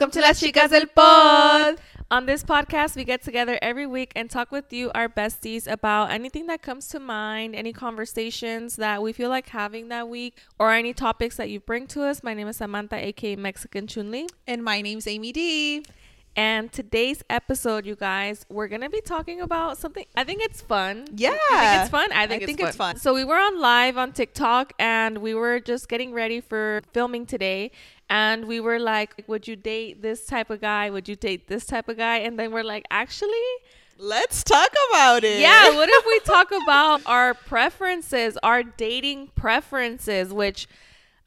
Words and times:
Welcome 0.00 0.20
to 0.20 0.28
Las 0.28 0.40
Chicas 0.40 0.70
del 0.70 0.86
Pod. 0.86 1.76
On 2.12 2.24
this 2.24 2.44
podcast, 2.44 2.94
we 2.94 3.02
get 3.02 3.20
together 3.20 3.58
every 3.60 3.84
week 3.84 4.12
and 4.14 4.30
talk 4.30 4.52
with 4.52 4.72
you, 4.72 4.92
our 4.94 5.08
besties, 5.08 5.66
about 5.66 6.12
anything 6.12 6.46
that 6.46 6.62
comes 6.62 6.86
to 6.90 7.00
mind, 7.00 7.56
any 7.56 7.72
conversations 7.72 8.76
that 8.76 9.02
we 9.02 9.12
feel 9.12 9.28
like 9.28 9.48
having 9.48 9.88
that 9.88 10.08
week, 10.08 10.38
or 10.56 10.72
any 10.72 10.92
topics 10.92 11.36
that 11.38 11.50
you 11.50 11.58
bring 11.58 11.88
to 11.88 12.04
us. 12.04 12.22
My 12.22 12.32
name 12.32 12.46
is 12.46 12.58
Samantha, 12.58 12.94
aka 12.94 13.34
Mexican 13.34 13.88
Chunli. 13.88 14.28
And 14.46 14.62
my 14.62 14.82
name's 14.82 15.08
Amy 15.08 15.32
D. 15.32 15.82
And 16.36 16.70
today's 16.70 17.24
episode, 17.28 17.84
you 17.84 17.96
guys, 17.96 18.46
we're 18.48 18.68
gonna 18.68 18.88
be 18.88 19.00
talking 19.00 19.40
about 19.40 19.78
something. 19.78 20.04
I 20.14 20.22
think 20.22 20.40
it's 20.44 20.60
fun. 20.60 21.06
Yeah, 21.16 21.30
You 21.30 21.38
think 21.58 21.80
it's 21.80 21.90
fun. 21.90 22.12
I 22.12 22.28
think, 22.28 22.42
I 22.42 22.44
it's, 22.44 22.46
think 22.46 22.60
fun. 22.60 22.68
it's 22.68 22.76
fun. 22.76 22.96
So 22.98 23.12
we 23.12 23.24
were 23.24 23.34
on 23.34 23.58
live 23.58 23.98
on 23.98 24.12
TikTok, 24.12 24.74
and 24.78 25.18
we 25.18 25.34
were 25.34 25.58
just 25.58 25.88
getting 25.88 26.12
ready 26.12 26.40
for 26.40 26.82
filming 26.92 27.26
today. 27.26 27.72
And 28.10 28.46
we 28.46 28.60
were 28.60 28.78
like, 28.78 29.24
"Would 29.26 29.46
you 29.46 29.56
date 29.56 30.02
this 30.02 30.24
type 30.26 30.50
of 30.50 30.60
guy? 30.60 30.88
Would 30.90 31.08
you 31.08 31.16
date 31.16 31.46
this 31.48 31.66
type 31.66 31.88
of 31.88 31.96
guy?" 31.98 32.18
And 32.18 32.38
then 32.38 32.52
we're 32.52 32.64
like, 32.64 32.84
"Actually, 32.90 33.48
Let's 33.98 34.44
talk 34.44 34.70
about 34.90 35.24
it. 35.24 35.40
yeah. 35.40 35.74
What 35.74 35.88
if 35.90 36.06
we 36.06 36.20
talk 36.24 36.50
about 36.62 37.02
our 37.06 37.34
preferences, 37.34 38.38
our 38.42 38.62
dating 38.62 39.28
preferences, 39.34 40.32
which." 40.32 40.66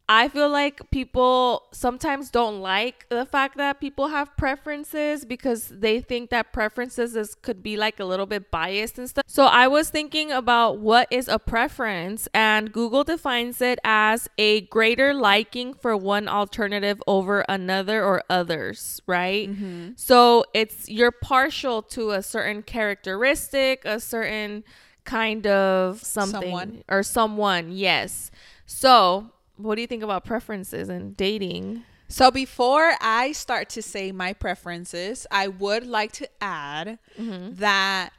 I 0.10 0.28
feel 0.28 0.50
like 0.50 0.92
people 0.92 1.64
sometimes 1.72 2.30
don't 2.30 2.60
like 2.60 3.08
the 3.10 3.26
fact 3.26 3.56
that 3.58 3.80
people 3.80 4.10
have 4.10 4.36
preferences 4.36 5.24
because 5.24 5.70
they 5.70 6.02
think 6.02 6.32
that 6.32 6.52
preferences 6.52 7.16
is, 7.16 7.34
could 7.36 7.64
be 7.64 7.78
like 7.78 8.00
a 8.00 8.04
little 8.04 8.26
bit 8.26 8.52
biased 8.52 9.00
and 9.00 9.10
stuff. 9.10 9.24
So 9.28 9.46
I 9.46 9.68
was 9.68 9.90
thinking 9.90 10.32
about 10.32 10.80
what 10.80 11.08
is 11.12 11.30
a 11.30 11.40
preference, 11.40 12.28
and 12.34 12.74
Google 12.74 13.06
defines 13.06 13.62
it 13.62 13.80
as 13.86 14.28
a 14.38 14.62
greater 14.62 15.14
liking 15.14 15.74
for 15.74 15.96
one 15.96 16.28
alternative 16.28 17.02
over 17.08 17.46
another 17.48 18.04
or 18.04 18.24
others, 18.30 19.02
right? 19.08 19.50
Mm-hmm. 19.50 19.92
So 19.96 20.44
it's 20.54 20.90
you're 20.90 21.12
partial 21.12 21.82
to 21.84 22.12
a 22.12 22.22
certain 22.22 22.64
characteristic, 22.64 23.86
a 23.86 24.00
certain 24.00 24.66
kind 25.06 25.48
of 25.48 26.04
something 26.04 26.42
Someone. 26.42 26.84
or 26.90 27.02
someone, 27.04 27.72
yes. 27.72 28.30
So 28.66 29.32
what 29.58 29.76
do 29.76 29.82
you 29.82 29.88
think 29.88 30.04
about 30.04 30.26
preferences 30.26 30.90
and 30.90 31.16
dating? 31.16 31.84
So 32.08 32.30
before 32.32 32.94
I 33.00 33.32
start 33.32 33.70
to 33.70 33.82
say 33.82 34.12
my 34.12 34.34
preferences, 34.34 35.26
I 35.32 35.48
would 35.48 35.86
like 35.86 36.12
to 36.14 36.28
add 36.42 37.00
Mm-hmm. 37.20 37.56
that 37.56 38.12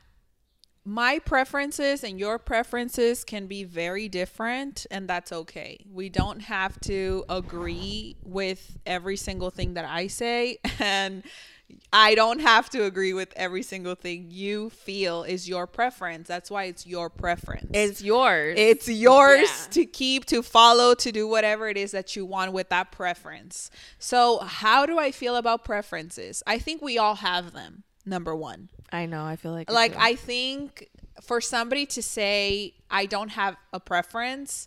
my 0.84 1.20
preferences 1.20 2.02
and 2.02 2.19
your 2.19 2.39
preferences 2.41 3.22
can 3.22 3.47
be 3.47 3.62
very 3.62 4.08
different, 4.08 4.84
and 4.91 5.06
that's 5.08 5.30
okay. 5.30 5.84
We 5.89 6.08
don't 6.08 6.41
have 6.41 6.80
to 6.80 7.24
agree 7.28 8.17
with 8.24 8.78
every 8.84 9.17
single 9.17 9.50
thing 9.50 9.74
that 9.74 9.84
I 9.84 10.08
say, 10.08 10.58
and 10.80 11.22
I 11.92 12.15
don't 12.15 12.41
have 12.41 12.70
to 12.70 12.84
agree 12.84 13.12
with 13.12 13.33
every 13.37 13.62
single 13.62 13.95
thing 13.95 14.27
you 14.31 14.70
feel 14.70 15.23
is 15.25 15.48
your 15.48 15.67
preference. 15.67 16.27
That's 16.29 16.51
why 16.51 16.64
it's 16.64 16.87
your 16.87 17.11
preference. 17.11 17.70
It's 17.75 18.03
yours. 18.03 18.55
It's 18.59 18.89
yours 18.89 19.48
Yeah. 19.51 19.67
to 19.73 19.87
keep, 19.87 20.25
to 20.27 20.42
follow, 20.42 20.95
to 20.95 21.12
do 21.12 21.29
whatever 21.29 21.69
it 21.69 21.77
is 21.77 21.91
that 21.92 22.17
you 22.17 22.25
want 22.25 22.53
with 22.53 22.69
that 22.70 22.92
preference. 22.92 23.70
So, 23.98 24.39
how 24.39 24.87
do 24.87 24.98
I 24.98 25.11
feel 25.11 25.37
about 25.37 25.64
preferences? 25.64 26.42
I 26.47 26.59
think 26.59 26.81
we 26.83 26.98
all 26.98 27.17
have 27.17 27.53
them. 27.53 27.84
Number 28.05 28.34
one, 28.34 28.69
I 28.92 29.07
know. 29.07 29.25
I 29.25 29.36
feel 29.36 29.53
like 29.53 29.70
like. 29.70 29.95
I 29.97 30.14
think 30.17 30.89
for 31.23 31.41
somebody 31.41 31.86
to 31.86 32.03
say 32.03 32.75
I 32.91 33.07
don't 33.07 33.29
have 33.31 33.57
a 33.73 33.79
preference, 33.79 34.67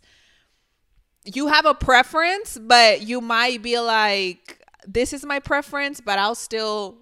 you 1.25 1.47
have 1.47 1.65
a 1.65 1.73
preference, 1.73 2.57
but 2.57 3.01
you 3.01 3.19
might 3.19 3.61
be 3.61 3.79
like, 3.79 4.61
"This 4.87 5.13
is 5.13 5.25
my 5.25 5.39
preference," 5.39 6.01
but 6.01 6.17
I'll 6.19 6.35
still 6.35 6.97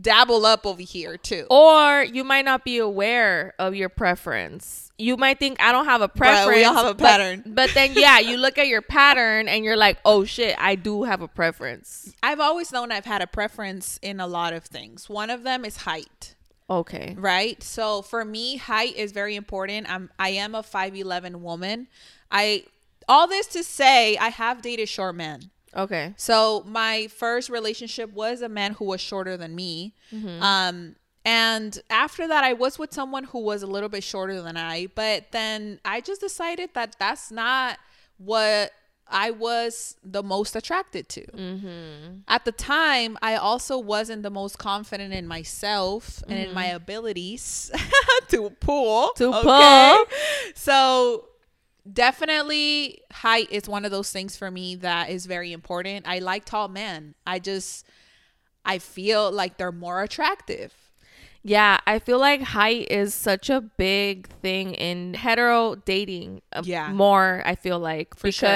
dabble 0.00 0.46
up 0.46 0.64
over 0.64 0.80
here 0.82 1.16
too. 1.16 1.46
or 1.50 2.04
you 2.04 2.22
might 2.22 2.44
not 2.44 2.64
be 2.64 2.78
aware 2.78 3.52
of 3.58 3.74
your 3.74 3.88
preference. 3.88 4.92
You 4.98 5.16
might 5.16 5.38
think 5.38 5.60
I 5.60 5.72
don't 5.72 5.86
have 5.86 6.00
a 6.00 6.08
preference. 6.08 6.56
we 6.56 6.64
all 6.64 6.74
have 6.74 6.86
a 6.86 6.94
but- 6.94 7.04
pattern. 7.04 7.42
But, 7.54 7.70
then 7.74 7.92
yeah, 7.94 8.18
you 8.20 8.36
look 8.38 8.58
at 8.58 8.66
your 8.68 8.80
pattern 8.82 9.48
and 9.48 9.64
you're 9.64 9.76
like, 9.76 9.98
"Oh 10.04 10.24
shit, 10.24 10.54
I 10.58 10.74
do 10.76 11.02
have 11.02 11.20
a 11.20 11.28
preference." 11.28 12.14
I've 12.22 12.40
always 12.40 12.70
known 12.72 12.92
I've 12.92 13.04
had 13.06 13.22
a 13.22 13.26
preference 13.26 13.98
in 14.02 14.20
a 14.20 14.26
lot 14.26 14.52
of 14.52 14.64
things. 14.64 15.08
One 15.08 15.30
of 15.30 15.42
them 15.42 15.64
is 15.64 15.78
height, 15.78 16.34
Okay. 16.70 17.14
right? 17.18 17.60
So 17.62 18.02
for 18.02 18.24
me, 18.24 18.56
height 18.58 18.94
is 18.96 19.12
very 19.12 19.34
important. 19.36 19.90
I'm 19.90 20.10
I 20.18 20.30
am 20.30 20.54
a 20.54 20.62
5'11 20.62 21.36
woman. 21.40 21.88
I 22.30 22.64
all 23.08 23.26
this 23.26 23.46
to 23.48 23.64
say 23.64 24.16
I 24.16 24.28
have 24.28 24.62
dated 24.62 24.88
short 24.88 25.16
men. 25.16 25.50
Okay. 25.74 26.14
So 26.16 26.64
my 26.66 27.08
first 27.08 27.50
relationship 27.50 28.12
was 28.12 28.42
a 28.42 28.48
man 28.48 28.72
who 28.72 28.84
was 28.84 29.00
shorter 29.00 29.36
than 29.36 29.54
me. 29.54 29.94
Mm-hmm. 30.12 30.42
Um 30.42 30.96
and 31.24 31.78
after 31.90 32.28
that 32.28 32.44
I 32.44 32.52
was 32.52 32.78
with 32.78 32.92
someone 32.92 33.24
who 33.24 33.40
was 33.40 33.62
a 33.62 33.66
little 33.66 33.88
bit 33.88 34.04
shorter 34.04 34.40
than 34.40 34.56
I, 34.56 34.88
but 34.94 35.32
then 35.32 35.80
I 35.84 36.00
just 36.00 36.20
decided 36.20 36.70
that 36.74 36.96
that's 36.98 37.30
not 37.30 37.78
what 38.18 38.72
I 39.08 39.30
was 39.30 39.96
the 40.02 40.22
most 40.22 40.56
attracted 40.56 41.08
to. 41.10 41.26
Mm-hmm. 41.26 42.18
At 42.26 42.44
the 42.44 42.52
time, 42.52 43.16
I 43.22 43.36
also 43.36 43.78
wasn't 43.78 44.22
the 44.22 44.30
most 44.30 44.58
confident 44.58 45.14
in 45.14 45.28
myself 45.28 46.22
and 46.28 46.38
in 46.38 46.54
my 46.54 46.66
mm-hmm. 46.66 46.76
abilities 46.76 47.70
to 48.28 48.50
pull. 48.50 49.12
To 49.16 49.32
okay? 49.34 49.42
pull. 49.42 50.18
So 50.54 51.28
definitely 51.92 53.02
height 53.12 53.48
is 53.50 53.68
one 53.68 53.84
of 53.84 53.90
those 53.90 54.10
things 54.10 54.36
for 54.36 54.50
me 54.50 54.76
that 54.76 55.10
is 55.10 55.26
very 55.26 55.52
important. 55.52 56.06
I 56.08 56.18
like 56.18 56.44
tall 56.44 56.68
men. 56.68 57.14
I 57.26 57.38
just 57.38 57.86
I 58.64 58.78
feel 58.78 59.30
like 59.30 59.58
they're 59.58 59.72
more 59.72 60.02
attractive. 60.02 60.74
Yeah, 61.42 61.78
I 61.86 62.00
feel 62.00 62.18
like 62.18 62.42
height 62.42 62.88
is 62.90 63.14
such 63.14 63.48
a 63.50 63.60
big 63.60 64.28
thing 64.42 64.74
in 64.74 65.14
hetero 65.14 65.76
dating. 65.76 66.42
uh, 66.52 66.62
Yeah. 66.64 66.90
More, 66.92 67.42
I 67.46 67.54
feel 67.54 67.78
like. 67.78 68.16
For 68.16 68.32
sure. 68.32 68.48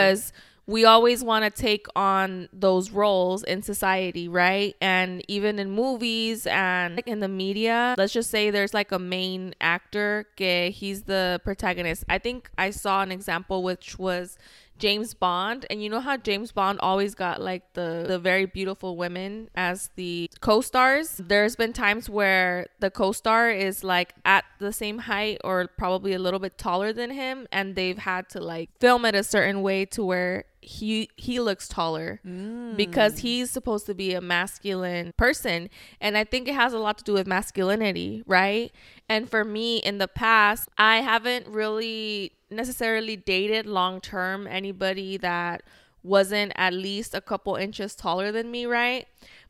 We 0.71 0.85
always 0.85 1.25
want 1.25 1.45
to 1.45 1.51
take 1.51 1.87
on 1.97 2.49
those 2.53 2.91
roles 2.93 3.43
in 3.43 3.61
society, 3.63 4.29
right? 4.29 4.77
And 4.81 5.23
even 5.27 5.59
in 5.59 5.71
movies 5.71 6.47
and 6.47 7.03
in 7.07 7.19
the 7.19 7.29
media, 7.29 7.97
let's 7.99 8.13
just 8.13 8.31
say 8.31 8.51
there's 8.51 8.73
like 8.73 8.93
a 8.93 8.99
main 8.99 9.55
actor, 9.61 10.27
que 10.37 10.71
he's 10.71 11.03
the 11.03 11.41
protagonist. 11.45 12.05
I 12.09 12.19
think 12.19 12.51
I 12.57 12.71
saw 12.71 13.03
an 13.03 13.11
example 13.11 13.65
which 13.65 13.99
was 13.99 14.39
James 14.79 15.13
Bond, 15.13 15.67
and 15.69 15.83
you 15.83 15.91
know 15.91 16.01
how 16.01 16.17
James 16.17 16.53
Bond 16.53 16.81
always 16.81 17.15
got 17.15 17.43
like 17.43 17.75
the 17.75 18.07
the 18.09 18.19
very 18.19 18.47
beautiful 18.47 18.97
women 18.97 19.51
as 19.55 19.91
the 19.97 20.31
co-stars. 20.41 21.21
There's 21.23 21.55
been 21.55 21.75
times 21.75 22.09
where 22.09 22.67
the 22.81 22.91
co-star 22.91 23.51
is 23.51 23.85
like 23.85 24.15
at 24.25 24.45
the 24.59 24.73
same 24.73 24.99
height 25.01 25.39
or 25.45 25.67
probably 25.67 26.15
a 26.15 26.19
little 26.19 26.41
bit 26.41 26.57
taller 26.57 26.95
than 26.95 27.11
him, 27.11 27.47
and 27.53 27.77
they've 27.77 27.99
had 27.99 28.31
to 28.31 28.41
like 28.41 28.71
film 28.81 29.05
it 29.05 29.15
a 29.15 29.23
certain 29.23 29.61
way 29.61 29.85
to 29.85 30.03
where 30.03 30.45
he 30.63 31.09
he 31.17 31.41
looks 31.41 31.69
taller 31.69 32.21
mm. 32.27 32.77
because 32.77 33.21
he's 33.21 33.51
supposed 33.51 33.87
to 33.87 33.95
be 33.95 34.13
a 34.13 34.21
masculine 34.21 35.13
person. 35.17 35.71
And 36.01 36.17
i 36.17 36.25
think 36.25 36.49
it 36.49 36.55
has 36.55 36.73
a 36.73 36.79
lot 36.79 36.99
to 36.99 37.05
do 37.05 37.13
with 37.15 37.27
masculinity 37.27 38.23
right? 38.27 38.73
And 39.09 39.29
for 39.29 39.45
me 39.45 39.79
in 39.79 39.99
the 39.99 40.09
past 40.09 40.69
i 40.79 40.99
haven't 40.99 41.47
really 41.49 42.33
necessarily 42.51 43.17
dated 43.17 43.67
long 43.67 44.01
term 44.01 44.47
anybody 44.47 45.17
that 45.19 45.63
wasn't 46.03 46.53
at 46.57 46.73
least 46.73 47.15
a 47.15 47.21
couple 47.21 47.57
inches 47.57 47.95
taller 47.95 48.33
than 48.33 48.51
me 48.51 48.67
right? 48.67 49.07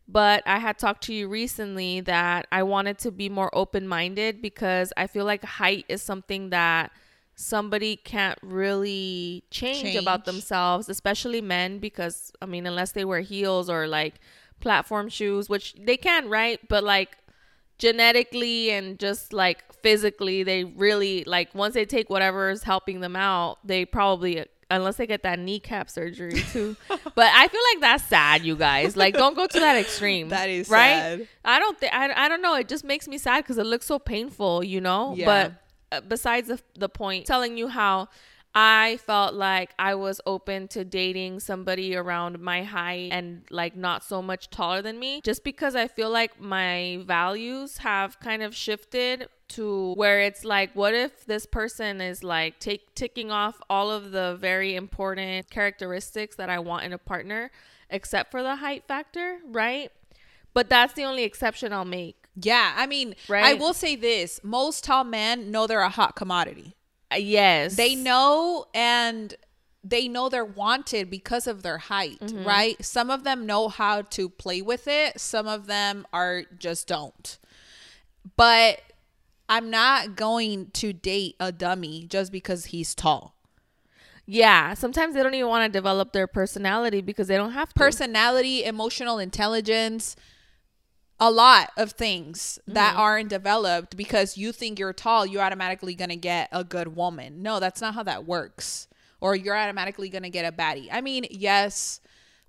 But 0.09 0.43
I 0.45 0.59
had 0.59 0.77
talked 0.77 1.05
to 1.05 1.15
you 1.15 1.29
recently 1.29 2.01
that 2.01 2.49
I 2.51 2.65
wanted 2.65 2.99
to 3.01 3.13
be 3.13 3.29
more 3.29 3.51
open 3.53 3.87
minded 3.87 4.43
because 4.43 4.93
I 4.97 5.07
feel 5.07 5.25
like 5.25 5.45
height 5.45 5.85
is 5.89 6.03
something 6.03 6.51
that 6.51 6.91
somebody 7.41 7.97
can't 7.97 8.39
really 8.43 9.43
change, 9.51 9.97
about 9.97 10.25
themselves, 10.25 10.89
especially 10.89 11.41
men, 11.41 11.79
because 11.79 12.33
I 12.43 12.47
mean, 12.47 12.67
unless 12.67 12.93
they 12.93 13.05
wear 13.05 13.21
heels 13.21 13.71
or 13.71 13.87
like 13.87 14.21
platform 14.61 15.09
shoes, 15.09 15.49
which 15.49 15.75
they 15.75 15.97
can, 15.97 16.29
right? 16.29 16.61
But 16.69 16.85
like 16.85 17.17
genetically 17.79 18.71
and 18.71 18.99
just 18.99 19.33
like 19.33 19.73
physically, 19.83 20.43
they 20.43 20.65
really 20.65 21.25
like 21.25 21.55
once 21.55 21.75
they 21.75 21.87
take 21.87 22.11
whatever 22.11 22.51
is 22.51 22.63
helping 22.63 23.01
them 23.01 23.17
out, 23.17 23.59
they 23.65 23.85
probably 23.85 24.45
unless 24.71 24.97
they 24.97 25.07
get 25.07 25.23
that 25.23 25.39
kneecap 25.39 25.91
surgery 25.91 26.43
too. 26.53 26.77
but 26.89 27.33
I 27.35 27.49
feel 27.49 27.61
like 27.75 27.81
that's 27.81 28.05
sad, 28.05 28.45
you 28.45 28.55
guys. 28.55 28.97
Like, 28.97 29.15
don't 29.15 29.35
go 29.35 29.47
to 29.47 29.61
that 29.61 29.77
extreme. 29.77 30.29
That 30.41 30.49
is 30.49 30.69
right. 30.69 30.95
sad. 30.95 31.29
I 31.45 31.59
don't 31.59 31.79
think 31.79 31.93
I, 31.93 32.13
I 32.27 32.29
don't 32.29 32.43
know. 32.43 32.55
It 32.55 32.69
just 32.69 32.85
makes 32.85 33.09
me 33.09 33.19
sad 33.19 33.45
because 33.45 33.59
it 33.59 33.67
looks 33.67 33.87
so 33.87 33.99
painful, 33.99 34.63
you 34.63 34.81
know. 34.81 35.15
Yeah. 35.17 35.27
But 35.27 35.53
Uh, 35.93 36.01
besides 36.01 36.49
the 36.49 36.61
the 36.75 36.89
point, 36.89 37.27
telling 37.27 37.57
you 37.57 37.69
how 37.69 38.09
I 38.55 38.99
felt 39.07 39.35
like 39.35 39.75
I 39.79 39.95
was 39.95 40.21
open 40.27 40.67
to 40.69 40.85
dating 40.85 41.41
somebody 41.41 41.95
around 41.95 42.41
my 42.41 42.65
height 42.65 43.11
and 43.13 43.43
like 43.51 43.77
not 43.77 44.03
so 44.03 44.21
much 44.21 44.51
taller 44.51 44.83
than 44.83 44.99
me, 44.99 45.21
just 45.23 45.45
because 45.45 45.75
I 45.77 45.87
feel 45.89 46.11
like 46.11 46.41
my 46.41 47.03
values 47.07 47.79
have 47.79 48.19
kind 48.21 48.43
of 48.43 48.55
shifted 48.55 49.29
to 49.49 49.95
where 49.95 50.21
it's 50.21 50.45
like, 50.45 50.75
what 50.75 50.95
if 50.95 51.27
this 51.27 51.47
person 51.47 52.01
is 52.01 52.23
like 52.23 52.59
take 52.61 52.95
ticking 52.95 53.31
off 53.31 53.61
all 53.69 53.91
of 53.91 54.11
the 54.11 54.37
very 54.41 54.75
important 54.75 55.51
characteristics 55.51 56.37
that 56.37 56.51
I 56.51 56.59
want 56.59 56.85
in 56.85 56.93
a 56.93 56.99
partner? 56.99 57.51
except 57.91 58.31
for 58.31 58.43
the 58.43 58.57
height 58.57 58.85
factor, 58.87 59.39
right? 59.47 59.91
But 60.55 60.69
that's 60.69 60.95
the 60.95 61.05
only 61.05 61.25
exception 61.25 61.73
I'll 61.73 61.85
make. 61.85 62.20
Yeah, 62.37 62.73
I 62.77 62.87
mean, 62.87 63.15
Right. 63.29 63.45
I 63.45 63.55
will 63.55 63.75
say 63.75 63.97
this: 63.97 64.41
most 64.43 64.85
tall 64.85 65.05
men 65.05 65.51
know 65.51 65.67
they're 65.67 65.81
a 65.81 65.89
hot 65.89 66.17
commodity. 66.17 66.77
Uh, 67.13 67.17
yes. 67.17 67.77
They 67.77 67.95
know 67.95 68.67
and 68.73 69.35
they 69.83 70.09
know 70.09 70.29
they're 70.29 70.45
wanted 70.45 71.11
because 71.11 71.47
of 71.47 71.63
their 71.63 71.79
height, 71.79 72.19
right? 72.45 72.83
Some 72.85 73.09
of 73.11 73.25
them 73.25 73.47
know 73.47 73.69
how 73.69 74.03
to 74.03 74.29
play 74.29 74.61
with 74.61 74.87
it. 74.87 75.19
Some 75.19 75.49
of 75.49 75.67
them 75.67 76.07
are 76.13 76.43
just 76.59 76.87
don't. 76.87 77.39
But 78.37 78.83
I'm 79.49 79.71
not 79.71 80.17
going 80.17 80.71
to 80.75 80.93
date 80.93 81.37
a 81.41 81.51
dummy 81.51 82.07
just 82.09 82.31
because 82.31 82.67
he's 82.67 82.95
tall. 82.95 83.35
Yeah, 84.27 84.75
sometimes 84.75 85.15
they 85.15 85.23
don't 85.23 85.35
even 85.35 85.49
want 85.49 85.73
to 85.73 85.77
develop 85.77 86.13
their 86.13 86.27
personality 86.27 87.01
because 87.01 87.27
they 87.27 87.37
don't 87.37 87.53
have 87.53 87.71
to. 87.71 87.75
Personality, 87.75 88.65
emotional 88.65 89.19
intelligence, 89.19 90.15
a 91.21 91.31
lot 91.31 91.71
of 91.77 91.93
things 91.93 92.59
that 92.67 92.93
mm-hmm. 92.93 93.01
aren't 93.01 93.29
developed 93.29 93.97
because 93.97 94.39
you 94.39 94.53
think 94.53 94.79
you're 94.79 94.95
tall, 94.95 95.27
you're 95.27 95.43
automatically 95.43 95.95
going 95.95 96.09
to 96.09 96.17
get 96.17 96.49
a 96.51 96.65
good 96.65 96.97
woman. 96.97 97.43
No, 97.43 97.61
that's 97.61 97.81
not 97.81 97.95
how 97.95 98.03
that 98.05 98.27
works. 98.27 98.89
Or 99.21 99.37
you're 99.37 99.57
automatically 99.57 100.09
going 100.09 100.23
to 100.23 100.31
get 100.31 100.47
a 100.47 100.57
baddie. 100.57 100.89
I 100.91 101.03
mean, 101.03 101.27
yes, 101.31 102.01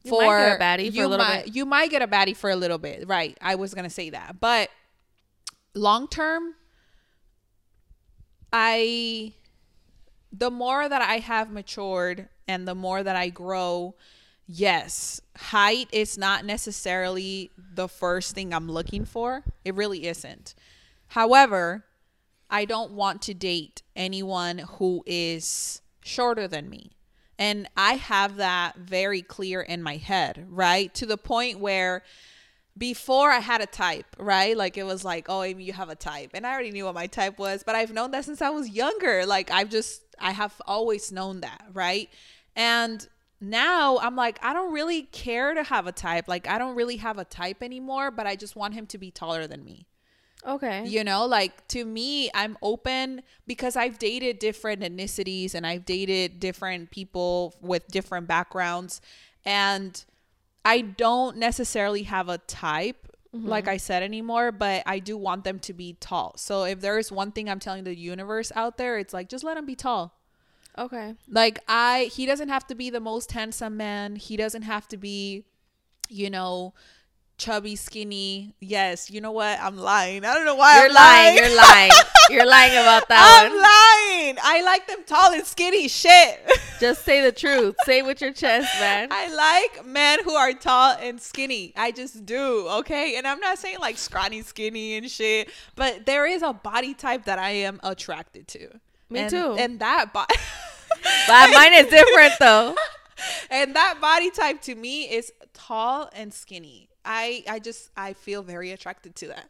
You 0.03 0.12
for 0.12 0.21
might 0.21 0.38
get 0.38 0.56
a 0.56 0.63
baddie 0.63 0.89
for 0.89 0.95
you 0.95 1.06
a 1.06 1.07
little 1.07 1.25
might, 1.25 1.45
bit. 1.45 1.56
You 1.56 1.65
might 1.65 1.91
get 1.91 2.01
a 2.01 2.07
baddie 2.07 2.35
for 2.35 2.50
a 2.50 2.56
little 2.56 2.77
bit. 2.77 3.06
Right. 3.07 3.38
I 3.41 3.56
was 3.56 3.73
going 3.73 3.83
to 3.83 3.89
say 3.89 4.09
that. 4.12 4.39
But 4.39 4.69
long 5.75 6.07
term, 6.07 6.56
I 8.53 9.33
the 10.31 10.50
more 10.50 10.88
that 10.88 11.01
I 11.01 11.18
have 11.18 11.51
matured 11.51 12.29
and 12.47 12.65
the 12.65 12.75
more 12.75 13.03
that 13.03 13.18
I 13.18 13.27
grow, 13.27 13.95
yes, 14.53 15.21
height 15.38 15.88
is 15.92 16.18
not 16.18 16.45
necessarily 16.45 17.51
the 17.74 17.88
first 17.88 18.36
thing 18.36 18.53
I'm 18.53 18.69
looking 18.69 19.06
for. 19.06 19.44
It 19.63 19.75
really 19.75 20.07
isn't. 20.07 20.56
However, 21.07 21.86
I 22.50 22.65
don't 22.65 22.92
want 22.92 23.21
to 23.24 23.33
date 23.33 23.81
anyone 23.95 24.59
who 24.59 25.03
is 25.06 25.81
shorter 26.01 26.48
than 26.48 26.69
me. 26.69 26.92
And 27.39 27.68
I 27.75 27.94
have 27.94 28.36
that 28.38 28.75
very 28.75 29.21
clear 29.21 29.62
in 29.62 29.81
my 29.81 29.98
head, 29.98 30.45
right? 30.50 30.94
To 30.95 31.06
the 31.06 31.18
point 31.18 31.59
where 31.59 32.04
before 32.77 33.31
I 33.31 33.39
had 33.39 33.62
a 33.62 33.65
type, 33.65 34.06
right? 34.19 34.56
Like 34.56 34.77
it 34.77 34.83
was 34.83 35.04
like, 35.04 35.25
oh, 35.30 35.44
Amy, 35.44 35.63
you 35.63 35.74
have 35.74 35.89
a 35.89 35.95
type. 35.95 36.31
And 36.33 36.45
I 36.45 36.51
already 36.51 36.71
knew 36.71 36.86
what 36.86 36.95
my 36.95 37.07
type 37.07 37.39
was, 37.39 37.63
but 37.63 37.75
I've 37.75 37.94
known 37.94 38.12
that 38.12 38.25
since 38.25 38.42
I 38.42 38.50
was 38.50 38.69
younger. 38.69 39.25
Like 39.25 39.50
I've 39.50 39.69
just, 39.69 40.01
I 40.19 40.31
have 40.31 40.62
always 40.68 41.12
known 41.12 41.42
that, 41.42 41.63
right? 41.74 42.09
And 42.56 43.07
now 43.41 43.97
I'm 43.97 44.15
like, 44.15 44.39
I 44.43 44.53
don't 44.53 44.71
really 44.71 45.03
care 45.03 45.53
to 45.55 45.63
have 45.63 45.88
a 45.88 45.91
type. 45.91 46.27
Like 46.27 46.47
I 46.47 46.59
don't 46.59 46.75
really 46.75 46.97
have 46.97 47.17
a 47.17 47.25
type 47.25 47.63
anymore, 47.63 48.11
but 48.11 48.27
I 48.27 48.35
just 48.35 48.55
want 48.55 48.75
him 48.75 48.85
to 48.88 48.97
be 48.99 49.09
taller 49.09 49.47
than 49.47 49.65
me. 49.65 49.88
Okay. 50.45 50.85
You 50.85 51.03
know, 51.03 51.25
like 51.25 51.67
to 51.69 51.83
me, 51.83 52.29
I'm 52.33 52.57
open 52.61 53.21
because 53.47 53.75
I've 53.75 53.99
dated 53.99 54.39
different 54.39 54.81
ethnicities 54.81 55.55
and 55.55 55.65
I've 55.65 55.85
dated 55.85 56.39
different 56.39 56.91
people 56.91 57.55
with 57.61 57.88
different 57.88 58.27
backgrounds. 58.27 59.01
And 59.44 60.03
I 60.63 60.81
don't 60.81 61.37
necessarily 61.37 62.03
have 62.03 62.29
a 62.29 62.37
type, 62.39 63.07
mm-hmm. 63.35 63.47
like 63.47 63.67
I 63.67 63.77
said 63.77 64.03
anymore, 64.03 64.51
but 64.51 64.83
I 64.85 64.99
do 64.99 65.17
want 65.17 65.44
them 65.44 65.59
to 65.59 65.73
be 65.73 65.94
tall. 65.99 66.33
So 66.37 66.63
if 66.63 66.79
there 66.79 66.99
is 66.99 67.11
one 67.11 67.31
thing 67.31 67.49
I'm 67.49 67.59
telling 67.59 67.83
the 67.83 67.95
universe 67.95 68.51
out 68.55 68.77
there, 68.77 68.97
it's 68.99 69.13
like 69.13 69.29
just 69.29 69.44
let 69.44 69.55
them 69.55 69.65
be 69.65 69.75
tall. 69.75 70.20
Okay. 70.77 71.15
Like 71.29 71.59
I 71.68 72.09
he 72.13 72.25
doesn't 72.25 72.50
have 72.50 72.65
to 72.68 72.75
be 72.75 72.89
the 72.89 73.00
most 73.00 73.31
handsome 73.31 73.77
man. 73.77 74.15
He 74.15 74.38
doesn't 74.38 74.63
have 74.63 74.88
to 74.89 74.97
be, 74.97 75.45
you 76.09 76.29
know, 76.29 76.73
chubby, 77.38 77.75
skinny. 77.75 78.53
Yes, 78.62 79.09
you 79.09 79.19
know 79.19 79.31
what? 79.31 79.59
I'm 79.59 79.75
lying. 79.77 80.23
I 80.23 80.33
don't 80.35 80.45
know 80.45 80.56
why 80.56 80.77
You're 80.77 80.89
I'm 80.89 80.94
lying. 80.94 81.38
You're 81.38 81.57
lying. 81.57 81.91
You're 82.29 82.45
lying 82.45 82.73
about 82.73 83.07
that 83.09 83.41
I'm 83.44 83.51
one. 83.51 83.62
lying. 83.62 84.38
I 84.41 84.62
like 84.63 84.88
them 84.88 85.00
tall 85.06 85.33
and 85.33 85.45
skinny. 85.45 85.88
Shit. 85.88 86.39
Just 86.79 87.03
say 87.03 87.21
the 87.21 87.31
truth. 87.31 87.75
say 87.83 88.00
it 88.00 88.06
with 88.06 88.21
your 88.21 88.31
chest, 88.31 88.68
man. 88.79 89.09
I 89.12 89.27
like 89.75 89.85
men 89.85 90.19
who 90.23 90.33
are 90.33 90.53
tall 90.53 90.95
and 91.00 91.19
skinny. 91.21 91.73
I 91.75 91.91
just 91.91 92.25
do. 92.25 92.68
Okay. 92.79 93.18
And 93.18 93.27
I'm 93.27 93.39
not 93.39 93.59
saying 93.59 93.77
like 93.79 94.00
scrawny, 94.00 94.41
skinny 94.41 94.95
and 94.97 95.07
shit, 95.07 95.51
but 95.75 96.07
there 96.07 96.25
is 96.25 96.41
a 96.41 96.53
body 96.53 96.95
type 96.95 97.25
that 97.25 97.38
I 97.38 97.51
am 97.51 97.79
attracted 97.83 98.47
to. 98.50 98.79
Me 99.11 99.19
And- 99.21 99.29
too. 99.29 99.55
And 99.59 99.79
that 99.79 100.13
body. 100.13 100.33
But 101.27 101.51
mine 101.53 101.73
is 101.73 101.87
different 101.87 102.33
though. 102.39 102.75
and 103.49 103.75
that 103.75 103.99
body 103.99 104.29
type 104.29 104.61
to 104.63 104.75
me 104.75 105.03
is 105.03 105.31
tall 105.53 106.09
and 106.13 106.33
skinny. 106.33 106.89
I 107.03 107.43
I 107.49 107.59
just 107.59 107.89
I 107.97 108.13
feel 108.13 108.43
very 108.43 108.71
attracted 108.71 109.15
to 109.17 109.27
that. 109.29 109.49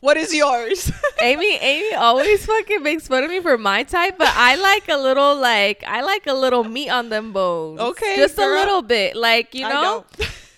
What 0.00 0.16
is 0.16 0.34
yours? 0.34 0.90
Amy, 1.22 1.56
Amy 1.56 1.94
always 1.94 2.44
fucking 2.46 2.82
makes 2.82 3.06
fun 3.08 3.22
of 3.22 3.30
me 3.30 3.40
for 3.40 3.56
my 3.58 3.82
type, 3.82 4.16
but 4.18 4.32
I 4.34 4.56
like 4.56 4.88
a 4.88 4.96
little 4.96 5.36
like 5.36 5.84
I 5.86 6.00
like 6.02 6.26
a 6.26 6.34
little 6.34 6.64
meat 6.64 6.90
on 6.90 7.08
them 7.08 7.32
bones. 7.32 7.80
Okay, 7.80 8.16
just 8.16 8.38
a 8.38 8.46
little 8.46 8.82
bit, 8.82 9.16
like 9.16 9.54
you 9.54 9.68
know. 9.68 10.04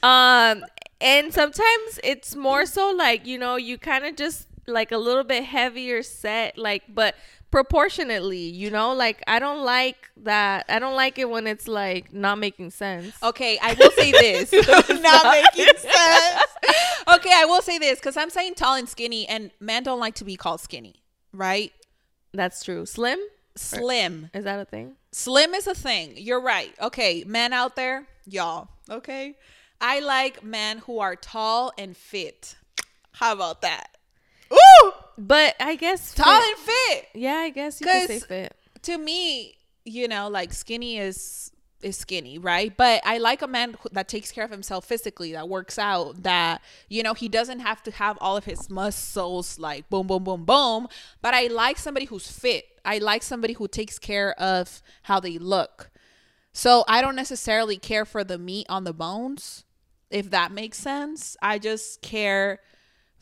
Um, 0.02 0.64
and 1.00 1.32
sometimes 1.32 2.00
it's 2.02 2.34
more 2.34 2.66
so 2.66 2.90
like 2.90 3.26
you 3.26 3.38
know 3.38 3.56
you 3.56 3.78
kind 3.78 4.04
of 4.04 4.16
just 4.16 4.46
like 4.66 4.92
a 4.92 4.98
little 4.98 5.24
bit 5.24 5.44
heavier 5.44 6.02
set, 6.02 6.56
like 6.58 6.82
but 6.88 7.14
proportionately, 7.52 8.38
you 8.38 8.70
know. 8.70 8.92
Like 8.92 9.22
I 9.28 9.38
don't 9.38 9.64
like 9.64 10.10
that. 10.24 10.64
I 10.68 10.80
don't 10.80 10.96
like 10.96 11.18
it 11.18 11.30
when 11.30 11.46
it's 11.46 11.68
like 11.68 12.12
not 12.12 12.38
making 12.38 12.70
sense. 12.70 13.14
Okay, 13.22 13.58
I 13.62 13.74
will 13.74 13.92
say 13.92 14.10
this. 14.10 14.52
not 14.88 15.24
making 15.24 15.76
sense. 15.76 16.42
Okay, 17.14 17.32
I 17.32 17.44
will 17.46 17.62
say 17.62 17.78
this 17.78 18.00
because 18.00 18.16
I'm 18.16 18.30
saying 18.30 18.54
tall 18.56 18.74
and 18.74 18.88
skinny, 18.88 19.28
and 19.28 19.52
men 19.60 19.84
don't 19.84 20.00
like 20.00 20.16
to 20.16 20.24
be 20.24 20.36
called 20.36 20.60
skinny, 20.60 20.96
right? 21.32 21.72
That's 22.32 22.64
true. 22.64 22.86
Slim 22.86 23.20
Slim. 23.54 24.30
is 24.34 24.44
that 24.44 24.58
a 24.58 24.64
thing? 24.64 24.96
Slim 25.12 25.54
is 25.54 25.66
a 25.66 25.74
thing. 25.74 26.14
You're 26.16 26.40
right. 26.40 26.72
Okay, 26.80 27.22
men 27.26 27.52
out 27.52 27.76
there, 27.76 28.06
y'all. 28.26 28.68
Okay, 28.90 29.36
I 29.80 30.00
like 30.00 30.42
men 30.42 30.78
who 30.78 30.98
are 31.00 31.14
tall 31.14 31.72
and 31.76 31.96
fit. 31.96 32.56
How 33.12 33.32
about 33.32 33.60
that? 33.62 33.96
Ooh, 34.52 34.92
But 35.18 35.54
I 35.60 35.76
guess 35.76 36.14
tall 36.14 36.40
fit- 36.40 36.48
and 36.50 36.58
fit. 36.58 37.08
Yeah, 37.14 37.34
I 37.34 37.50
guess 37.50 37.80
you 37.80 37.86
could 37.86 38.06
say 38.08 38.18
fit. 38.20 38.56
to 38.82 38.98
me, 38.98 39.56
you 39.84 40.08
know, 40.08 40.28
like 40.28 40.52
skinny 40.52 40.98
is 40.98 41.50
is 41.82 41.96
skinny, 41.96 42.38
right? 42.38 42.76
But 42.76 43.02
I 43.04 43.18
like 43.18 43.42
a 43.42 43.48
man 43.48 43.74
who- 43.80 43.88
that 43.90 44.06
takes 44.06 44.30
care 44.30 44.44
of 44.44 44.50
himself 44.50 44.84
physically, 44.84 45.32
that 45.32 45.48
works 45.48 45.78
out, 45.80 46.22
that 46.22 46.62
you 46.88 47.02
know, 47.02 47.12
he 47.12 47.28
doesn't 47.28 47.58
have 47.58 47.82
to 47.82 47.90
have 47.90 48.16
all 48.20 48.36
of 48.36 48.44
his 48.44 48.70
muscles 48.70 49.58
like 49.58 49.90
boom 49.90 50.06
boom 50.06 50.22
boom 50.24 50.44
boom, 50.44 50.86
but 51.20 51.34
I 51.34 51.48
like 51.48 51.78
somebody 51.78 52.06
who's 52.06 52.30
fit. 52.30 52.64
I 52.84 52.98
like 52.98 53.22
somebody 53.22 53.54
who 53.54 53.66
takes 53.68 53.98
care 53.98 54.32
of 54.40 54.80
how 55.02 55.18
they 55.20 55.38
look. 55.38 55.90
So 56.52 56.84
I 56.86 57.00
don't 57.00 57.16
necessarily 57.16 57.76
care 57.78 58.04
for 58.04 58.22
the 58.24 58.38
meat 58.38 58.66
on 58.68 58.84
the 58.84 58.92
bones, 58.92 59.64
if 60.10 60.30
that 60.30 60.52
makes 60.52 60.78
sense. 60.78 61.36
I 61.42 61.58
just 61.58 62.02
care 62.02 62.60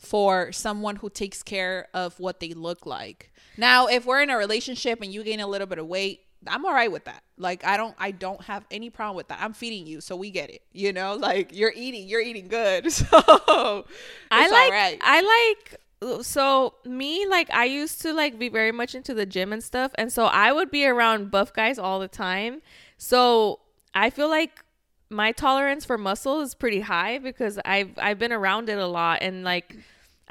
for 0.01 0.51
someone 0.51 0.97
who 0.97 1.09
takes 1.09 1.43
care 1.43 1.87
of 1.93 2.19
what 2.19 2.39
they 2.39 2.53
look 2.53 2.85
like. 2.85 3.31
Now, 3.55 3.85
if 3.85 4.05
we're 4.05 4.21
in 4.21 4.31
a 4.31 4.37
relationship 4.37 5.01
and 5.01 5.13
you 5.13 5.23
gain 5.23 5.39
a 5.39 5.47
little 5.47 5.67
bit 5.67 5.77
of 5.77 5.85
weight, 5.85 6.21
I'm 6.47 6.65
all 6.65 6.73
right 6.73 6.91
with 6.91 7.05
that. 7.05 7.21
Like 7.37 7.63
I 7.63 7.77
don't 7.77 7.95
I 7.99 8.09
don't 8.09 8.41
have 8.41 8.65
any 8.71 8.89
problem 8.89 9.15
with 9.15 9.27
that. 9.27 9.39
I'm 9.41 9.53
feeding 9.53 9.85
you, 9.85 10.01
so 10.01 10.15
we 10.15 10.31
get 10.31 10.49
it. 10.49 10.63
You 10.71 10.91
know, 10.91 11.13
like 11.19 11.55
you're 11.55 11.73
eating, 11.75 12.07
you're 12.07 12.21
eating 12.21 12.47
good. 12.47 12.91
So 12.91 13.85
I 14.31 14.49
like 14.49 14.71
right. 14.71 14.97
I 15.01 15.57
like 15.59 16.23
so 16.23 16.73
me 16.83 17.27
like 17.27 17.51
I 17.51 17.65
used 17.65 18.01
to 18.01 18.13
like 18.13 18.39
be 18.39 18.49
very 18.49 18.71
much 18.71 18.95
into 18.95 19.13
the 19.13 19.25
gym 19.27 19.53
and 19.53 19.63
stuff 19.63 19.91
and 19.95 20.11
so 20.11 20.25
I 20.25 20.51
would 20.51 20.71
be 20.71 20.83
around 20.87 21.29
buff 21.29 21.53
guys 21.53 21.77
all 21.77 21.99
the 21.99 22.07
time. 22.07 22.63
So 22.97 23.59
I 23.93 24.09
feel 24.09 24.29
like 24.29 24.63
my 25.11 25.31
tolerance 25.33 25.85
for 25.85 25.97
muscle 25.97 26.41
is 26.41 26.55
pretty 26.55 26.79
high 26.79 27.19
because 27.19 27.59
I've 27.65 27.91
I've 27.97 28.17
been 28.17 28.31
around 28.31 28.69
it 28.69 28.77
a 28.77 28.87
lot 28.87 29.19
and 29.21 29.43
like 29.43 29.75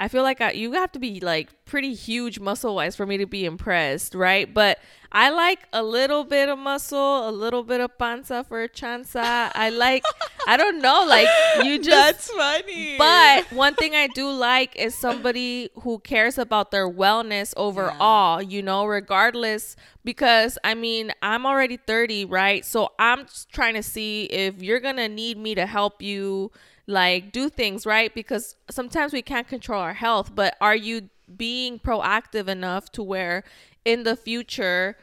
I 0.00 0.09
feel 0.09 0.23
like 0.23 0.40
I, 0.40 0.52
you 0.52 0.73
have 0.73 0.90
to 0.92 0.99
be 0.99 1.21
like 1.21 1.50
pretty 1.66 1.92
huge 1.92 2.40
muscle 2.40 2.75
wise 2.75 2.97
for 2.97 3.04
me 3.04 3.19
to 3.19 3.26
be 3.26 3.45
impressed, 3.45 4.14
right? 4.14 4.52
But 4.52 4.78
I 5.12 5.28
like 5.28 5.69
a 5.75 5.83
little 5.83 6.25
bit 6.25 6.49
of 6.49 6.59
muscle, 6.59 7.28
a 7.28 7.30
little 7.30 7.62
bit 7.62 7.83
of 7.83 7.99
panza 7.99 8.42
for 8.42 8.62
a 8.62 8.69
chanza. 8.69 9.50
I 9.54 9.69
like, 9.69 10.02
I 10.47 10.57
don't 10.57 10.80
know, 10.80 11.04
like 11.07 11.28
you 11.62 11.78
just. 11.83 11.90
That's 11.90 12.30
funny. 12.30 12.97
But 12.97 13.52
one 13.52 13.75
thing 13.75 13.95
I 13.95 14.07
do 14.07 14.30
like 14.30 14.75
is 14.75 14.95
somebody 14.95 15.69
who 15.83 15.99
cares 15.99 16.38
about 16.38 16.71
their 16.71 16.88
wellness 16.88 17.52
overall, 17.59 18.40
you 18.40 18.62
know, 18.62 18.87
regardless. 18.87 19.76
Because 20.02 20.57
I 20.64 20.75
mean, 20.75 21.12
I'm 21.21 21.45
already 21.45 21.76
30, 21.76 22.25
right? 22.25 22.64
So 22.64 22.92
I'm 22.99 23.26
trying 23.52 23.75
to 23.75 23.83
see 23.83 24.25
if 24.25 24.62
you're 24.62 24.80
going 24.80 24.97
to 24.97 25.09
need 25.09 25.37
me 25.37 25.54
to 25.57 25.66
help 25.66 26.00
you, 26.00 26.52
like, 26.90 27.32
do 27.32 27.49
things, 27.49 27.87
right? 27.87 28.12
Because 28.14 28.56
sometimes 28.70 29.12
we 29.12 29.23
can't 29.23 29.49
control 29.49 29.80
our 29.80 29.94
health, 29.94 30.35
but 30.35 30.56
are 30.61 30.76
you 30.76 31.09
being 31.37 31.78
proactive 31.78 32.49
enough 32.49 32.90
to 32.92 33.02
where 33.02 33.44
in 33.85 34.02
the 34.02 34.16
future, 34.16 34.97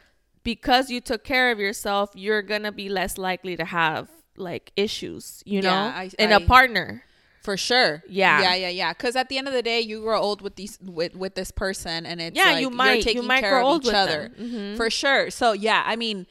because 0.43 0.89
you 0.89 0.99
took 1.01 1.23
care 1.23 1.51
of 1.51 1.59
yourself, 1.59 2.11
you're 2.13 2.41
to 2.63 2.71
be 2.71 2.89
less 2.89 3.17
likely 3.17 3.55
to 3.57 3.65
have 3.65 4.09
like 4.35 4.71
issues, 4.75 5.41
you 5.45 5.61
know, 5.61 5.69
Yeah, 5.71 5.93
I- 5.95 6.11
in 6.19 6.31
I- 6.31 6.35
a 6.35 6.39
partner. 6.41 7.03
For 7.41 7.55
sure. 7.55 8.03
Yeah. 8.09 8.41
Yeah, 8.41 8.55
yeah, 8.55 8.69
yeah. 8.69 8.91
Because 8.93 9.15
at 9.15 9.29
the 9.29 9.37
end 9.37 9.47
of 9.47 9.53
the 9.53 9.61
day, 9.63 9.79
you 9.79 10.01
grow 10.01 10.19
old 10.19 10.41
with 10.41 10.57
these 10.57 10.77
with 10.83 11.15
with 11.15 11.35
this 11.35 11.49
person, 11.49 12.05
and 12.05 12.19
it's 12.19 12.35
Yeah, 12.35 12.51
like 12.51 12.59
you 12.61 12.69
might- 12.69 13.05
you 13.15 13.23
might 13.23 13.39
grow 13.41 13.59
of 13.61 13.65
old 13.65 13.81
each 13.83 13.87
with 13.87 13.95
other. 13.95 14.31
Mhm. 14.37 14.75
for 14.75 14.89
sure. 14.89 15.29
So 15.31 15.53
yeah, 15.53 15.81
I 15.85 15.95
mean, 15.95 16.27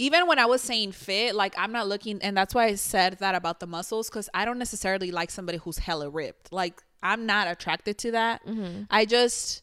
even 0.00 0.26
when 0.26 0.38
I 0.38 0.46
was 0.46 0.62
saying 0.62 0.92
fit, 0.92 1.34
like 1.34 1.54
I'm 1.58 1.72
not 1.72 1.86
looking, 1.86 2.22
and 2.22 2.34
that's 2.36 2.54
why 2.54 2.64
I 2.66 2.74
said 2.76 3.18
that 3.20 3.34
about 3.34 3.60
the 3.60 3.66
muscles, 3.66 4.08
because 4.08 4.30
I 4.32 4.44
don't 4.46 4.58
necessarily 4.58 5.10
like 5.10 5.30
somebody 5.30 5.58
who's 5.58 5.76
hella 5.78 6.08
ripped. 6.08 6.52
Like 6.52 6.80
I'm 7.02 7.26
not 7.26 7.48
attracted 7.48 7.98
to 7.98 8.12
that. 8.12 8.44
Mm-hmm. 8.46 8.84
I 8.90 9.04
just 9.04 9.62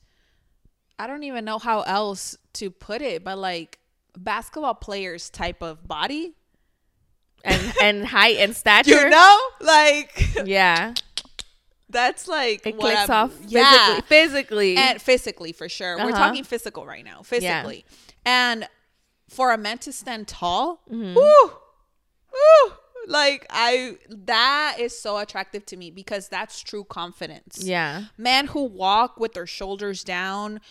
I 1.00 1.08
don't 1.08 1.24
even 1.24 1.44
know 1.44 1.58
how 1.58 1.82
else 1.82 2.38
to 2.54 2.70
put 2.70 3.02
it, 3.02 3.24
but 3.24 3.38
like 3.40 3.80
basketball 4.16 4.76
players 4.76 5.30
type 5.32 5.64
of 5.64 5.88
body, 5.88 6.34
and 7.44 7.74
and 7.82 8.06
height 8.06 8.38
and 8.38 8.56
stature. 8.56 8.92
you 8.92 9.10
know, 9.10 9.40
like 9.62 10.12
Yeah, 10.46 10.94
that's 11.90 12.28
like 12.28 12.66
it 12.68 12.78
clicks 12.78 13.10
I'm- 13.10 13.12
off 13.12 13.34
physically. 13.34 14.02
Physically, 14.08 14.76
and 14.78 15.02
physically 15.02 15.52
for 15.52 15.68
sure. 15.68 15.98
We're 15.98 16.12
Uh-huh. 16.12 16.28
talking 16.28 16.44
physical 16.44 16.86
right 16.86 17.04
now, 17.04 17.24
physically. 17.24 17.86
And 18.26 18.68
for 19.30 19.52
a 19.52 19.58
man 19.58 19.78
to 19.80 19.92
stand 19.92 20.28
tall, 20.28 20.82
mm-hmm. 20.90 21.16
woo, 21.16 21.52
woo, 22.34 22.74
like 23.08 23.46
I 23.50 23.98
that 24.10 24.78
is 24.80 25.00
so 25.00 25.18
attractive 25.18 25.66
to 25.68 25.78
me 25.78 25.92
because 25.92 26.28
that's 26.30 26.62
true 26.62 26.84
confidence. 26.84 27.64
yeah, 27.64 28.06
Men 28.18 28.48
who 28.48 28.64
walk 28.64 29.20
with 29.20 29.34
their 29.34 29.48
shoulders 29.48 30.04
down, 30.04 30.62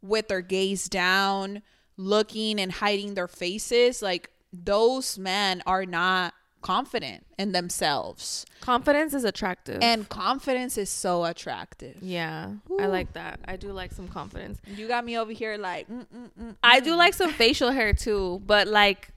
with 0.00 0.28
their 0.28 0.40
gaze 0.40 0.88
down, 0.88 1.62
looking 1.96 2.60
and 2.60 2.72
hiding 2.72 3.14
their 3.14 3.28
faces, 3.28 4.02
like 4.02 4.30
those 4.52 5.18
men 5.18 5.62
are 5.66 5.86
not 5.86 6.34
confident 6.62 7.26
in 7.38 7.52
themselves. 7.52 8.46
confidence 8.60 9.12
is 9.12 9.24
attractive. 9.24 9.78
And 9.82 10.08
confidence 10.08 10.78
is 10.78 10.88
so 10.88 11.24
attractive. 11.24 11.96
yeah, 12.00 12.52
I 12.80 12.86
like 12.86 13.12
that. 13.14 13.40
I 13.44 13.56
do 13.56 13.72
like 13.72 13.92
some 13.92 14.08
confidence. 14.08 14.58
You 14.66 14.88
got 14.88 15.04
me 15.04 15.18
over 15.18 15.32
here 15.32 15.56
like 15.58 15.88
mm, 15.88 16.06
mm, 16.06 16.30
mm, 16.40 16.56
I 16.62 16.80
do 16.80 16.94
like 16.94 17.14
some 17.14 17.32
facial 17.32 17.70
hair 17.70 17.92
too, 17.92 18.40
but 18.46 18.68
like 18.68 19.08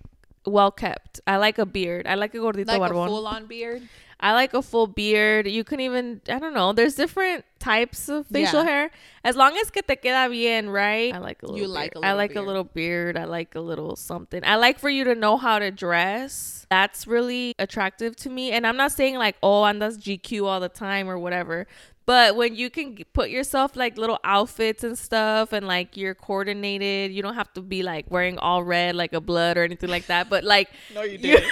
well 0.45 0.71
kept. 0.71 1.19
I 1.27 1.37
like 1.37 1.57
a 1.57 1.65
beard. 1.65 2.07
I 2.07 2.15
like 2.15 2.33
a 2.33 2.37
gordito 2.37 2.67
like 2.67 2.77
a 2.91 2.93
barbón. 2.93 3.07
full 3.07 3.27
on 3.27 3.45
beard. 3.45 3.81
I 4.17 4.31
like 4.31 4.53
a 4.53 4.61
full 4.61 4.87
beard. 4.87 5.45
You 5.45 5.63
can 5.65 5.79
even 5.81 6.21
I 6.29 6.39
don't 6.39 6.53
know. 6.53 6.71
There's 6.71 6.95
different 6.95 7.43
types 7.59 8.07
of 8.07 8.25
facial 8.27 8.63
Yeah. 8.63 8.69
hair. 8.69 8.91
As 9.25 9.35
long 9.35 9.57
as 9.57 9.69
que 9.69 9.81
te 9.81 9.95
queda 9.97 10.29
bien, 10.31 10.69
right? 10.69 11.13
I 11.13 11.17
like 11.17 11.43
a 11.43 11.47
little. 11.47 11.59
You 11.59 11.67
like 11.67 11.93
beard. 11.93 12.03
a 12.03 12.07
I 12.07 12.11
little 12.11 12.17
like 12.17 12.33
beard. 12.33 12.43
a 12.43 12.47
little 12.47 12.63
beard. 12.63 13.17
I 13.17 13.23
like 13.25 13.55
a 13.55 13.59
little 13.59 13.95
something. 13.97 14.41
I 14.45 14.55
like 14.55 14.79
for 14.79 14.89
you 14.89 15.03
to 15.03 15.15
know 15.15 15.35
how 15.35 15.59
to 15.59 15.69
dress. 15.69 16.65
That's 16.69 17.05
really 17.07 17.53
attractive 17.59 18.15
to 18.17 18.29
me. 18.29 18.51
And 18.51 18.65
I'm 18.65 18.77
not 18.77 18.93
saying 18.93 19.15
like 19.15 19.35
oh, 19.43 19.63
and 19.65 19.81
andas 19.81 19.97
GQ 19.99 20.45
all 20.45 20.59
the 20.61 20.69
time 20.69 21.09
or 21.09 21.19
whatever. 21.19 21.67
But 22.05 22.35
when 22.35 22.55
you 22.55 22.69
can 22.69 22.97
put 23.13 23.29
yourself 23.31 23.75
like 23.75 23.97
little 23.97 24.19
outfits 24.23 24.83
and 24.83 24.95
stuff 24.97 25.53
and 25.53 25.65
like 25.67 25.97
you're 25.97 26.13
coordinated, 26.13 27.11
you 27.11 27.23
don't 27.23 27.33
have 27.33 27.51
to 27.53 27.61
be 27.61 27.81
like 27.81 28.11
wearing 28.11 28.37
all 28.37 28.63
red 28.63 28.95
like 28.95 29.13
a 29.13 29.21
blood 29.21 29.57
or 29.57 29.63
anything 29.63 29.89
like 29.89 30.05
that. 30.07 30.29
But 30.29 30.43
like 30.43 30.69
No, 30.93 31.01
you 31.01 31.13
You- 31.13 31.17
didn't. 31.17 31.51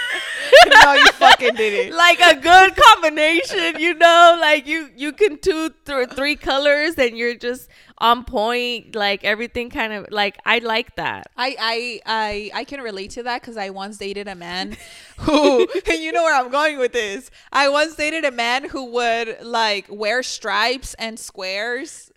no, 0.84 0.92
you 0.94 1.06
fucking 1.12 1.54
did 1.54 1.72
it. 1.72 1.92
like 2.06 2.20
a 2.20 2.36
good 2.40 2.76
combination, 2.76 3.80
you 3.80 3.94
know, 3.94 4.36
like 4.40 4.66
you 4.66 4.90
you 4.96 5.12
can 5.12 5.38
two 5.38 5.70
th- 5.84 6.10
three 6.10 6.36
colors 6.36 6.94
and 6.98 7.18
you're 7.18 7.34
just 7.34 7.68
on 7.98 8.24
point, 8.24 8.94
like 8.94 9.24
everything 9.24 9.70
kind 9.70 9.92
of 9.92 10.06
like 10.10 10.38
I 10.44 10.58
like 10.58 10.96
that. 10.96 11.28
I 11.36 11.56
I 11.58 12.00
I 12.06 12.60
I 12.60 12.64
can 12.64 12.80
relate 12.80 13.10
to 13.12 13.22
that 13.24 13.40
because 13.40 13.56
I 13.56 13.70
once 13.70 13.98
dated 13.98 14.28
a 14.28 14.34
man 14.34 14.76
who, 15.18 15.66
and 15.90 16.02
you 16.02 16.12
know 16.12 16.24
where 16.24 16.34
I'm 16.34 16.50
going 16.50 16.78
with 16.78 16.92
this. 16.92 17.30
I 17.52 17.68
once 17.68 17.94
dated 17.94 18.24
a 18.24 18.30
man 18.30 18.68
who 18.68 18.84
would 18.92 19.38
like 19.42 19.86
wear 19.88 20.22
stripes 20.22 20.94
and 20.94 21.18
squares, 21.18 22.10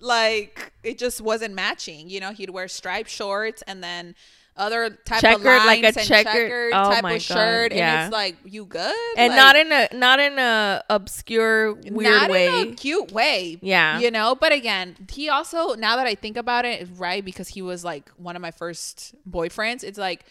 like 0.00 0.72
it 0.82 0.98
just 0.98 1.20
wasn't 1.20 1.54
matching. 1.54 2.10
You 2.10 2.20
know, 2.20 2.32
he'd 2.32 2.50
wear 2.50 2.68
striped 2.68 3.10
shorts 3.10 3.62
and 3.66 3.82
then 3.82 4.14
other 4.56 4.90
type 5.04 5.20
Checkered, 5.20 5.40
of 5.40 5.44
lines 5.44 5.66
like 5.66 5.82
a 5.82 5.86
and 5.86 6.08
checkered- 6.08 6.32
checkered 6.32 6.72
oh 6.74 6.90
type 6.90 7.04
of 7.04 7.22
shirt, 7.22 7.70
God, 7.72 7.76
yeah. 7.76 7.94
and 7.94 8.06
it's 8.06 8.12
like 8.12 8.36
you 8.44 8.64
good 8.64 8.94
And 9.18 9.30
Like, 9.32 9.36
not 9.36 9.56
in 9.56 9.72
a 9.72 9.88
not 9.94 10.18
in 10.20 10.38
a 10.38 10.82
obscure 10.88 11.74
weird 11.74 11.92
not 12.20 12.30
way. 12.30 12.60
in 12.62 12.68
a 12.72 12.74
cute 12.74 13.12
way. 13.12 13.58
Yeah. 13.60 13.98
You 13.98 14.10
know, 14.10 14.34
but 14.34 14.52
again, 14.52 14.96
he 15.10 15.28
also 15.28 15.74
now 15.74 15.96
that 15.96 16.06
I 16.06 16.14
think 16.14 16.36
about 16.36 16.64
it, 16.64 16.88
right, 16.96 17.24
because 17.24 17.48
he 17.48 17.60
was 17.62 17.84
like 17.84 18.08
one 18.16 18.34
of 18.36 18.42
my 18.42 18.50
first 18.50 19.14
boyfriends, 19.30 19.84
it's 19.84 19.98
like 19.98 20.24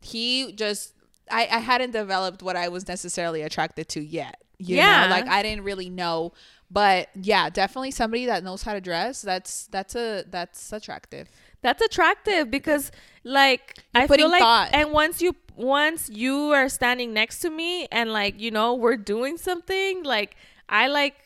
he 0.00 0.52
just 0.52 0.92
I, 1.30 1.42
I 1.50 1.58
hadn't 1.58 1.90
developed 1.90 2.42
what 2.42 2.54
I 2.56 2.68
was 2.68 2.86
necessarily 2.86 3.42
attracted 3.42 3.88
to 3.90 4.00
yet. 4.00 4.40
You 4.58 4.76
Yeah. 4.76 5.04
know, 5.04 5.10
like 5.10 5.26
I 5.26 5.42
didn't 5.42 5.64
really 5.64 5.90
know. 5.90 6.32
But 6.70 7.10
yeah, 7.14 7.48
definitely 7.50 7.92
somebody 7.92 8.26
that 8.26 8.42
knows 8.42 8.62
how 8.62 8.72
to 8.74 8.80
dress, 8.80 9.22
that's 9.22 9.66
that's 9.68 9.94
a 9.94 10.24
that's 10.30 10.72
attractive. 10.72 11.28
That's 11.66 11.82
attractive 11.82 12.48
because 12.48 12.92
like 13.24 13.76
I 13.92 14.06
feel 14.06 14.30
like 14.30 14.38
thought. 14.40 14.70
and 14.72 14.92
once 14.92 15.20
you 15.20 15.34
once 15.56 16.08
you 16.08 16.52
are 16.52 16.68
standing 16.68 17.12
next 17.12 17.40
to 17.40 17.50
me 17.50 17.88
and 17.90 18.12
like 18.12 18.40
you 18.40 18.52
know 18.52 18.74
we're 18.74 18.96
doing 18.96 19.36
something 19.36 20.04
like 20.04 20.36
I 20.68 20.86
like 20.86 21.16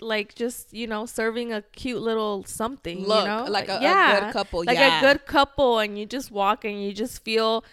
like 0.00 0.34
just 0.34 0.74
you 0.74 0.88
know 0.88 1.06
serving 1.06 1.52
a 1.52 1.62
cute 1.62 2.02
little 2.02 2.42
something 2.44 3.06
Look, 3.06 3.20
you 3.20 3.30
know 3.30 3.44
like 3.48 3.68
a- 3.68 3.80
a 4.18 4.20
good 4.20 4.32
couple, 4.32 4.64
like 4.66 4.76
yeah. 4.78 4.98
a 4.98 5.00
good 5.00 5.26
couple 5.26 5.78
and 5.78 5.96
you 5.96 6.06
just 6.06 6.32
walk 6.32 6.64
and 6.64 6.82
you 6.82 6.92
just 6.92 7.22
feel 7.22 7.64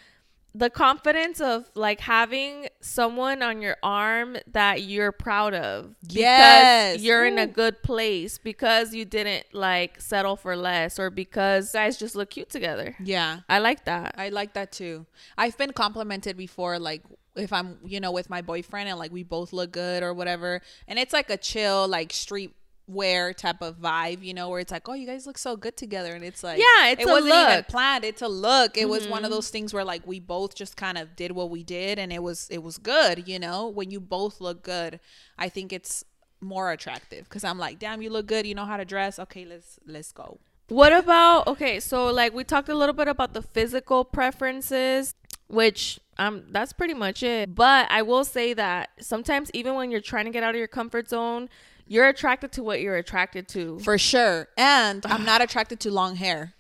the 0.54 0.70
confidence 0.70 1.40
of 1.40 1.70
like 1.76 2.02
having 2.02 2.68
someone 2.82 3.42
on 3.42 3.62
your 3.62 3.78
arm 3.82 4.36
that 4.52 4.82
you're 4.82 5.12
proud 5.14 5.54
of 5.54 5.96
because 6.02 6.18
Yes. 6.18 7.02
you're 7.02 7.26
in 7.26 7.38
a 7.38 7.48
good 7.48 7.82
place 7.84 8.38
because 8.38 8.94
you 8.94 9.06
didn't 9.06 9.46
like 9.54 10.02
settle 10.02 10.36
for 10.36 10.56
less 10.58 11.00
or 11.00 11.10
because 11.10 11.72
guys 11.72 11.98
just 11.98 12.16
look 12.16 12.32
cute 12.32 12.50
together 12.50 12.96
Yeah. 13.02 13.40
i 13.48 13.60
like 13.60 13.86
that 13.86 14.16
I 14.18 14.30
like 14.30 14.54
that 14.54 14.72
too. 14.74 15.06
I've 15.38 15.58
been 15.58 15.72
complimented 15.74 16.36
before, 16.38 16.78
like 16.80 17.04
if 17.36 17.54
I'm, 17.54 17.78
you 17.86 18.00
know, 18.02 18.12
with 18.12 18.30
my 18.30 18.42
boyfriend 18.42 18.90
and 18.90 19.00
like 19.00 19.12
we 19.14 19.24
both 19.24 19.54
look 19.54 19.72
good 19.72 20.04
or 20.04 20.14
whatever. 20.14 20.62
And 20.88 21.00
it's 21.00 21.14
like 21.14 21.30
a 21.30 21.38
chill, 21.38 21.88
like 21.88 22.12
street 22.12 22.54
wear 22.94 23.34
type 23.34 23.62
of 23.62 23.78
vibe, 23.80 24.24
you 24.24 24.34
know, 24.34 24.50
where 24.50 24.60
it's 24.60 24.72
like, 24.72 24.88
oh, 24.90 24.94
you 24.94 25.06
guys 25.08 25.26
look 25.26 25.38
so 25.38 25.56
good 25.56 25.76
together. 25.78 26.14
And 26.14 26.24
it's 26.24 26.44
like, 26.44 26.60
Yeah, 26.60 26.88
it's 26.90 27.02
it 27.04 27.08
a 27.08 27.12
wasn't 27.12 27.34
even 27.34 27.40
look. 27.40 27.50
Mm-hmm. 27.50 27.72
planned. 27.72 28.04
It's 28.04 28.22
a 28.22 28.28
look. 28.28 28.78
It 28.78 28.90
was 28.90 29.08
one 29.08 29.26
of 29.26 29.32
those 29.32 29.50
things 29.50 29.74
where 29.74 29.84
like 29.84 30.06
we 30.06 30.20
both 30.20 30.56
just 30.56 30.78
kind 30.78 30.98
of 30.98 31.16
did 31.16 31.32
what 31.32 31.50
we 31.50 31.64
did 31.64 32.00
and 32.00 32.12
it 32.12 32.22
was, 32.24 32.48
it 32.50 32.64
was 32.64 32.78
good, 32.78 33.28
you 33.28 33.40
know, 33.40 33.68
when 33.68 33.92
you 33.92 34.00
both 34.00 34.42
look 34.42 34.64
good, 34.64 35.00
I 35.38 35.50
think 35.50 35.72
it's 35.74 36.04
more 36.40 36.72
attractive 36.72 37.26
because 37.26 37.44
I'm 37.44 37.58
like, 37.60 37.80
damn, 37.80 38.02
you 38.02 38.10
look 38.10 38.26
good. 38.26 38.46
You 38.48 38.56
know 38.56 38.66
how 38.66 38.78
to 38.78 38.86
dress. 38.86 39.20
Okay, 39.20 39.46
let's, 39.46 39.80
let's 39.86 40.12
go. 40.12 40.40
What 40.70 40.94
about 40.94 41.48
okay, 41.48 41.82
so 41.82 42.06
like 42.12 42.34
we 42.34 42.46
talked 42.46 42.70
a 42.70 42.76
little 42.76 42.94
bit 42.96 43.10
about 43.10 43.34
the 43.34 43.42
physical 43.42 44.06
preferences, 44.06 45.16
which 45.48 46.00
um 46.18 46.44
that's 46.50 46.72
pretty 46.72 46.94
much 46.94 47.24
it. 47.24 47.54
But 47.54 47.88
I 47.92 48.02
will 48.04 48.24
say 48.24 48.54
that 48.54 48.90
sometimes 49.02 49.52
even 49.54 49.76
when 49.76 49.92
you're 49.92 50.00
trying 50.00 50.26
to 50.26 50.32
get 50.32 50.44
out 50.44 50.56
of 50.56 50.60
your 50.60 50.70
comfort 50.70 51.10
zone, 51.10 51.50
you're 51.88 52.08
attracted 52.08 52.52
to 52.54 52.64
what 52.64 52.82
you're 52.82 52.98
attracted 52.98 53.48
to. 53.50 53.80
For 53.80 53.98
sure. 53.98 54.48
And 54.58 55.06
I'm 55.06 55.26
not 55.26 55.42
attracted 55.42 55.80
to 55.82 55.92
long 55.92 56.16
hair. 56.16 56.54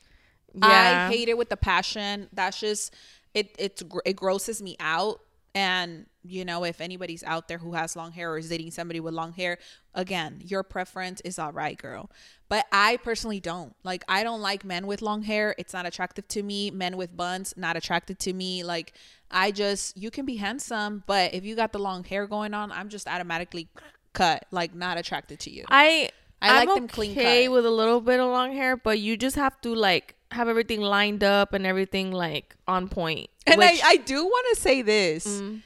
Yeah. 0.54 1.08
I 1.10 1.14
hate 1.14 1.30
it 1.30 1.38
with 1.38 1.50
the 1.50 1.58
passion. 1.58 2.30
That's 2.34 2.60
just 2.60 2.94
it. 3.34 3.56
It's 3.58 3.84
it 4.06 4.16
grosses 4.16 4.62
me 4.62 4.76
out. 4.80 5.22
And 5.54 6.06
you 6.24 6.46
know, 6.46 6.64
if 6.64 6.80
anybody's 6.80 7.24
out 7.24 7.48
there 7.48 7.58
who 7.58 7.74
has 7.74 7.96
long 7.96 8.12
hair 8.12 8.32
or 8.32 8.38
is 8.38 8.50
dating 8.50 8.72
somebody 8.72 9.00
with 9.00 9.14
long 9.14 9.34
hair, 9.34 9.58
again, 9.94 10.42
your 10.46 10.64
preference 10.64 11.20
is 11.22 11.40
all 11.40 11.52
right, 11.52 11.78
girl. 11.78 12.10
But 12.48 12.66
I 12.72 12.98
personally 12.98 13.40
don't 13.40 13.74
like. 13.84 14.04
I 14.08 14.24
don't 14.24 14.42
like 14.42 14.64
men 14.64 14.88
with 14.88 15.02
long 15.02 15.24
hair. 15.24 15.56
It's 15.58 15.74
not 15.74 15.86
attractive 15.86 16.28
to 16.30 16.44
me. 16.44 16.72
Men 16.72 16.98
with 16.98 17.16
buns, 17.16 17.54
not 17.58 17.76
attracted 17.78 18.20
to 18.20 18.34
me. 18.34 18.64
Like 18.64 18.94
I 19.30 19.52
just, 19.52 19.98
you 19.98 20.12
can 20.12 20.26
be 20.26 20.36
handsome, 20.36 21.04
but 21.08 21.34
if 21.34 21.46
you 21.46 21.56
got 21.56 21.72
the 21.72 21.80
long 21.80 22.04
hair 22.04 22.28
going 22.28 22.54
on, 22.54 22.72
I'm 22.72 22.90
just 22.90 23.08
automatically 23.08 23.70
cut. 24.14 24.46
Like 24.52 24.74
not 24.76 24.98
attracted 24.98 25.40
to 25.42 25.50
you. 25.52 25.66
I 25.68 26.10
I 26.42 26.62
I'm 26.62 26.68
like 26.68 26.76
them 26.76 26.88
clean 26.88 27.12
okay 27.12 27.46
cut. 27.46 27.52
with 27.54 27.66
a 27.66 27.70
little 27.72 28.02
bit 28.02 28.20
of 28.20 28.28
long 28.30 28.52
hair, 28.54 28.76
but 28.78 29.00
you 29.00 29.18
just 29.18 29.36
have 29.36 29.60
to 29.62 29.76
like 29.76 30.16
have 30.32 30.48
everything 30.48 30.82
lined 30.82 31.24
up 31.24 31.54
and 31.54 31.66
everything 31.66 32.12
like 32.12 32.56
on 32.68 32.88
point. 32.88 33.30
And 33.46 33.58
which- 33.60 33.82
I, 33.84 33.90
I 33.92 33.96
do 33.98 34.24
want 34.26 34.48
to 34.56 34.62
say 34.62 34.82
this. 34.82 35.28
Mm. 35.28 35.62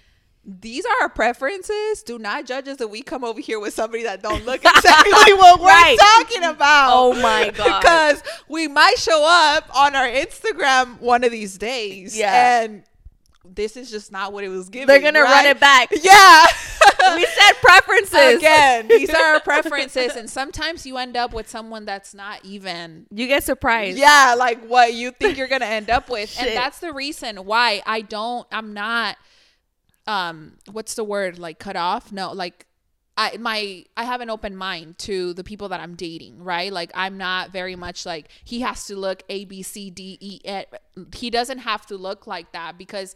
These 0.47 0.85
are 0.85 1.01
our 1.01 1.09
preferences. 1.09 2.03
Do 2.03 2.19
not 2.19 2.45
judge 2.45 2.67
us 2.67 2.77
that 2.77 2.89
we 2.89 3.01
come 3.01 3.23
over 3.23 3.39
here 3.41 3.59
with 3.59 3.73
somebody 3.73 4.03
that 4.03 4.21
don't 4.21 4.45
look 4.45 4.61
exactly 4.63 5.33
what 5.33 5.59
we're 5.59 5.65
Right. 5.65 5.97
talking 5.99 6.43
about. 6.43 6.91
Oh 6.93 7.13
my 7.19 7.49
God. 7.55 7.79
Because 7.81 8.23
we 8.47 8.67
might 8.67 8.99
show 8.99 9.25
up 9.27 9.75
on 9.75 9.95
our 9.95 10.07
Instagram 10.07 10.99
one 10.99 11.23
of 11.23 11.31
these 11.31 11.57
days. 11.57 12.15
Yeah. 12.15 12.61
And 12.61 12.83
this 13.53 13.77
is 13.77 13.89
just 13.91 14.11
not 14.11 14.33
what 14.33 14.43
it 14.43 14.49
was 14.49 14.69
given. 14.69 14.87
they're 14.87 14.99
gonna 14.99 15.21
run 15.21 15.45
it 15.45 15.59
back. 15.59 15.89
Yeah. 16.01 16.45
we 17.15 17.25
said 17.25 17.51
preferences 17.61 18.37
Again, 18.37 18.87
these 18.87 19.09
are 19.09 19.33
our 19.35 19.39
preferences, 19.41 20.15
and 20.15 20.29
sometimes 20.29 20.85
you 20.85 20.97
end 20.97 21.15
up 21.17 21.33
with 21.33 21.49
someone 21.49 21.85
that's 21.85 22.13
not 22.13 22.43
even 22.43 23.05
You 23.11 23.27
get 23.27 23.43
surprised. 23.43 23.97
yeah, 23.97 24.35
like 24.37 24.65
what 24.65 24.93
you 24.93 25.11
think 25.11 25.37
you're 25.37 25.47
gonna 25.47 25.65
end 25.65 25.89
up 25.89 26.09
with. 26.09 26.35
And 26.39 26.55
that's 26.55 26.79
the 26.79 26.93
reason 26.93 27.37
why 27.37 27.81
I 27.85 28.01
don't 28.01 28.47
I'm 28.51 28.73
not 28.73 29.17
um 30.07 30.57
what's 30.71 30.93
the 30.95 31.03
word 31.03 31.39
like 31.39 31.57
cut 31.57 31.75
off 31.75 32.11
no 32.11 32.31
like 32.31 32.67
I 33.17 33.37
my 33.37 33.85
I 33.95 34.03
have 34.03 34.21
an 34.21 34.29
open 34.29 34.55
mind 34.55 34.97
to 34.99 35.33
the 35.33 35.43
people 35.43 35.69
that 35.69 35.79
I'm 35.79 35.95
dating, 35.95 36.43
right? 36.43 36.71
Like 36.71 36.91
I'm 36.93 37.17
not 37.17 37.51
very 37.51 37.75
much 37.75 38.05
like 38.05 38.27
he 38.43 38.61
has 38.61 38.85
to 38.87 38.95
look 38.95 39.23
A 39.29 39.45
B 39.45 39.61
C 39.63 39.89
D 39.89 40.17
E. 40.19 40.41
F. 40.43 40.65
He 41.15 41.29
doesn't 41.29 41.59
have 41.59 41.85
to 41.87 41.95
look 41.97 42.27
like 42.27 42.51
that 42.51 42.77
because 42.77 43.15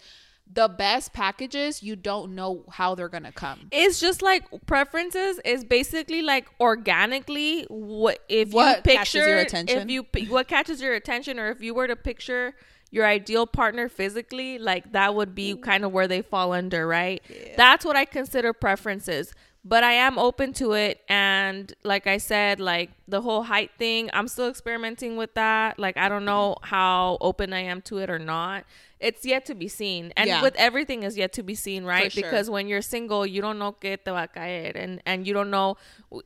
the 0.51 0.67
best 0.67 1.13
packages 1.13 1.83
you 1.83 1.95
don't 1.95 2.33
know 2.33 2.63
how 2.71 2.95
they're 2.95 3.09
gonna 3.09 3.31
come. 3.31 3.67
It's 3.71 3.99
just 3.99 4.21
like 4.21 4.45
preferences 4.65 5.39
is 5.45 5.63
basically 5.63 6.21
like 6.21 6.47
organically 6.59 7.65
what 7.69 8.19
if 8.29 8.51
What 8.51 8.77
you 8.77 8.83
picture 8.95 9.27
your 9.27 9.37
attention? 9.39 9.89
if 9.89 9.89
you 9.89 10.05
what 10.29 10.47
catches 10.47 10.81
your 10.81 10.93
attention 10.93 11.39
or 11.39 11.49
if 11.51 11.61
you 11.61 11.73
were 11.73 11.87
to 11.87 11.95
picture 11.95 12.55
your 12.91 13.05
ideal 13.05 13.45
partner 13.45 13.87
physically 13.87 14.57
like 14.57 14.91
that 14.93 15.13
would 15.13 15.35
be 15.35 15.55
kind 15.55 15.85
of 15.85 15.91
where 15.91 16.07
they 16.07 16.23
fall 16.23 16.51
under 16.53 16.87
right 16.87 17.21
that's 17.55 17.85
what 17.85 17.95
i 17.95 18.03
consider 18.03 18.51
preferences 18.51 19.31
but 19.65 19.83
i 19.83 19.91
am 19.91 20.17
open 20.17 20.53
to 20.53 20.73
it. 20.73 21.01
And 21.09 21.73
like 21.83 22.07
i 22.07 22.17
said 22.17 22.59
like 22.59 22.91
the 23.07 23.21
whole 23.21 23.43
height 23.43 23.71
thing 23.77 24.09
i'm 24.13 24.27
still 24.27 24.47
experimenting 24.47 25.17
with 25.17 25.33
that. 25.35 25.77
Like 25.77 25.97
i 25.97 26.07
don't 26.09 26.25
know 26.25 26.55
how 26.61 27.17
open 27.21 27.53
i 27.53 27.59
am 27.59 27.81
to 27.83 27.97
it 27.99 28.09
or 28.09 28.19
not. 28.19 28.63
It's 28.99 29.25
yet 29.25 29.45
to 29.45 29.55
be 29.55 29.67
seen. 29.69 30.11
And 30.17 30.27
Yeah. 30.27 30.41
with 30.41 30.55
everything 30.57 31.03
is 31.03 31.17
yet 31.17 31.31
to 31.33 31.43
be 31.43 31.55
seen 31.55 31.85
right? 31.85 32.11
sure. 32.11 32.23
because 32.23 32.49
when 32.49 32.67
you're 32.67 32.81
single 32.81 33.25
you 33.25 33.41
don't 33.41 33.59
know 33.59 33.71
que 33.73 33.97
te 33.97 34.11
va 34.11 34.23
a 34.23 34.27
caer 34.27 34.71
and 34.75 35.01
and 35.05 35.27
you 35.27 35.33
don't 35.33 35.49
know 35.49 35.77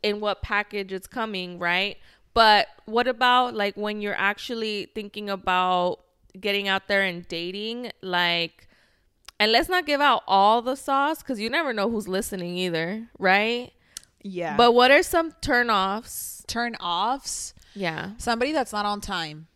in 0.01 0.19
what 0.19 0.41
package 0.41 0.91
it's 0.93 1.07
coming 1.07 1.59
right? 1.59 1.97
But 2.33 2.67
what 2.85 3.07
about 3.07 3.53
like 3.55 3.75
when 3.75 4.01
you're 4.01 4.17
actually 4.17 4.89
thinking 4.95 5.29
about 5.29 5.99
getting 6.39 6.67
out 6.67 6.87
there 6.87 7.03
and 7.03 7.27
dating 7.27 7.91
like 8.01 8.67
and 9.43 9.51
let's 9.51 9.67
not 9.69 9.85
give 9.85 9.99
out 9.99 10.23
all 10.25 10.61
the 10.61 10.75
sauce 10.75 11.19
because 11.19 11.39
you 11.39 11.49
never 11.49 11.73
know 11.73 11.89
who's 11.89 12.07
listening 12.07 12.55
either 12.57 13.07
right 13.19 13.71
Yeah. 14.21 14.55
but 14.55 14.71
what 14.73 14.89
are 14.91 15.03
some 15.03 15.33
turn 15.41 15.69
offs? 15.69 16.43
turn 16.47 16.75
offs, 16.75 17.53
yeah 17.75 18.11
somebody 18.17 18.51
that's 18.53 18.71
not 18.71 18.85
on 18.85 19.01
time. 19.01 19.47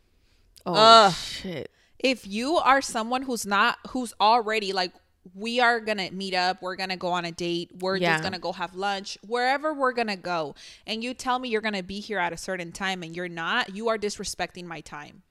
oh 0.65 0.73
Ugh. 0.75 1.13
shit 1.13 1.71
if 1.99 2.27
you 2.27 2.57
are 2.57 2.81
someone 2.81 3.21
who's 3.23 3.45
not 3.45 3.77
who's 3.89 4.13
already 4.19 4.73
like 4.73 4.91
we 5.33 5.59
are 5.59 5.79
gonna 5.79 6.09
meet 6.11 6.33
up 6.33 6.61
we're 6.61 6.75
gonna 6.75 6.95
go 6.97 7.09
on 7.09 7.25
a 7.25 7.31
date 7.31 7.69
we're 7.81 7.97
Yeah. 7.97 8.13
just 8.13 8.23
gonna 8.23 8.39
go 8.39 8.51
have 8.53 8.75
lunch 8.75 9.17
wherever 9.25 9.73
we're 9.73 9.91
gonna 9.93 10.15
go 10.15 10.55
and 10.85 11.03
you 11.03 11.13
tell 11.13 11.37
me 11.39 11.49
you're 11.49 11.61
gonna 11.61 11.83
be 11.83 11.99
here 11.99 12.19
at 12.19 12.31
a 12.33 12.37
certain 12.37 12.71
time 12.71 13.03
and 13.03 13.15
you're 13.15 13.27
not 13.29 13.75
you 13.75 13.89
are 13.89 13.97
disrespecting 13.97 14.65
my 14.65 14.79
time 14.81 15.23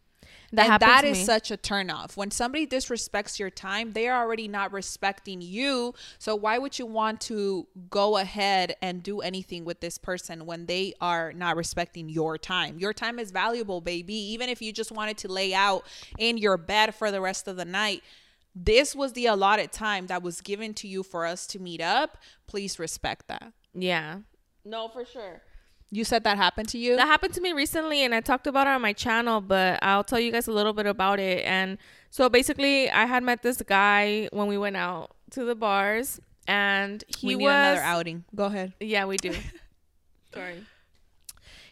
That 0.53 0.63
and 0.63 0.73
happened 0.73 0.91
that 0.91 1.01
to 1.03 1.09
is 1.09 1.19
me. 1.19 1.25
such 1.25 1.51
a 1.51 1.57
turnoff. 1.57 2.17
When 2.17 2.31
somebody 2.31 2.67
disrespects 2.67 3.39
your 3.39 3.51
time, 3.51 3.93
they 3.93 4.09
are 4.09 4.23
already 4.23 4.49
not 4.49 4.73
respecting 4.73 5.41
you. 5.41 5.95
So 6.19 6.35
why 6.37 6.59
would 6.59 6.79
you 6.79 6.87
want 6.87 7.21
to 7.23 7.67
go 7.91 8.17
ahead 8.19 8.77
and 8.81 9.03
do 9.03 9.21
anything 9.21 9.65
with 9.65 9.81
this 9.81 9.99
person 9.99 10.47
when 10.47 10.67
they 10.67 10.95
are 11.01 11.33
not 11.33 11.57
respecting 11.57 12.09
your 12.09 12.39
time? 12.39 12.79
Your 12.79 12.93
time 12.93 13.19
is 13.19 13.31
valuable, 13.31 13.81
baby. 13.81 14.15
Even 14.15 14.49
if 14.49 14.63
you 14.63 14.73
just 14.73 14.93
wanted 14.93 15.19
to 15.19 15.29
lay 15.29 15.53
out 15.53 15.85
in 16.19 16.39
your 16.39 16.57
bed 16.57 16.95
for 16.95 17.11
the 17.11 17.21
rest 17.21 17.49
of 17.49 17.57
the 17.57 17.65
night, 17.65 18.03
this 18.55 18.95
was 18.95 19.13
the 19.13 19.27
allotted 19.27 19.73
time 19.73 20.07
that 20.07 20.23
was 20.23 20.41
given 20.41 20.73
to 20.75 20.89
you 20.89 21.03
for 21.03 21.27
us 21.27 21.47
to 21.49 21.59
meet 21.59 21.81
up. 21.81 22.17
Please 22.47 22.79
respect 22.79 23.29
that. 23.29 23.53
yeah 23.75 24.19
no 24.65 24.89
for 24.89 25.05
sure 25.05 25.43
You 25.91 26.05
said 26.05 26.25
that 26.25 26.37
happened 26.37 26.69
to 26.71 26.79
you? 26.79 26.97
That 26.97 27.07
happened 27.07 27.33
to 27.35 27.41
me 27.41 27.53
recently, 27.53 28.03
and 28.03 28.15
I 28.15 28.21
talked 28.21 28.47
about 28.47 28.67
it 28.67 28.71
on 28.71 28.83
my 28.83 28.93
channel, 28.93 29.41
but 29.41 29.79
I'll 29.83 30.03
tell 30.05 30.19
you 30.19 30.33
guys 30.33 30.49
a 30.49 30.53
little 30.53 30.73
bit 30.73 30.87
about 30.87 31.21
it. 31.21 31.45
And 31.45 31.79
so 32.11 32.29
basically, 32.29 32.91
I 32.91 33.07
had 33.07 33.23
met 33.23 33.43
this 33.43 33.63
guy 33.63 34.29
when 34.33 34.49
we 34.49 34.59
went 34.59 34.77
out 34.77 35.13
to 35.31 35.45
the 35.45 35.55
bars, 35.55 36.21
and 36.49 37.05
he 37.07 37.29
we 37.29 37.35
need 37.37 37.45
was 37.45 37.53
another 37.53 37.81
outing. 37.83 38.25
Go 38.35 38.45
ahead. 38.47 38.73
yeah, 38.81 39.05
we 39.07 39.17
do. 39.17 39.33
Sorry. 40.35 40.65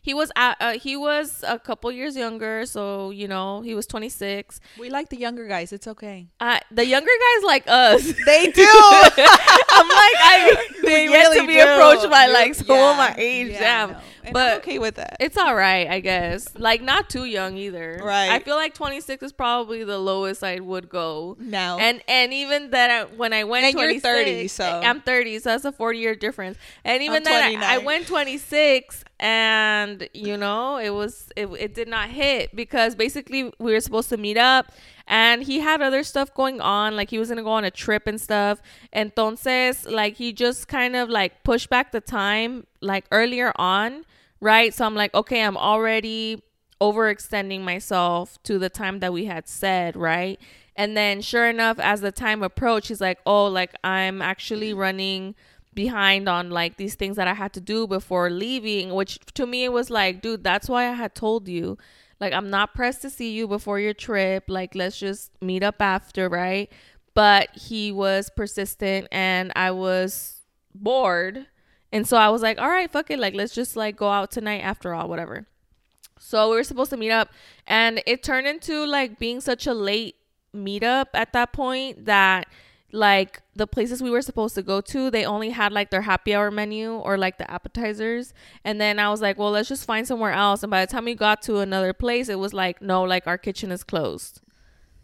He 0.01 0.13
was 0.13 0.31
at, 0.37 0.59
uh, 0.61 0.73
he 0.79 0.99
was 0.99 1.43
a 1.49 1.59
couple 1.59 1.91
years 1.91 2.15
younger, 2.15 2.67
so 2.67 3.09
you 3.11 3.27
know 3.27 3.63
he 3.63 3.75
was 3.75 3.87
26. 3.87 4.61
We 4.79 4.91
like 4.91 5.09
the 5.09 5.17
younger 5.17 5.49
guys. 5.49 5.73
It's 5.73 5.87
okay. 5.89 6.29
Uh, 6.41 6.59
the 6.71 6.85
younger 6.85 7.11
guys 7.11 7.45
like 7.45 7.65
us. 7.67 8.03
They 8.27 8.51
do. 8.53 8.63
I'm 8.71 9.89
like 9.89 10.17
I 10.21 10.69
They 10.83 11.09
really 11.09 11.41
to 11.41 11.47
be 11.47 11.55
do. 11.55 11.61
approached 11.63 12.11
by 12.11 12.25
You're- 12.25 12.35
like 12.35 12.55
someone 12.55 12.77
yeah, 12.79 12.97
my 12.99 13.15
age. 13.17 13.53
yeah, 13.53 13.87
damn. 13.87 13.97
And 14.25 14.33
but 14.33 14.53
I'm 14.53 14.59
okay 14.59 14.79
with 14.79 14.95
that. 14.97 15.17
it's 15.21 15.37
all 15.37 15.55
right, 15.55 15.89
I 15.89 16.01
guess. 16.01 16.49
Like 16.57 16.83
not 16.83 17.11
too 17.11 17.25
young 17.25 17.57
either. 17.57 18.01
Right. 18.03 18.31
I 18.31 18.39
feel 18.39 18.57
like 18.57 18.75
26 18.75 19.23
is 19.23 19.33
probably 19.33 19.85
the 19.85 19.99
lowest 19.99 20.43
I 20.43 20.61
would 20.61 20.89
go. 20.89 21.37
now. 21.39 21.79
And 21.79 22.03
and 22.09 22.33
even 22.33 22.71
that 22.71 22.91
I, 22.91 23.05
when 23.05 23.33
I 23.33 23.45
went 23.45 23.67
And 23.67 23.75
you're 23.75 23.89
26, 24.01 24.03
30, 24.03 24.49
so- 24.49 24.65
eh, 24.65 24.89
I'm 24.89 25.01
30, 25.01 25.39
so 25.41 25.51
that's 25.51 25.65
a 25.65 25.73
40 25.73 25.99
year 25.99 26.15
difference. 26.15 26.59
And 26.85 27.03
even 27.03 27.27
I'm 27.27 27.63
I, 27.63 27.75
I 27.75 27.79
went 27.79 28.07
26 28.07 29.05
and 29.21 30.09
you 30.13 30.37
know, 30.37 30.77
it 30.79 30.91
was 30.91 31.31
it, 31.37 31.47
it 31.59 31.75
did 31.75 31.89
not 31.89 32.09
hit 32.11 32.55
because 32.55 32.95
basically 32.95 33.45
we 33.59 33.73
were 33.73 33.81
supposed 33.81 34.09
to 34.09 34.17
meet 34.17 34.37
up 34.37 34.73
and 35.07 35.43
he 35.43 35.61
had 35.61 35.83
other 35.83 36.03
stuff 36.03 36.33
going 36.35 36.61
on 36.61 36.97
like 36.97 37.11
he 37.11 37.19
was 37.19 37.29
going 37.29 37.37
to 37.37 37.43
go 37.43 37.51
on 37.51 37.65
a 37.65 37.71
trip 37.71 38.07
and 38.07 38.21
stuff. 38.21 38.61
And 38.93 39.15
entonces, 39.15 39.91
like 39.91 40.17
he 40.17 40.33
just 40.33 40.67
kind 40.69 40.97
of 40.97 41.09
like 41.11 41.43
pushed 41.45 41.69
back 41.71 41.93
the 41.93 42.01
time 42.01 42.67
like 42.81 43.05
earlier 43.13 43.53
on, 43.57 44.05
right? 44.41 44.73
So 44.75 44.85
I'm 44.85 44.95
like, 44.95 45.15
okay, 45.15 45.43
I'm 45.43 45.57
already 45.57 46.43
overextending 46.81 47.63
myself 47.63 48.43
to 48.43 48.59
the 48.59 48.69
time 48.69 49.01
that 49.01 49.13
we 49.13 49.25
had 49.27 49.49
said, 49.49 49.97
right? 49.97 50.39
And 50.77 50.97
then 50.97 51.21
sure 51.23 51.49
enough, 51.49 51.79
as 51.79 52.01
the 52.01 52.13
time 52.13 52.43
approached, 52.43 52.89
he's 52.89 53.01
like, 53.01 53.19
oh, 53.27 53.47
like 53.47 53.75
I'm 53.85 54.21
actually 54.21 54.75
running 54.75 55.35
behind 55.73 56.29
on 56.29 56.51
like 56.51 56.77
these 56.77 56.95
things 56.95 57.17
that 57.17 57.29
I 57.29 57.35
had 57.35 57.53
to 57.55 57.61
do 57.61 57.87
before 57.87 58.31
leaving, 58.31 58.95
which 58.95 59.19
to 59.35 59.47
me 59.47 59.65
it 59.65 59.73
was 59.73 59.91
like, 59.91 60.21
dude, 60.21 60.45
that's 60.45 60.69
why 60.69 60.89
I 60.89 60.93
had 60.93 61.15
told 61.15 61.49
you. 61.49 61.79
Like 62.21 62.33
I'm 62.33 62.51
not 62.51 62.75
pressed 62.75 63.03
to 63.03 63.11
see 63.11 63.33
you 63.33 63.49
before 63.49 63.81
your 63.81 63.95
trip. 63.95 64.45
Like 64.49 64.75
let's 64.75 64.99
just 64.99 65.31
meet 65.41 65.63
up 65.63 65.81
after, 65.81 66.29
right? 66.29 66.71
But 67.15 67.51
he 67.55 67.93
was 67.93 68.31
persistent 68.37 69.09
and 69.13 69.53
I 69.55 69.71
was 69.71 70.41
bored. 70.75 71.47
And 71.95 72.09
so 72.09 72.17
I 72.17 72.29
was 72.29 72.43
like, 72.43 72.59
all 72.59 72.69
right, 72.69 72.91
fuck 72.91 73.09
it. 73.13 73.21
Like 73.21 73.35
let's 73.35 73.55
just 73.55 73.77
like 73.77 73.97
go 73.97 74.09
out 74.09 74.33
tonight 74.33 74.59
after 74.59 74.93
all, 74.93 75.09
whatever. 75.09 75.47
So 76.19 76.51
we 76.51 76.57
were 76.57 76.65
supposed 76.65 76.91
to 76.91 76.97
meet 76.97 77.13
up 77.13 77.29
and 77.69 78.03
it 78.05 78.25
turned 78.25 78.49
into 78.49 78.85
like 78.85 79.21
being 79.21 79.41
such 79.41 79.69
a 79.69 79.73
late 79.73 80.17
meetup 80.53 81.07
at 81.15 81.33
that 81.35 81.53
point 81.53 82.07
that 82.07 82.49
like 82.91 83.43
the 83.55 83.69
places 83.69 84.03
we 84.03 84.11
were 84.11 84.23
supposed 84.23 84.57
to 84.57 84.63
go 84.63 84.81
to, 84.81 85.09
they 85.09 85.25
only 85.25 85.51
had 85.51 85.73
like 85.73 85.91
their 85.91 86.03
happy 86.03 86.35
hour 86.35 86.51
menu 86.51 86.95
or 86.95 87.17
like 87.17 87.39
the 87.39 87.49
appetizers. 87.49 88.35
And 88.65 88.81
then 88.81 88.99
I 88.99 89.09
was 89.09 89.23
like, 89.23 89.39
well, 89.39 89.53
let's 89.53 89.69
just 89.69 89.85
find 89.85 90.05
somewhere 90.05 90.33
else. 90.33 90.65
And 90.65 90.73
by 90.73 90.85
the 90.85 90.91
time 90.91 91.05
we 91.05 91.15
got 91.15 91.43
to 91.43 91.59
another 91.59 91.93
place, 91.93 92.29
it 92.29 92.41
was 92.41 92.53
like, 92.53 92.83
no, 92.83 93.05
like 93.05 93.29
our 93.29 93.39
kitchen 93.39 93.71
is 93.71 93.85
closed. 93.85 94.41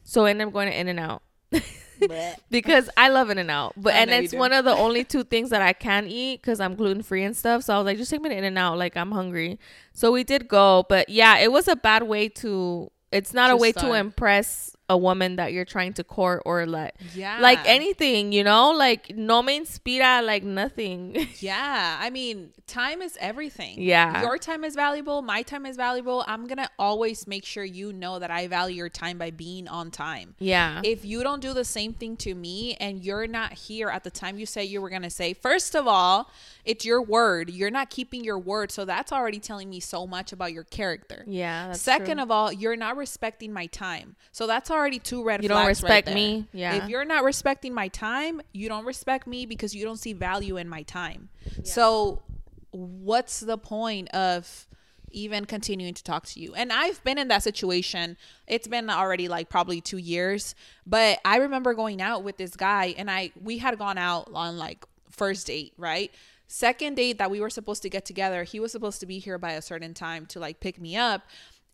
So 0.03 0.24
I 0.24 0.31
ended 0.31 0.48
up 0.48 0.53
going 0.53 0.68
to 0.68 0.76
In 0.76 0.88
and 0.88 0.98
Out. 0.98 1.22
because 2.50 2.88
I 2.96 3.08
love 3.08 3.30
In 3.30 3.38
and 3.38 3.50
Out, 3.50 3.74
but 3.76 3.94
I 3.94 3.98
and 3.98 4.10
it's 4.10 4.32
one 4.34 4.52
of 4.52 4.64
the 4.64 4.74
only 4.76 5.04
two 5.04 5.24
things 5.24 5.50
that 5.50 5.62
I 5.62 5.72
can 5.72 6.06
eat 6.06 6.40
because 6.42 6.60
I'm 6.60 6.74
gluten 6.74 7.02
free 7.02 7.22
and 7.24 7.36
stuff. 7.36 7.62
So 7.64 7.74
I 7.74 7.78
was 7.78 7.86
like, 7.86 7.98
just 7.98 8.10
take 8.10 8.20
me 8.20 8.28
to 8.30 8.36
In 8.36 8.44
and 8.44 8.58
Out, 8.58 8.78
like 8.78 8.96
I'm 8.96 9.12
hungry. 9.12 9.58
So 9.92 10.12
we 10.12 10.24
did 10.24 10.48
go, 10.48 10.84
but 10.88 11.08
yeah, 11.08 11.38
it 11.38 11.52
was 11.52 11.68
a 11.68 11.76
bad 11.76 12.04
way 12.04 12.28
to. 12.28 12.90
It's 13.12 13.34
not 13.34 13.50
a 13.50 13.54
To 13.54 13.56
way 13.56 13.72
to 13.72 13.92
impress 13.94 14.76
a 14.90 14.96
woman 14.98 15.37
that 15.37 15.53
you're 15.53 15.64
trying 15.64 15.92
to 15.92 16.03
court 16.03 16.42
or 16.44 16.66
let 16.66 16.96
yeah. 17.14 17.38
like 17.38 17.61
anything, 17.64 18.33
you 18.33 18.42
know, 18.42 18.72
like 18.72 19.16
no 19.16 19.40
me 19.40 19.61
inspira, 19.61 20.22
like 20.26 20.42
nothing. 20.42 21.29
Yeah. 21.38 21.96
I 22.00 22.11
mean, 22.11 22.50
time 22.66 23.00
is 23.00 23.16
everything. 23.20 23.81
Yeah. 23.81 24.20
Your 24.22 24.37
time 24.37 24.64
is 24.64 24.74
valuable. 24.74 25.22
My 25.22 25.42
time 25.42 25.64
is 25.64 25.76
valuable. 25.76 26.24
I'm 26.26 26.46
going 26.48 26.59
to 26.59 26.68
always 26.79 27.26
make 27.26 27.44
sure 27.44 27.64
you 27.64 27.92
know 27.92 28.18
that 28.18 28.31
I 28.31 28.48
value 28.48 28.76
your 28.76 28.88
time 28.88 29.16
by 29.16 29.31
being 29.31 29.68
on 29.68 29.90
time. 29.90 30.35
yeah, 30.38 30.83
If 30.85 31.05
you 31.05 31.22
don't 31.22 31.40
do 31.40 31.55
the 31.55 31.64
same 31.64 31.94
thing 31.94 32.16
to 32.18 32.35
me 32.35 32.74
and 32.74 33.03
you're 33.03 33.29
not 33.29 33.53
here 33.53 33.88
at 33.88 34.03
the 34.03 34.11
time 34.11 34.38
you 34.38 34.44
say 34.44 34.64
you 34.64 34.83
were 34.83 34.90
going 34.90 35.03
to 35.03 35.11
say, 35.11 35.33
first 35.33 35.74
of 35.76 35.87
all, 35.87 36.31
it's 36.64 36.84
your 36.84 37.02
word. 37.02 37.50
You're 37.50 37.70
not 37.70 37.90
keeping 37.90 38.24
your 38.24 38.38
word. 38.38 38.70
So 38.70 38.84
that's 38.84 39.12
already 39.12 39.38
telling 39.38 39.70
me 39.70 39.80
so 39.80 40.06
much 40.06 40.32
about 40.32 40.52
your 40.52 40.64
character. 40.64 41.24
yeah. 41.26 41.72
Second 41.72 42.16
true. 42.16 42.22
of 42.22 42.30
all, 42.30 42.52
you're 42.52 42.76
not 42.76 42.96
respecting 42.96 43.52
my 43.52 43.66
time. 43.66 44.16
So 44.32 44.46
that's 44.46 44.70
already 44.70 44.98
two 44.98 45.24
red 45.24 45.40
flags. 45.40 45.42
You 45.44 45.48
don't 45.48 45.58
right 45.58 45.68
respect 45.68 46.06
there. 46.06 46.14
me. 46.14 46.46
Yeah. 46.52 46.74
If 46.74 46.88
you're 46.88 47.04
not 47.04 47.24
respecting 47.24 47.74
my 47.74 47.88
time, 47.88 48.40
you 48.52 48.68
don't 48.68 48.84
respect 48.84 49.26
me 49.26 49.46
because 49.46 49.74
you 49.74 49.84
don't 49.84 49.98
see 49.98 50.12
value 50.12 50.56
in 50.56 50.68
my 50.68 50.82
time. 50.82 51.28
So 51.64 52.22
what's 52.70 53.40
the 53.40 53.58
point 53.58 54.08
of 54.10 54.66
even 55.12 55.44
continuing 55.44 55.94
to 55.94 56.04
talk 56.04 56.24
to 56.26 56.40
you? 56.40 56.54
And 56.54 56.72
I've 56.72 57.02
been 57.02 57.18
in 57.18 57.28
that 57.28 57.42
situation. 57.42 58.16
It's 58.46 58.68
been 58.68 58.88
already 58.88 59.28
like 59.28 59.48
probably 59.48 59.80
2 59.80 59.96
years, 59.96 60.54
but 60.86 61.18
I 61.24 61.38
remember 61.38 61.74
going 61.74 62.00
out 62.00 62.22
with 62.22 62.36
this 62.36 62.54
guy 62.54 62.94
and 62.96 63.10
I 63.10 63.32
we 63.42 63.58
had 63.58 63.76
gone 63.78 63.98
out 63.98 64.30
on 64.34 64.56
like 64.56 64.84
first 65.10 65.48
date, 65.48 65.72
right? 65.76 66.12
Second 66.52 66.96
date 66.96 67.18
that 67.18 67.30
we 67.30 67.40
were 67.40 67.48
supposed 67.48 67.80
to 67.82 67.88
get 67.88 68.04
together, 68.04 68.42
he 68.42 68.58
was 68.58 68.72
supposed 68.72 68.98
to 68.98 69.06
be 69.06 69.20
here 69.20 69.38
by 69.38 69.52
a 69.52 69.62
certain 69.62 69.94
time 69.94 70.26
to 70.26 70.40
like 70.40 70.58
pick 70.58 70.80
me 70.80 70.96
up 70.96 71.22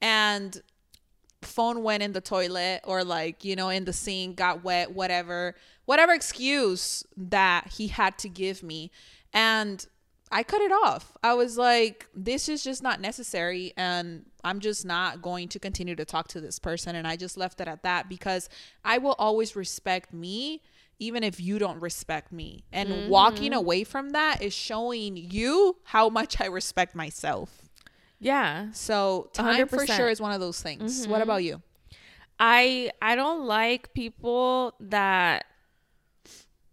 and 0.03 0.61
phone 1.41 1.83
went 1.83 2.03
in 2.03 2.13
the 2.13 2.21
toilet 2.21 2.83
or 2.85 3.03
like 3.03 3.43
you 3.43 3.57
know 3.57 3.71
in 3.71 3.87
the 3.87 3.93
sink 3.93 4.37
got 4.37 4.65
wet 4.65 4.93
whatever 4.93 5.55
whatever 5.87 6.13
excuse 6.13 7.05
that 7.17 7.69
he 7.79 7.89
had 7.89 8.19
to 8.19 8.29
give 8.29 8.63
me. 8.63 8.91
And 9.33 9.87
I 10.31 10.43
cut 10.43 10.61
it 10.61 10.73
off. 10.73 11.17
I 11.23 11.33
was 11.33 11.57
like, 11.57 12.07
this 12.15 12.49
is 12.49 12.63
just 12.63 12.83
not 12.83 13.01
necessary. 13.01 13.73
And 13.77 14.27
I'm 14.45 14.61
just 14.61 14.85
not 14.85 15.23
going 15.23 15.49
to 15.49 15.59
continue 15.59 15.95
to 15.95 16.05
talk 16.05 16.29
to 16.29 16.41
this 16.41 16.59
person. 16.59 16.97
And 16.97 17.07
I 17.07 17.17
just 17.17 17.37
left 17.37 17.61
it 17.61 17.69
at 17.69 17.85
that 17.85 18.09
because 18.09 18.49
I 18.85 18.99
will 18.99 19.15
always 19.19 19.55
respect 19.55 20.13
me, 20.13 20.63
even 20.99 21.23
if 21.23 21.41
you 21.41 21.59
don't 21.59 21.81
respect 21.81 22.33
me. 22.33 22.65
And 22.73 22.89
mm-hmm. 22.89 23.09
walking 23.09 23.53
away 23.53 23.85
from 23.85 24.11
that 24.11 24.43
is 24.43 24.55
showing 24.55 25.17
you 25.17 25.77
how 25.85 26.09
much 26.09 26.41
I 26.41 26.47
respect 26.47 26.95
myself. 26.95 27.63
Yeah. 28.19 28.69
So 28.73 29.29
time 29.33 29.67
100%. 29.67 29.69
for 29.69 29.87
sure 29.87 30.09
is 30.09 30.21
one 30.21 30.33
of 30.33 30.41
those 30.41 30.61
things. 30.61 31.03
Mm-hmm. 31.03 31.11
What 31.11 31.23
about 31.23 31.45
you? 31.45 31.63
I 32.39 32.91
I 33.01 33.17
don't 33.17 33.47
like 33.47 33.95
people 33.95 34.75
that 34.81 35.47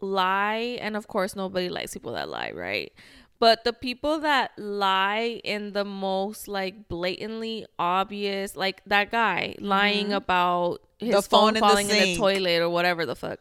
lie 0.02 0.78
and 0.82 0.98
of 0.98 1.08
course 1.08 1.36
nobody 1.36 1.70
likes 1.70 1.94
people 1.94 2.14
that 2.14 2.30
lie, 2.30 2.52
right? 2.54 2.92
But 3.40 3.66
the 3.66 3.74
people 3.74 4.20
that 4.20 4.52
lie 4.58 5.42
in 5.44 5.74
the 5.74 5.84
most 5.84 6.48
like 6.48 6.88
blatantly 6.88 7.66
obvious, 7.78 8.56
like 8.56 8.82
that 8.86 9.12
guy 9.12 9.56
lying 9.60 10.08
mm-hmm. 10.08 10.16
about 10.16 10.82
his 10.98 11.16
the 11.16 11.22
phone, 11.22 11.54
phone 11.56 11.60
falling 11.60 11.90
in 11.90 11.96
the, 11.96 12.02
in 12.02 12.10
the 12.14 12.18
toilet 12.18 12.62
or 12.62 12.70
whatever 12.70 13.06
the 13.06 13.16
fuck. 13.16 13.40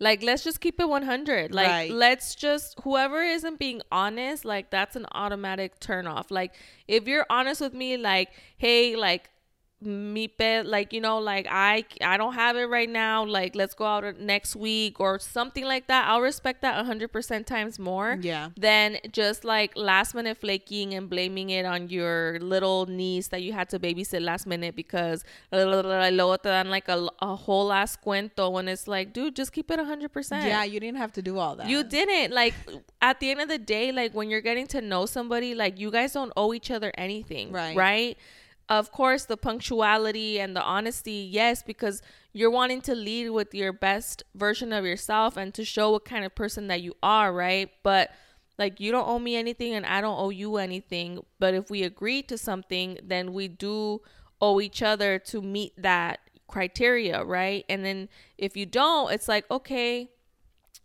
Like 0.00 0.22
let's 0.22 0.42
just 0.42 0.60
keep 0.60 0.80
it 0.80 0.88
100. 0.88 1.54
Like 1.54 1.68
right. 1.68 1.90
let's 1.90 2.34
just 2.34 2.80
whoever 2.82 3.22
isn't 3.22 3.58
being 3.58 3.82
honest, 3.92 4.44
like 4.44 4.70
that's 4.70 4.96
an 4.96 5.06
automatic 5.12 5.78
turn 5.78 6.06
off. 6.06 6.30
Like 6.30 6.54
if 6.88 7.06
you're 7.06 7.26
honest 7.28 7.60
with 7.60 7.74
me 7.74 7.96
like, 7.96 8.30
"Hey, 8.56 8.96
like 8.96 9.28
me 9.82 10.28
pet 10.28 10.66
like 10.66 10.92
you 10.92 11.00
know 11.00 11.18
like 11.18 11.46
i 11.50 11.82
i 12.02 12.18
don't 12.18 12.34
have 12.34 12.54
it 12.56 12.66
right 12.66 12.90
now 12.90 13.24
like 13.24 13.56
let's 13.56 13.72
go 13.72 13.86
out 13.86 14.04
next 14.18 14.54
week 14.54 15.00
or 15.00 15.18
something 15.18 15.64
like 15.64 15.86
that. 15.86 16.08
I'll 16.08 16.20
respect 16.20 16.62
that 16.62 16.84
100% 16.84 17.46
times 17.46 17.78
more 17.78 18.18
yeah. 18.20 18.50
than 18.56 18.98
just 19.12 19.44
like 19.44 19.72
last 19.76 20.14
minute 20.14 20.38
flaking 20.38 20.94
and 20.94 21.08
blaming 21.08 21.50
it 21.50 21.64
on 21.64 21.88
your 21.88 22.38
little 22.40 22.86
niece 22.86 23.28
that 23.28 23.42
you 23.42 23.52
had 23.52 23.68
to 23.70 23.78
babysit 23.78 24.22
last 24.22 24.46
minute 24.46 24.76
because 24.76 25.24
luego 25.52 26.36
te 26.36 26.48
dan 26.48 26.70
like 26.70 26.88
a, 26.88 27.08
a 27.20 27.34
whole 27.36 27.72
ass 27.72 27.96
cuento 27.96 28.52
when 28.52 28.68
it's 28.68 28.86
like 28.86 29.12
dude 29.12 29.34
just 29.34 29.52
keep 29.52 29.70
it 29.70 29.78
100% 29.78 30.44
yeah 30.44 30.64
you 30.64 30.78
didn't 30.80 30.98
have 30.98 31.12
to 31.12 31.22
do 31.22 31.38
all 31.38 31.56
that. 31.56 31.68
You 31.68 31.84
didn't. 31.84 32.32
Like 32.32 32.54
at 33.00 33.20
the 33.20 33.30
end 33.30 33.40
of 33.40 33.48
the 33.48 33.58
day 33.58 33.92
like 33.92 34.14
when 34.14 34.30
you're 34.30 34.40
getting 34.40 34.66
to 34.68 34.80
know 34.80 35.06
somebody 35.06 35.54
like 35.54 35.78
you 35.78 35.90
guys 35.90 36.12
don't 36.12 36.32
owe 36.36 36.52
each 36.54 36.70
other 36.70 36.92
anything 36.96 37.52
right. 37.52 37.76
right 37.76 38.18
of 38.70 38.92
course 38.92 39.24
the 39.24 39.36
punctuality 39.36 40.38
and 40.38 40.54
the 40.54 40.62
honesty 40.62 41.28
yes 41.30 41.62
because 41.62 42.00
you're 42.32 42.50
wanting 42.50 42.80
to 42.80 42.94
lead 42.94 43.28
with 43.30 43.52
your 43.52 43.72
best 43.72 44.22
version 44.36 44.72
of 44.72 44.84
yourself 44.84 45.36
and 45.36 45.52
to 45.52 45.64
show 45.64 45.90
what 45.90 46.04
kind 46.04 46.24
of 46.24 46.32
person 46.34 46.68
that 46.68 46.80
you 46.80 46.94
are 47.02 47.32
right? 47.32 47.70
But 47.82 48.12
like 48.56 48.78
you 48.78 48.92
don't 48.92 49.08
owe 49.08 49.18
me 49.18 49.36
anything 49.36 49.74
and 49.74 49.84
i 49.86 50.00
don't 50.00 50.18
owe 50.18 50.30
you 50.30 50.56
anything. 50.56 51.24
But 51.40 51.54
if 51.54 51.68
we 51.68 51.82
agree 51.82 52.22
to 52.22 52.38
something 52.38 52.98
then 53.02 53.32
we 53.32 53.48
do 53.48 54.00
owe 54.40 54.60
each 54.60 54.82
other 54.82 55.18
to 55.18 55.42
meet 55.42 55.72
that 55.76 56.20
criteria 56.46 57.24
right? 57.24 57.64
And 57.68 57.84
then 57.84 58.08
if 58.38 58.56
you 58.56 58.66
don't 58.66 59.12
it's 59.12 59.26
like 59.26 59.50
okay 59.50 60.10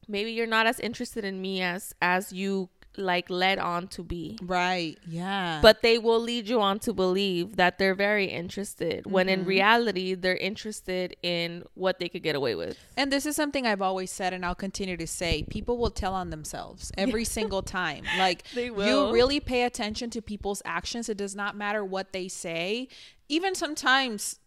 maybe 0.07 0.31
you're 0.31 0.47
not 0.47 0.65
as 0.65 0.79
interested 0.79 1.23
in 1.23 1.39
me 1.39 1.61
as 1.61 1.93
as 2.01 2.33
you 2.33 2.69
like 2.97 3.29
led 3.29 3.60
on 3.60 3.88
to 3.89 4.03
be. 4.03 4.38
Right. 4.41 4.97
Yeah. 5.08 5.60
But 5.62 5.81
they 5.81 5.97
will 5.97 6.19
lead 6.19 6.47
you 6.47 6.62
on 6.62 6.79
to 6.79 6.93
believe 6.93 7.55
that 7.58 7.77
they're 7.77 7.95
very 7.95 8.25
interested 8.25 9.03
mm-hmm. 9.03 9.12
when 9.12 9.29
in 9.29 9.41
mm-hmm. 9.41 9.49
reality 9.49 10.13
they're 10.15 10.38
interested 10.38 11.15
in 11.21 11.63
what 11.73 11.99
they 11.99 12.10
could 12.10 12.23
get 12.23 12.36
away 12.36 12.55
with. 12.55 12.77
And 12.97 13.12
this 13.12 13.25
is 13.25 13.36
something 13.36 13.65
I've 13.65 13.81
always 13.81 14.12
said 14.12 14.34
and 14.34 14.45
I'll 14.45 14.55
continue 14.55 14.97
to 14.97 15.08
say. 15.08 15.43
People 15.49 15.77
will 15.77 15.91
tell 15.91 16.13
on 16.13 16.29
themselves 16.29 16.91
every 16.97 17.25
single 17.38 17.62
time. 17.62 18.03
Like 18.17 18.43
you 18.55 19.12
really 19.12 19.39
pay 19.39 19.63
attention 19.63 20.10
to 20.12 20.21
people's 20.21 20.62
actions. 20.65 21.10
It 21.10 21.17
does 21.17 21.36
not 21.36 21.55
matter 21.55 21.84
what 21.84 22.13
they 22.13 22.27
say. 22.27 22.88
Even 23.27 23.55
sometimes 23.55 24.39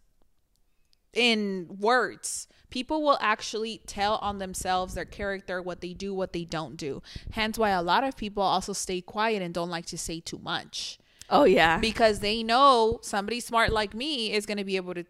in 1.13 1.67
words 1.81 2.49
people 2.71 3.03
will 3.03 3.19
actually 3.21 3.81
tell 3.87 4.17
on 4.17 4.39
themselves 4.39 4.95
their 4.95 5.05
character 5.05 5.63
what 5.63 5.81
they 5.81 5.93
do 5.93 6.15
what 6.15 6.33
they 6.33 6.45
don't 6.45 6.77
do. 6.77 7.03
Hence 7.33 7.59
why 7.59 7.71
a 7.71 7.83
lot 7.83 8.05
of 8.05 8.17
people 8.17 8.43
also 8.43 8.73
stay 8.73 9.01
quiet 9.01 9.43
and 9.43 9.55
don't 9.55 9.71
like 9.71 9.87
to 9.87 9.99
say 9.99 10.21
too 10.21 10.39
much. 10.39 10.99
Oh 11.31 11.45
yeah. 11.45 11.79
Because 11.79 12.21
they 12.21 12.43
know 12.43 12.99
somebody 13.03 13.41
smart 13.41 13.73
like 13.73 13.95
me 13.95 14.33
is 14.33 14.47
going 14.47 14.59
to 14.59 14.65
be 14.65 14.77
able 14.77 14.95
to 14.95 15.05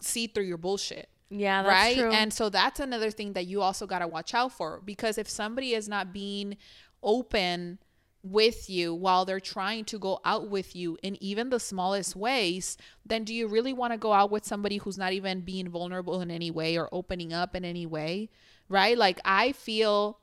see 0.00 0.26
through 0.26 0.44
your 0.44 0.58
bullshit. 0.58 1.08
Yeah 1.30 1.66
right? 1.66 1.96
true. 1.96 2.10
and 2.10 2.32
so 2.32 2.48
that's 2.48 2.80
another 2.80 3.10
thing 3.10 3.34
that 3.34 3.46
you 3.46 3.60
also 3.60 3.86
got 3.86 3.98
to 3.98 4.08
watch 4.08 4.34
out 4.34 4.52
for. 4.52 4.80
Because 4.84 5.18
if 5.18 5.28
somebody 5.28 5.74
is 5.74 5.88
not 5.88 6.12
being 6.12 6.56
open 7.02 7.78
with 8.22 8.68
you 8.68 8.94
while 8.94 9.24
they're 9.24 9.40
trying 9.40 9.84
to 9.86 9.98
go 9.98 10.20
out 10.24 10.48
with 10.48 10.74
you 10.74 10.98
in 11.02 11.22
even 11.22 11.50
the 11.50 11.60
smallest 11.60 12.16
ways, 12.16 12.76
then 13.06 13.24
do 13.24 13.34
you 13.34 13.46
really 13.46 13.72
want 13.72 13.92
to 13.92 13.98
go 13.98 14.12
out 14.12 14.30
with 14.30 14.44
somebody 14.44 14.78
who's 14.78 14.98
not 14.98 15.12
even 15.12 15.40
being 15.40 15.68
vulnerable 15.68 16.20
in 16.20 16.30
any 16.30 16.50
way 16.50 16.76
or 16.76 16.88
opening 16.92 17.32
up 17.32 17.54
in 17.54 17.64
any 17.64 17.86
way? 17.86 18.28
Right? 18.68 18.98
Like, 18.98 19.20
I 19.24 19.52
feel 19.52 20.18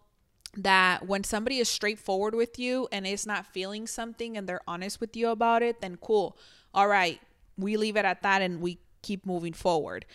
that 0.58 1.08
when 1.08 1.24
somebody 1.24 1.60
is 1.60 1.68
straightforward 1.68 2.36
with 2.36 2.60
you 2.60 2.88
and 2.92 3.06
is 3.08 3.26
not 3.26 3.46
feeling 3.46 3.88
something 3.88 4.38
and 4.38 4.48
they're 4.48 4.62
honest 4.68 5.02
with 5.02 5.16
you 5.16 5.30
about 5.30 5.64
it, 5.64 5.82
then 5.82 5.98
cool. 5.98 6.38
All 6.74 6.88
right, 6.88 7.20
we 7.58 7.78
leave 7.78 7.98
it 7.98 8.06
at 8.06 8.22
that 8.24 8.42
and 8.42 8.62
we 8.62 8.80
keep 9.02 9.26
moving 9.26 9.54
forward 9.54 10.06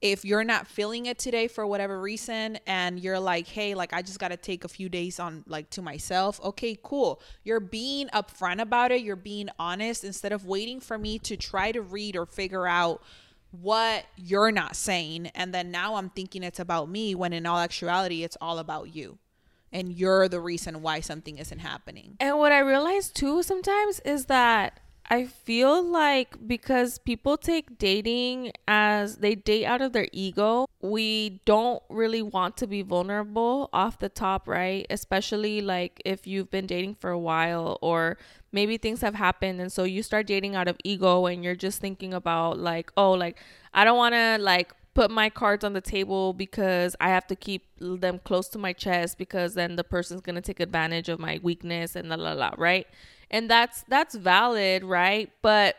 if 0.00 0.24
you're 0.24 0.44
not 0.44 0.66
feeling 0.66 1.06
it 1.06 1.18
today 1.18 1.46
for 1.46 1.66
whatever 1.66 2.00
reason 2.00 2.58
and 2.66 2.98
you're 2.98 3.20
like 3.20 3.46
hey 3.46 3.74
like 3.74 3.92
i 3.92 4.00
just 4.00 4.18
got 4.18 4.28
to 4.28 4.36
take 4.36 4.64
a 4.64 4.68
few 4.68 4.88
days 4.88 5.20
on 5.20 5.44
like 5.46 5.68
to 5.70 5.82
myself 5.82 6.40
okay 6.42 6.76
cool. 6.82 7.20
You're 7.44 7.60
being 7.60 8.08
upfront 8.08 8.60
about 8.60 8.92
it. 8.92 9.02
You're 9.02 9.16
being 9.16 9.48
honest 9.58 10.04
instead 10.04 10.32
of 10.32 10.44
waiting 10.44 10.80
for 10.80 10.98
me 10.98 11.18
to 11.20 11.36
try 11.36 11.72
to 11.72 11.82
read 11.82 12.16
or 12.16 12.26
figure 12.26 12.66
out 12.66 13.02
what 13.50 14.04
you're 14.16 14.52
not 14.52 14.76
saying. 14.76 15.28
And 15.34 15.52
then 15.54 15.70
now 15.70 15.96
i'm 15.96 16.10
thinking 16.10 16.42
it's 16.42 16.60
about 16.60 16.88
me 16.88 17.14
when 17.14 17.32
in 17.32 17.46
all 17.46 17.58
actuality 17.58 18.24
it's 18.24 18.36
all 18.40 18.58
about 18.58 18.94
you. 18.94 19.18
And 19.72 19.92
you're 19.92 20.28
the 20.28 20.40
reason 20.40 20.82
why 20.82 20.98
something 20.98 21.38
isn't 21.38 21.60
happening. 21.60 22.16
And 22.20 22.38
what 22.38 22.52
i 22.52 22.58
realize 22.58 23.10
too 23.10 23.42
sometimes 23.42 24.00
is 24.00 24.26
that 24.26 24.80
I 25.12 25.24
feel 25.26 25.82
like 25.82 26.46
because 26.46 26.98
people 26.98 27.36
take 27.36 27.78
dating 27.78 28.52
as 28.68 29.16
they 29.16 29.34
date 29.34 29.64
out 29.66 29.82
of 29.82 29.92
their 29.92 30.06
ego, 30.12 30.68
we 30.80 31.40
don't 31.44 31.82
really 31.90 32.22
want 32.22 32.56
to 32.58 32.68
be 32.68 32.82
vulnerable 32.82 33.70
off 33.72 33.98
the 33.98 34.08
top, 34.08 34.46
right? 34.46 34.86
Especially 34.88 35.62
like 35.62 36.00
if 36.04 36.28
you've 36.28 36.48
been 36.48 36.66
dating 36.66 36.94
for 36.94 37.10
a 37.10 37.18
while 37.18 37.76
or 37.82 38.18
maybe 38.52 38.78
things 38.78 39.00
have 39.00 39.16
happened 39.16 39.60
and 39.60 39.72
so 39.72 39.82
you 39.82 40.04
start 40.04 40.28
dating 40.28 40.54
out 40.54 40.68
of 40.68 40.76
ego 40.84 41.26
and 41.26 41.42
you're 41.42 41.56
just 41.56 41.80
thinking 41.80 42.14
about 42.14 42.58
like, 42.58 42.92
oh, 42.96 43.10
like 43.10 43.36
I 43.74 43.84
don't 43.84 43.98
want 43.98 44.14
to 44.14 44.38
like 44.38 44.72
put 44.94 45.10
my 45.10 45.28
cards 45.28 45.64
on 45.64 45.72
the 45.72 45.80
table 45.80 46.32
because 46.34 46.94
I 47.00 47.08
have 47.08 47.26
to 47.28 47.34
keep 47.36 47.66
them 47.80 48.20
close 48.22 48.48
to 48.50 48.58
my 48.58 48.72
chest 48.72 49.18
because 49.18 49.54
then 49.54 49.74
the 49.74 49.84
person's 49.84 50.20
going 50.20 50.36
to 50.36 50.40
take 50.40 50.60
advantage 50.60 51.08
of 51.08 51.18
my 51.18 51.40
weakness 51.42 51.96
and 51.96 52.08
la 52.08 52.16
la 52.16 52.32
la, 52.32 52.54
right? 52.56 52.86
And 53.30 53.50
that's 53.50 53.84
that's 53.88 54.14
valid 54.14 54.84
right? 54.84 55.30
But 55.42 55.76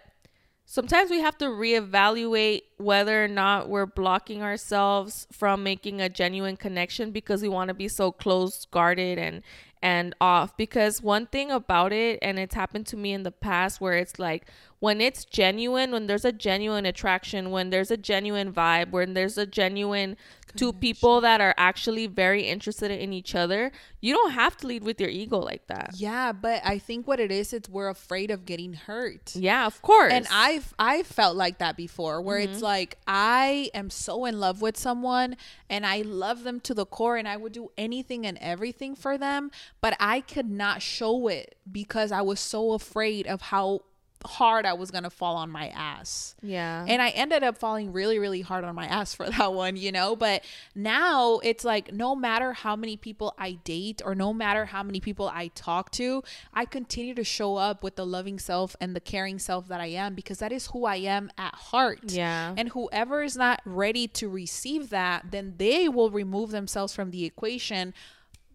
sometimes 0.66 1.10
we 1.10 1.20
have 1.20 1.38
to 1.38 1.46
reevaluate 1.46 2.62
whether 2.78 3.24
or 3.24 3.28
not 3.28 3.68
we're 3.68 3.86
blocking 3.86 4.42
ourselves 4.42 5.28
from 5.32 5.64
making 5.64 6.00
a 6.00 6.08
genuine 6.08 6.56
connection 6.56 7.12
because 7.12 7.42
we 7.42 7.50
want 7.50 7.68
to 7.68 7.74
be 7.74 7.90
so 7.90 8.12
close 8.12 8.66
guarded 8.72 9.18
and 9.20 9.44
and 9.82 10.16
off. 10.22 10.56
Because 10.56 11.02
one 11.02 11.26
thing 11.26 11.52
about 11.52 11.92
it 11.92 12.20
and 12.22 12.40
it's 12.40 12.56
happened 12.56 12.88
to 12.88 12.98
me 12.98 13.12
in 13.14 13.24
the 13.24 13.32
past 13.32 13.82
where 13.82 13.98
it's 13.98 14.18
like 14.18 14.48
when 14.82 15.00
it's 15.00 15.24
genuine 15.26 15.92
when 15.92 16.08
there's 16.08 16.26
a 16.26 16.32
genuine 16.32 16.86
attraction 16.88 17.52
when 17.52 17.70
there's 17.70 17.92
a 17.92 17.98
genuine 17.98 18.52
vibe 18.52 18.90
when 18.90 19.14
there's 19.14 19.38
a 19.38 19.46
genuine 19.46 20.18
two 20.58 20.74
people 20.74 21.22
that 21.22 21.40
are 21.40 21.54
actually 21.56 22.08
very 22.08 22.44
interested 22.44 22.92
in 22.92 23.14
each 23.14 23.36
other 23.36 23.72
you 24.02 24.14
don't 24.14 24.32
have 24.32 24.58
to 24.58 24.68
lead 24.68 24.84
with 24.84 25.00
your 25.00 25.10
ego 25.10 25.38
like 25.38 25.66
that. 25.68 25.92
Yeah 25.96 26.34
but 26.34 26.62
i 26.66 26.78
think 26.78 27.08
what 27.08 27.20
it 27.20 27.32
is 27.32 27.54
it's 27.54 27.70
we're 27.70 27.90
afraid 27.90 28.32
of 28.32 28.46
getting 28.46 28.74
hurt. 28.74 29.36
Yeah 29.36 29.66
of 29.66 29.82
course. 29.82 30.12
And 30.12 30.28
i've 30.32 30.74
i've 30.80 31.08
felt 31.08 31.38
like 31.38 31.60
that 31.60 31.78
before 31.78 32.22
where 32.22 32.40
mm-hmm. 32.40 32.52
it's 32.52 32.62
like 32.62 32.98
i 33.08 33.70
am 33.74 33.90
so 33.90 34.26
in 34.26 34.40
love 34.40 34.62
with 34.62 34.78
someone 34.78 35.38
and 35.70 35.86
i 35.86 36.02
love 36.02 36.44
them 36.44 36.60
to 36.62 36.74
the 36.74 36.86
core 36.86 37.18
and 37.18 37.28
i 37.28 37.38
would 37.38 37.54
do 37.54 37.72
anything 37.78 38.26
and 38.26 38.38
everything 38.40 38.96
for 38.96 39.18
them 39.18 39.52
but 39.80 39.96
i 40.00 40.22
could 40.22 40.50
not 40.50 40.82
show 40.82 41.28
it 41.28 41.56
because 41.72 42.12
i 42.12 42.22
was 42.22 42.40
so 42.40 42.74
afraid 42.74 43.28
of 43.28 43.42
how 43.44 43.82
hard 44.26 44.66
I 44.66 44.74
was 44.74 44.92
going 44.92 45.04
to 45.04 45.10
fall 45.10 45.36
on 45.36 45.50
my 45.50 45.70
ass. 45.70 46.36
Yeah. 46.42 46.86
And 46.88 47.02
I 47.02 47.10
ended 47.10 47.44
up 47.44 47.58
falling 47.58 47.92
really, 47.92 48.20
really 48.20 48.42
hard 48.42 48.64
on 48.64 48.76
my 48.76 48.86
ass 48.86 49.14
for 49.14 49.30
that 49.38 49.54
one, 49.54 49.76
you 49.76 49.92
know? 49.92 50.16
But 50.16 50.44
now 50.76 51.40
it's 51.44 51.64
like 51.64 51.94
no 51.94 52.16
matter 52.16 52.54
how 52.54 52.76
many 52.76 52.98
people 52.98 53.34
I 53.38 53.54
date 53.64 54.02
or 54.04 54.16
no 54.16 54.34
matter 54.34 54.66
how 54.66 54.84
many 54.84 55.00
people 55.00 55.30
I 55.30 55.50
talk 55.56 55.92
to, 55.92 56.24
I 56.54 56.66
continue 56.66 57.14
to 57.16 57.24
show 57.24 57.56
up 57.56 57.84
with 57.84 57.96
the 57.96 58.06
loving 58.06 58.40
self 58.40 58.76
and 58.80 58.96
the 58.96 59.00
caring 59.00 59.40
self 59.40 59.68
that 59.68 59.82
I 59.82 59.88
am 59.88 60.16
because 60.16 60.40
that 60.40 60.52
is 60.52 60.68
who 60.68 60.86
I 60.86 60.98
am 60.98 61.32
at 61.38 61.56
heart. 61.56 62.00
Yeah. 62.12 62.54
And 62.58 62.70
whoever 62.70 63.24
is 63.24 63.36
not 63.36 63.62
ready 63.66 64.08
to 64.10 64.30
receive 64.30 64.90
that, 64.90 65.32
then 65.32 65.56
they 65.58 65.90
will 65.90 66.10
remove 66.10 66.52
themselves 66.52 66.94
from 66.94 67.12
the 67.12 67.26
equation 67.26 67.94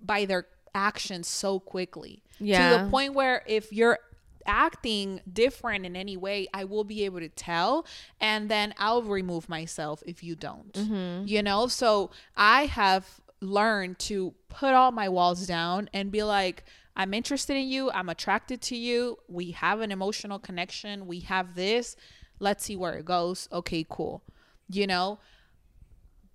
by 0.02 0.24
their 0.24 0.46
actions 0.74 1.26
so 1.26 1.58
quickly. 1.58 2.22
Yeah. 2.38 2.78
To 2.78 2.84
the 2.84 2.90
point 2.90 3.14
where 3.14 3.42
if 3.46 3.72
you're 3.72 3.98
acting 4.46 5.20
different 5.30 5.84
in 5.86 5.96
any 5.96 6.16
way, 6.16 6.48
I 6.54 6.64
will 6.64 6.84
be 6.84 7.04
able 7.04 7.20
to 7.20 7.28
tell. 7.28 7.86
And 8.20 8.48
then 8.48 8.74
I'll 8.78 9.02
remove 9.02 9.48
myself 9.48 10.02
if 10.06 10.22
you 10.22 10.34
don't. 10.34 10.72
Mm-hmm. 10.72 11.26
You 11.26 11.42
know? 11.42 11.66
So 11.66 12.10
I 12.36 12.66
have 12.66 13.20
learned 13.40 13.98
to 13.98 14.34
put 14.48 14.72
all 14.72 14.92
my 14.92 15.08
walls 15.08 15.46
down 15.46 15.90
and 15.92 16.10
be 16.10 16.22
like, 16.22 16.64
I'm 16.96 17.12
interested 17.12 17.56
in 17.56 17.68
you. 17.68 17.90
I'm 17.90 18.08
attracted 18.08 18.62
to 18.62 18.76
you. 18.76 19.18
We 19.28 19.50
have 19.50 19.80
an 19.80 19.92
emotional 19.92 20.38
connection. 20.38 21.06
We 21.06 21.20
have 21.20 21.54
this. 21.54 21.96
Let's 22.38 22.64
see 22.64 22.76
where 22.76 22.94
it 22.94 23.04
goes. 23.04 23.48
Okay, 23.52 23.84
cool. 23.88 24.22
You 24.68 24.86
know? 24.86 25.18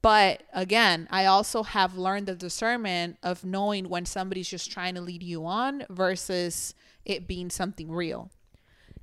But 0.04 0.44
again, 0.54 1.08
I 1.12 1.26
also 1.26 1.64
have 1.64 1.96
learned 1.96 2.26
the 2.26 2.36
discernment 2.36 3.18
of 3.22 3.46
knowing 3.46 3.88
when 3.88 4.06
somebody's 4.06 4.50
just 4.50 4.72
trying 4.72 4.96
to 4.96 5.02
lead 5.02 5.22
you 5.22 5.46
on 5.46 5.84
versus 5.90 6.74
it 7.06 7.28
being 7.28 7.50
something 7.50 7.90
real. 7.92 8.32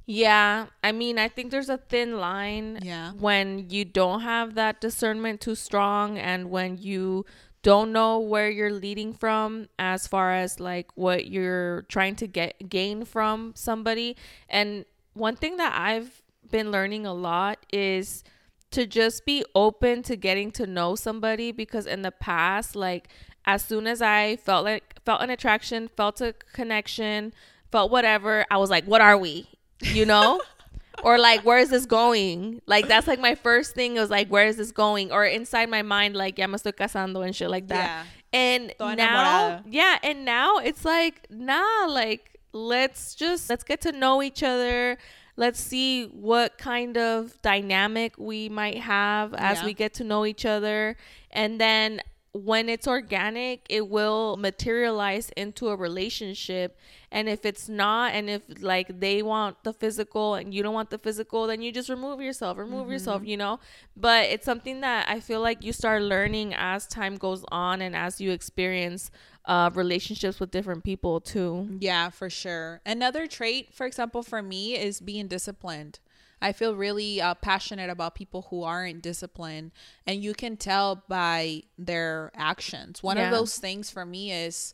Yeah, 0.07 0.67
I 0.83 0.93
mean, 0.93 1.19
I 1.19 1.29
think 1.29 1.51
there's 1.51 1.69
a 1.69 1.77
thin 1.77 2.19
line 2.19 2.79
Yeah. 2.83 3.13
when 3.13 3.69
you 3.69 3.85
don't 3.85 4.23
have 4.23 4.55
that 4.55 4.81
discernment 4.81 5.41
too 5.43 5.55
strong 5.55 6.17
and 6.19 6.51
when 6.51 6.79
you 6.79 7.27
don't 7.63 7.93
know 7.93 8.19
where 8.19 8.49
you're 8.49 8.73
leading 8.73 9.13
from 9.13 9.69
as 9.79 10.07
far 10.07 10.33
as 10.33 10.61
like 10.61 10.87
what 10.95 11.27
you're 11.27 11.83
trying 11.89 12.17
to 12.17 12.27
get 12.27 12.71
gain 12.71 13.05
from 13.05 13.53
somebody. 13.55 14.17
And 14.49 14.87
one 15.13 15.37
thing 15.37 15.57
that 15.59 15.75
I've 15.79 16.23
been 16.51 16.71
learning 16.71 17.05
a 17.05 17.13
lot 17.13 17.67
is 17.71 18.25
to 18.71 18.87
just 18.87 19.27
be 19.27 19.45
open 19.55 20.03
to 20.05 20.17
getting 20.17 20.51
to 20.53 20.67
know 20.67 20.95
somebody 20.95 21.53
because 21.53 21.87
in 21.87 22.03
the 22.03 22.13
past 22.13 22.77
like 22.77 23.09
as 23.45 23.63
soon 23.63 23.87
as 23.87 24.01
I 24.01 24.37
felt 24.37 24.65
like 24.65 25.03
felt 25.05 25.21
an 25.21 25.29
attraction, 25.31 25.89
felt 25.89 26.21
a 26.23 26.35
connection, 26.53 27.33
felt 27.71 27.91
whatever, 27.91 28.45
I 28.51 28.57
was 28.59 28.71
like, 28.71 28.85
what 28.85 29.01
are 29.01 29.17
we? 29.17 29.47
You 29.83 30.07
know? 30.07 30.41
or 31.05 31.19
like 31.19 31.45
where 31.45 31.59
is 31.59 31.71
this 31.71 31.87
going? 31.87 32.61
Like 32.67 32.89
that's 32.89 33.07
like 33.07 33.21
my 33.21 33.35
first 33.35 33.75
thing 33.75 33.97
it 33.97 34.01
was 34.01 34.11
like 34.11 34.29
where 34.29 34.47
is 34.47 34.57
this 34.57 34.73
going? 34.73 35.13
Or 35.13 35.25
inside 35.25 35.71
my 35.71 35.83
mind 35.83 36.17
like 36.17 36.39
ya 36.39 36.47
me 36.47 36.55
estoy 36.55 36.73
casando 36.73 37.25
and 37.25 37.35
shit 37.35 37.51
like 37.51 37.69
that. 37.69 37.85
Yeah. 37.85 38.05
And 38.33 38.75
Toda 38.79 38.97
now 38.97 39.15
enamorada. 39.59 39.63
yeah, 39.71 39.99
and 40.03 40.25
now 40.25 40.59
it's 40.59 40.85
like 40.85 41.27
nah, 41.31 41.87
like 41.89 42.39
let's 42.53 43.15
just 43.15 43.49
let's 43.49 43.63
get 43.65 43.81
to 43.83 43.93
know 43.93 44.23
each 44.23 44.43
other. 44.43 44.99
Let's 45.37 45.61
see 45.61 46.07
what 46.07 46.59
kind 46.59 46.99
of 46.99 47.41
dynamic 47.43 48.19
we 48.19 48.49
might 48.49 48.79
have 48.79 49.35
as 49.35 49.59
Yeah. 49.59 49.67
we 49.67 49.75
get 49.75 49.95
to 49.95 50.05
know 50.05 50.27
each 50.27 50.45
other. 50.45 50.97
And 51.31 51.61
then 51.61 52.01
when 52.33 52.69
it's 52.69 52.89
organic, 52.89 53.65
it 53.71 53.89
will 53.89 54.37
materialize 54.37 55.31
into 55.37 55.69
a 55.69 55.77
relationship. 55.77 56.77
And 57.11 57.29
if 57.29 57.47
it's 57.47 57.69
not, 57.69 58.13
and 58.13 58.29
if 58.29 58.43
like 58.61 59.01
they 59.01 59.23
want 59.23 59.65
the 59.65 59.73
physical 59.73 60.35
and 60.35 60.53
you 60.53 60.63
don't 60.63 60.75
want 60.75 60.91
the 60.91 60.99
physical, 60.99 61.47
then 61.47 61.63
you 61.63 61.73
just 61.73 61.89
remove 61.89 62.21
yourself, 62.21 62.59
remove 62.59 62.91
yourself, 62.91 63.23
you 63.25 63.37
know? 63.37 63.61
But 63.97 64.27
it's 64.27 64.45
something 64.45 64.81
that 64.83 65.09
I 65.09 65.21
feel 65.21 65.41
like 65.41 65.65
you 65.65 65.73
start 65.73 66.03
learning 66.03 66.55
as 66.55 66.87
time 66.87 67.17
goes 67.17 67.45
on 67.51 67.81
and 67.81 67.97
as 67.97 68.21
you 68.21 68.31
experience 68.31 69.11
uh, 69.47 69.71
relationships 69.75 70.39
with 70.39 70.51
different 70.51 70.85
people 70.85 71.21
too. 71.21 71.79
Yeah, 71.81 72.11
for 72.11 72.29
sure. 72.29 72.83
Another 72.85 73.27
trait, 73.27 73.73
for 73.73 73.87
example, 73.87 74.23
for 74.23 74.43
me 74.43 74.75
is 74.75 75.01
being 75.01 75.29
disciplined. 75.29 76.01
I 76.41 76.53
feel 76.53 76.77
really 76.77 77.21
uh, 77.21 77.35
passionate 77.35 77.91
about 77.91 78.15
people 78.15 78.47
who 78.51 78.63
aren't 78.63 79.03
disciplined, 79.03 79.73
and 80.07 80.23
you 80.23 80.35
can 80.35 80.57
tell 80.57 81.03
by 81.09 81.63
their 81.77 82.31
actions. 82.37 83.03
One 83.03 83.17
Yeah. 83.17 83.25
of 83.25 83.31
those 83.31 83.57
things 83.57 83.91
for 83.91 84.05
me 84.05 84.31
is 84.31 84.73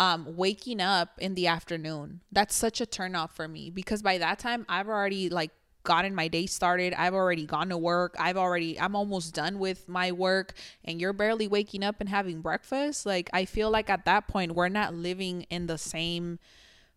um, 0.00 0.34
waking 0.34 0.80
up 0.80 1.10
in 1.18 1.34
the 1.34 1.46
afternoon. 1.46 2.22
That's 2.32 2.54
such 2.56 2.80
a 2.80 2.86
turnoff 2.86 3.32
for 3.32 3.46
me 3.46 3.68
because 3.68 4.00
by 4.00 4.16
that 4.18 4.38
time 4.38 4.64
I've 4.66 4.88
already 4.88 5.28
like 5.28 5.50
gotten 5.84 6.14
my 6.14 6.26
day 6.26 6.46
started. 6.46 6.94
I've 6.94 7.12
already 7.12 7.44
gone 7.44 7.68
to 7.68 7.76
work. 7.76 8.16
I've 8.18 8.38
already 8.38 8.80
I'm 8.80 8.96
almost 8.96 9.34
done 9.34 9.58
with 9.58 9.88
my 9.90 10.10
work 10.10 10.54
and 10.86 11.00
you're 11.00 11.12
barely 11.12 11.46
waking 11.46 11.84
up 11.84 11.96
and 12.00 12.08
having 12.08 12.40
breakfast. 12.40 13.04
Like 13.04 13.28
I 13.34 13.44
feel 13.44 13.70
like 13.70 13.90
at 13.90 14.06
that 14.06 14.26
point 14.26 14.54
we're 14.54 14.70
not 14.70 14.94
living 14.94 15.42
in 15.50 15.66
the 15.66 15.78
same 15.78 16.38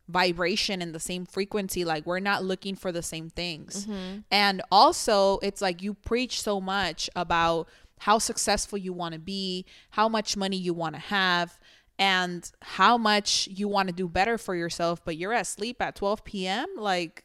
vibration 0.07 0.81
and 0.81 0.95
the 0.95 0.99
same 0.99 1.25
frequency 1.25 1.83
like 1.83 2.05
we're 2.05 2.19
not 2.19 2.43
looking 2.43 2.75
for 2.75 2.93
the 2.93 3.03
same 3.03 3.29
things. 3.29 3.85
And 4.31 4.61
also 4.71 5.39
it's 5.39 5.61
like 5.61 5.83
you 5.83 5.93
preach 5.93 6.41
so 6.41 6.61
much 6.61 7.09
about 7.17 7.67
how 7.99 8.17
successful 8.17 8.77
you 8.77 8.91
want 8.91 9.13
to 9.13 9.19
be, 9.19 9.65
how 9.91 10.09
much 10.09 10.35
money 10.35 10.57
you 10.57 10.73
want 10.73 10.95
to 10.95 10.99
have, 11.01 11.57
and 11.99 12.49
how 12.62 12.97
much 12.97 13.47
you 13.51 13.67
want 13.67 13.89
to 13.89 13.93
do 13.93 14.08
better 14.08 14.38
for 14.38 14.56
yourself, 14.56 15.03
but 15.06 15.17
you're 15.17 15.34
asleep 15.34 15.82
at 15.82 15.95
12 15.95 16.23
p.m. 16.23 16.67
Like, 16.77 17.23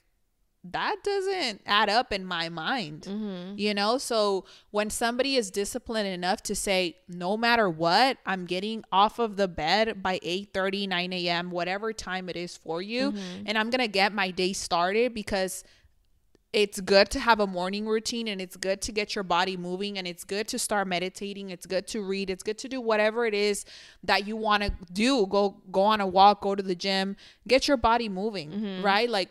that 0.65 0.97
doesn't 1.03 1.63
add 1.67 1.89
up 1.89 2.13
in 2.13 2.25
my 2.25 2.49
mind. 2.49 3.03
Mm-hmm. 3.03 3.55
You 3.57 3.75
know? 3.75 3.99
So, 3.99 4.45
when 4.71 4.91
somebody 4.91 5.37
is 5.37 5.51
disciplined 5.51 6.09
enough 6.09 6.43
to 6.45 6.55
say, 6.55 6.97
no 7.09 7.37
matter 7.37 7.69
what, 7.69 8.19
I'm 8.27 8.45
getting 8.45 8.85
off 8.93 9.19
of 9.19 9.37
the 9.37 9.49
bed 9.49 10.03
by 10.03 10.21
8 10.23 10.51
30, 10.53 10.87
9 10.87 11.13
a.m., 11.13 11.51
whatever 11.51 11.93
time 11.93 12.29
it 12.29 12.37
is 12.37 12.57
for 12.57 12.83
you, 12.83 13.13
mm-hmm. 13.13 13.45
and 13.47 13.57
I'm 13.57 13.71
going 13.71 13.81
to 13.81 13.89
get 13.89 14.13
my 14.13 14.31
day 14.31 14.53
started 14.53 15.15
because 15.15 15.65
it's 16.53 16.81
good 16.81 17.11
to 17.11 17.21
have 17.21 17.41
a 17.41 17.47
morning 17.47 17.87
routine 17.87 18.29
and 18.29 18.41
it's 18.41 18.57
good 18.57 18.81
to 18.83 18.93
get 18.93 19.15
your 19.15 19.25
body 19.25 19.57
moving 19.57 19.99
and 19.99 20.07
it's 20.07 20.25
good 20.25 20.49
to 20.49 20.59
start 20.59 20.89
meditating. 20.89 21.51
It's 21.51 21.67
good 21.67 21.87
to 21.89 22.03
read. 22.03 22.31
It's 22.31 22.43
good 22.43 22.59
to 22.59 22.69
do 22.69 22.81
whatever 22.81 23.27
it 23.27 23.35
is 23.35 23.67
that 24.03 24.27
you 24.27 24.37
want 24.37 24.63
to 24.63 24.73
do. 24.93 25.27
Go 25.27 25.57
go 25.71 25.83
on 25.83 26.01
a 26.01 26.07
walk 26.07 26.41
go 26.41 26.55
to 26.55 26.63
the 26.63 26.75
gym. 26.75 27.17
Get 27.47 27.69
your 27.69 27.77
body 27.77 28.09
moving 28.09 28.51
mm-hmm. 28.51 28.83
right? 28.83 29.11
Like 29.11 29.31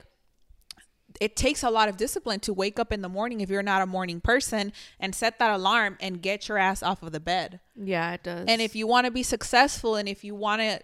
it 1.20 1.36
takes 1.36 1.64
a 1.64 1.70
lot 1.70 1.90
of 1.90 1.98
discipline 1.98 2.40
to 2.42 2.54
wake 2.54 2.80
up 2.80 2.92
in 2.92 3.02
the 3.02 3.10
morning 3.10 3.42
if 3.42 3.50
you're 3.50 3.64
not 3.64 3.82
a 3.82 3.88
morning 3.88 4.22
person 4.22 4.72
and 5.00 5.16
set 5.16 5.40
that 5.40 5.52
alarm 5.52 5.98
and 6.00 6.22
get 6.22 6.48
your 6.48 6.60
ass 6.60 6.84
off 6.84 7.02
of 7.02 7.12
the 7.12 7.20
bed. 7.20 7.60
Yeah, 7.76 8.14
it 8.14 8.24
does. 8.24 8.46
and 8.48 8.62
if 8.62 8.76
you 8.76 8.86
want 8.86 9.06
to 9.06 9.12
be 9.12 9.24
successful 9.24 9.96
and 9.96 10.08
if 10.08 10.24
you 10.24 10.36
want 10.36 10.62
to 10.62 10.82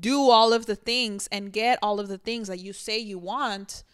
do 0.00 0.30
all 0.30 0.52
of 0.52 0.66
the 0.66 0.74
things 0.74 1.28
and 1.30 1.52
get 1.52 1.78
all 1.82 2.00
of 2.00 2.08
the 2.08 2.18
things 2.18 2.48
that 2.48 2.58
you 2.58 2.72
say 2.72 2.98
you 2.98 3.18
want, 3.18 3.84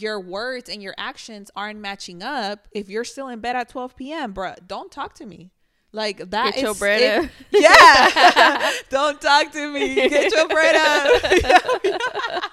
your 0.00 0.20
words 0.20 0.68
and 0.68 0.82
your 0.82 0.94
actions 0.98 1.50
aren't 1.56 1.80
matching 1.80 2.22
up. 2.22 2.68
If 2.72 2.88
you're 2.88 3.04
still 3.04 3.28
in 3.28 3.40
bed 3.40 3.56
at 3.56 3.68
12 3.68 3.96
p.m., 3.96 4.34
bruh, 4.34 4.56
don't 4.66 4.90
talk 4.92 5.14
to 5.14 5.26
me. 5.26 5.50
Like 5.92 6.30
that 6.30 6.54
Get 6.54 6.62
your 6.62 6.74
bread 6.74 7.00
it- 7.02 7.24
up. 7.24 7.30
Yeah. 7.52 8.70
don't 8.90 9.20
talk 9.20 9.52
to 9.52 9.72
me. 9.72 9.94
Get 9.94 10.32
your 10.34 10.48
bread 10.48 10.74
up. 10.74 12.42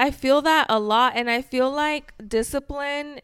I 0.00 0.10
feel 0.10 0.42
that 0.42 0.66
a 0.68 0.80
lot 0.80 1.12
and 1.14 1.30
I 1.30 1.42
feel 1.42 1.70
like 1.70 2.12
discipline 2.26 3.20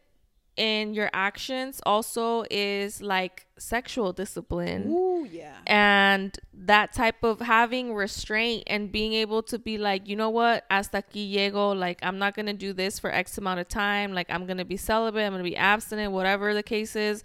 in 0.57 0.93
your 0.93 1.09
actions 1.13 1.79
also 1.85 2.43
is 2.49 3.01
like 3.01 3.45
sexual 3.57 4.11
discipline. 4.13 4.87
Ooh, 4.89 5.25
yeah. 5.31 5.55
and 5.67 6.37
that 6.53 6.93
type 6.93 7.23
of 7.23 7.39
having 7.39 7.93
restraint 7.93 8.63
and 8.67 8.91
being 8.91 9.13
able 9.13 9.41
to 9.43 9.57
be 9.59 9.77
like, 9.77 10.07
you 10.07 10.15
know 10.15 10.29
what, 10.29 10.65
hasta 10.69 11.03
aquí 11.03 11.31
llego, 11.33 11.77
like 11.77 11.99
I'm 12.03 12.17
not 12.19 12.35
gonna 12.35 12.53
do 12.53 12.73
this 12.73 12.99
for 12.99 13.11
X 13.11 13.37
amount 13.37 13.59
of 13.59 13.67
time, 13.69 14.13
like 14.13 14.27
I'm 14.29 14.45
gonna 14.47 14.65
be 14.65 14.77
celibate, 14.77 15.23
I'm 15.25 15.31
gonna 15.33 15.43
be 15.43 15.55
abstinent, 15.57 16.11
whatever 16.11 16.53
the 16.53 16.63
case 16.63 16.95
is, 16.95 17.23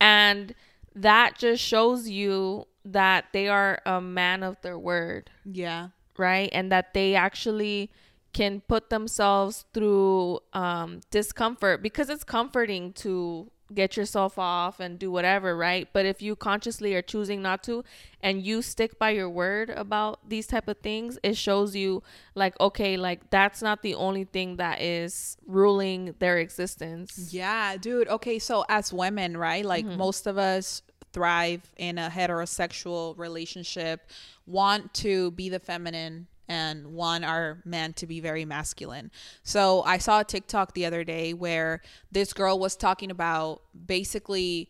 and 0.00 0.54
that 0.94 1.38
just 1.38 1.62
shows 1.62 2.08
you 2.08 2.66
that 2.84 3.26
they 3.32 3.48
are 3.48 3.80
a 3.86 4.00
man 4.00 4.42
of 4.42 4.60
their 4.62 4.78
word, 4.78 5.30
Yeah. 5.44 5.88
right, 6.18 6.50
and 6.52 6.70
that 6.72 6.94
they 6.94 7.14
actually 7.14 7.90
can 8.32 8.60
put 8.62 8.90
themselves 8.90 9.66
through 9.74 10.40
um, 10.52 11.00
discomfort 11.10 11.82
because 11.82 12.08
it's 12.08 12.24
comforting 12.24 12.92
to 12.94 13.50
get 13.74 13.96
yourself 13.96 14.38
off 14.38 14.80
and 14.80 14.98
do 14.98 15.10
whatever, 15.10 15.56
right? 15.56 15.88
But 15.92 16.06
if 16.06 16.22
you 16.22 16.36
consciously 16.36 16.94
are 16.94 17.02
choosing 17.02 17.42
not 17.42 17.62
to 17.64 17.84
and 18.20 18.42
you 18.42 18.62
stick 18.62 18.98
by 18.98 19.10
your 19.10 19.28
word 19.28 19.70
about 19.70 20.28
these 20.28 20.46
type 20.46 20.68
of 20.68 20.78
things, 20.78 21.18
it 21.22 21.36
shows 21.36 21.74
you 21.74 22.02
like 22.34 22.58
okay, 22.60 22.96
like 22.96 23.30
that's 23.30 23.62
not 23.62 23.82
the 23.82 23.94
only 23.94 24.24
thing 24.24 24.56
that 24.56 24.80
is 24.80 25.36
ruling 25.46 26.14
their 26.18 26.38
existence. 26.38 27.30
Yeah, 27.32 27.76
dude. 27.76 28.08
Okay, 28.08 28.38
so 28.38 28.64
as 28.68 28.92
women, 28.92 29.36
right? 29.36 29.64
Like 29.64 29.84
most 29.84 30.26
of 30.26 30.38
us 30.38 30.82
thrive 31.12 31.70
in 31.76 31.98
a 31.98 32.08
heterosexual 32.08 33.16
relationship, 33.18 34.08
want 34.46 34.94
to 34.94 35.30
be 35.32 35.48
the 35.48 35.60
feminine 35.60 36.26
and 36.52 36.94
one 36.94 37.24
are 37.24 37.60
meant 37.64 37.96
to 37.96 38.06
be 38.06 38.20
very 38.20 38.44
masculine. 38.44 39.10
So 39.42 39.82
I 39.82 39.98
saw 39.98 40.20
a 40.20 40.24
TikTok 40.24 40.74
the 40.74 40.84
other 40.86 41.02
day 41.04 41.32
where 41.34 41.80
this 42.10 42.32
girl 42.32 42.58
was 42.58 42.76
talking 42.76 43.10
about 43.10 43.62
basically 43.86 44.68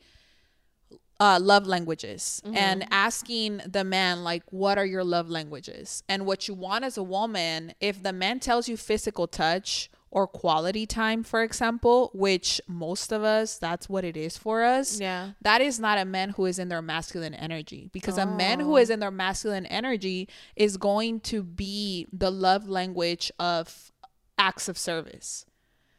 uh, 1.21 1.39
love 1.41 1.67
languages 1.67 2.41
Mm-hmm. 2.45 2.57
and 2.57 2.87
asking 2.91 3.61
the 3.67 3.85
man 3.85 4.25
like 4.25 4.43
what 4.51 4.77
are 4.79 4.87
your 4.87 5.05
love 5.05 5.29
languages 5.31 6.03
and 6.09 6.27
what 6.27 6.49
you 6.49 6.55
want 6.55 6.85
as 6.85 6.97
a 6.97 7.03
woman 7.03 7.75
if 7.81 8.03
the 8.03 8.13
man 8.13 8.41
tells 8.41 8.69
you 8.69 8.77
physical 8.77 9.27
touch 9.29 9.89
or 10.13 10.27
quality 10.27 10.87
time 10.87 11.25
for 11.25 11.43
example 11.43 12.11
which 12.13 12.61
most 12.69 13.11
of 13.13 13.25
us 13.25 13.59
that's 13.59 13.89
what 13.89 14.05
it 14.05 14.17
is 14.17 14.37
for 14.37 14.63
us 14.63 15.01
Yeah. 15.01 15.31
that 15.41 15.61
is 15.61 15.81
not 15.81 15.99
a 15.99 16.05
man 16.05 16.31
who 16.31 16.45
is 16.47 16.59
in 16.59 16.69
their 16.69 16.83
masculine 16.83 17.35
energy 17.35 17.89
because 17.93 18.19
a 18.19 18.27
man 18.27 18.61
who 18.61 18.75
Oh. 18.75 18.77
in 18.77 19.01
their 19.01 19.11
masculine 19.11 19.67
energy 19.67 20.29
is 20.55 20.77
going 20.77 21.21
to 21.21 21.43
be 21.43 22.07
the 22.13 22.31
love 22.31 22.69
language 22.69 23.33
of 23.39 23.91
acts 24.39 24.69
of 24.69 24.77
service 24.79 25.47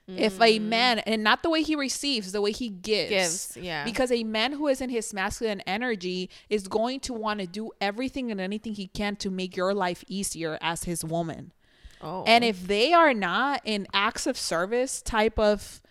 if 0.05 0.35
a 0.41 0.59
mm. 0.59 0.63
man 0.63 0.99
and 0.99 1.23
not 1.23 1.43
the 1.43 1.49
way 1.49 1.63
he 1.63 1.75
receives 1.77 2.33
the 2.33 2.41
way 2.41 2.51
he 2.51 2.67
gives 2.69 3.09
Gives, 3.09 3.57
yeah. 3.57 3.85
because 3.85 4.11
a 4.11 4.25
man 4.25 4.51
who 4.51 4.67
is 4.67 4.81
in 4.81 4.89
his 4.89 5.13
masculine 5.13 5.61
energy 5.61 6.29
is 6.49 6.67
going 6.67 6.99
to 7.01 7.13
want 7.13 7.39
to 7.39 7.47
do 7.47 7.71
everything 7.79 8.29
and 8.29 8.41
anything 8.41 8.73
he 8.73 8.87
can 8.87 9.15
to 9.17 9.29
make 9.29 9.55
your 9.55 9.73
life 9.73 10.03
easier 10.07 10.57
as 10.61 10.83
his 10.83 11.05
woman 11.05 11.53
Oh. 12.03 12.23
and 12.27 12.43
if 12.43 12.67
they 12.67 12.91
are 12.93 13.13
not 13.13 13.61
in 13.63 13.87
acts 13.93 14.27
of 14.27 14.37
service 14.37 15.01
type 15.01 15.39
of 15.39 15.81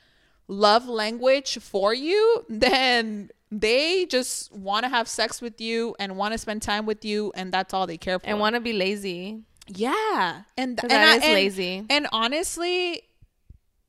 love 0.48 0.86
language 0.86 1.58
for 1.58 1.94
you, 1.94 2.44
then 2.50 3.30
they 3.50 4.06
just 4.06 4.52
want 4.52 4.84
to 4.84 4.88
have 4.90 5.08
sex 5.08 5.40
with 5.42 5.60
you 5.60 5.94
and 5.98 6.16
want 6.16 6.32
to 6.32 6.38
spend 6.38 6.62
time 6.62 6.86
with 6.86 7.04
you, 7.04 7.32
and 7.34 7.52
that's 7.52 7.72
all 7.74 7.86
they 7.86 7.96
care 7.98 8.18
for. 8.18 8.26
and 8.26 8.38
want 8.38 8.54
to 8.54 8.60
be 8.60 8.72
lazy. 8.72 9.42
yeah, 9.68 10.42
and 10.56 10.76
'Cause 10.76 10.90
and 10.90 10.90
that 10.90 11.14
I- 11.14 11.16
is 11.16 11.22
and- 11.24 11.32
lazy. 11.32 11.84
And 11.90 12.06
honestly, 12.12 13.02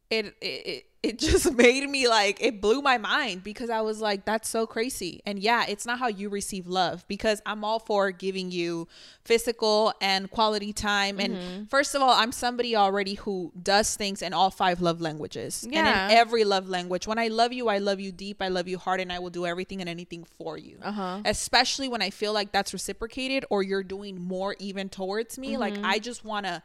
it 0.10 0.26
it. 0.42 0.68
it 0.68 0.86
it 1.04 1.20
just 1.20 1.52
made 1.58 1.88
me 1.90 2.08
like 2.08 2.38
it 2.42 2.62
blew 2.62 2.82
my 2.82 2.98
mind 2.98 3.44
because 3.44 3.70
I 3.70 3.82
was 3.82 4.00
like 4.00 4.24
that's 4.26 4.48
so 4.48 4.66
crazy. 4.66 5.22
And 5.26 5.38
yeah, 5.38 5.66
it's 5.68 5.86
not 5.86 6.00
how 6.00 6.08
you 6.08 6.30
receive 6.30 6.66
love 6.66 7.06
because 7.10 7.42
I'm 7.46 7.66
all 7.66 7.80
for 7.80 8.10
giving 8.12 8.52
you 8.52 8.88
physical 9.26 9.94
and 10.02 10.32
quality 10.32 10.72
time 10.74 11.18
Mm-hmm. 11.18 11.34
and 11.34 11.70
first 11.70 11.94
of 11.96 12.02
all, 12.02 12.12
I'm 12.12 12.32
somebody 12.32 12.76
already 12.76 13.16
who 13.16 13.52
does 13.62 13.96
things 13.96 14.22
in 14.22 14.34
all 14.34 14.50
five 14.50 14.82
love 14.82 15.02
languages. 15.02 15.68
Yeah. 15.70 15.80
And 16.04 16.12
in 16.14 16.18
every 16.18 16.44
love 16.46 16.70
language. 16.70 17.06
When 17.06 17.20
I 17.20 17.28
love 17.28 17.52
you, 17.52 17.68
I 17.68 17.80
love 17.80 18.00
you 18.00 18.12
deep, 18.14 18.42
I 18.42 18.48
love 18.48 18.68
you 18.70 18.78
hard 18.78 19.00
and 19.02 19.12
I 19.12 19.20
will 19.20 19.30
do 19.30 19.46
everything 19.46 19.82
and 19.82 19.90
anything 19.90 20.24
for 20.38 20.58
you. 20.58 20.78
Uh-huh. 20.82 21.20
Especially 21.26 21.88
when 21.90 22.02
I 22.02 22.10
feel 22.12 22.32
like 22.34 22.52
that's 22.54 22.72
reciprocated 22.74 23.44
or 23.50 23.62
you're 23.64 23.84
doing 23.84 24.22
more 24.22 24.56
even 24.60 24.88
towards 24.90 25.38
me, 25.38 25.58
like 25.58 25.74
Mm-hmm. 25.74 25.86
I 25.86 26.00
just 26.00 26.24
want 26.24 26.46
to 26.46 26.62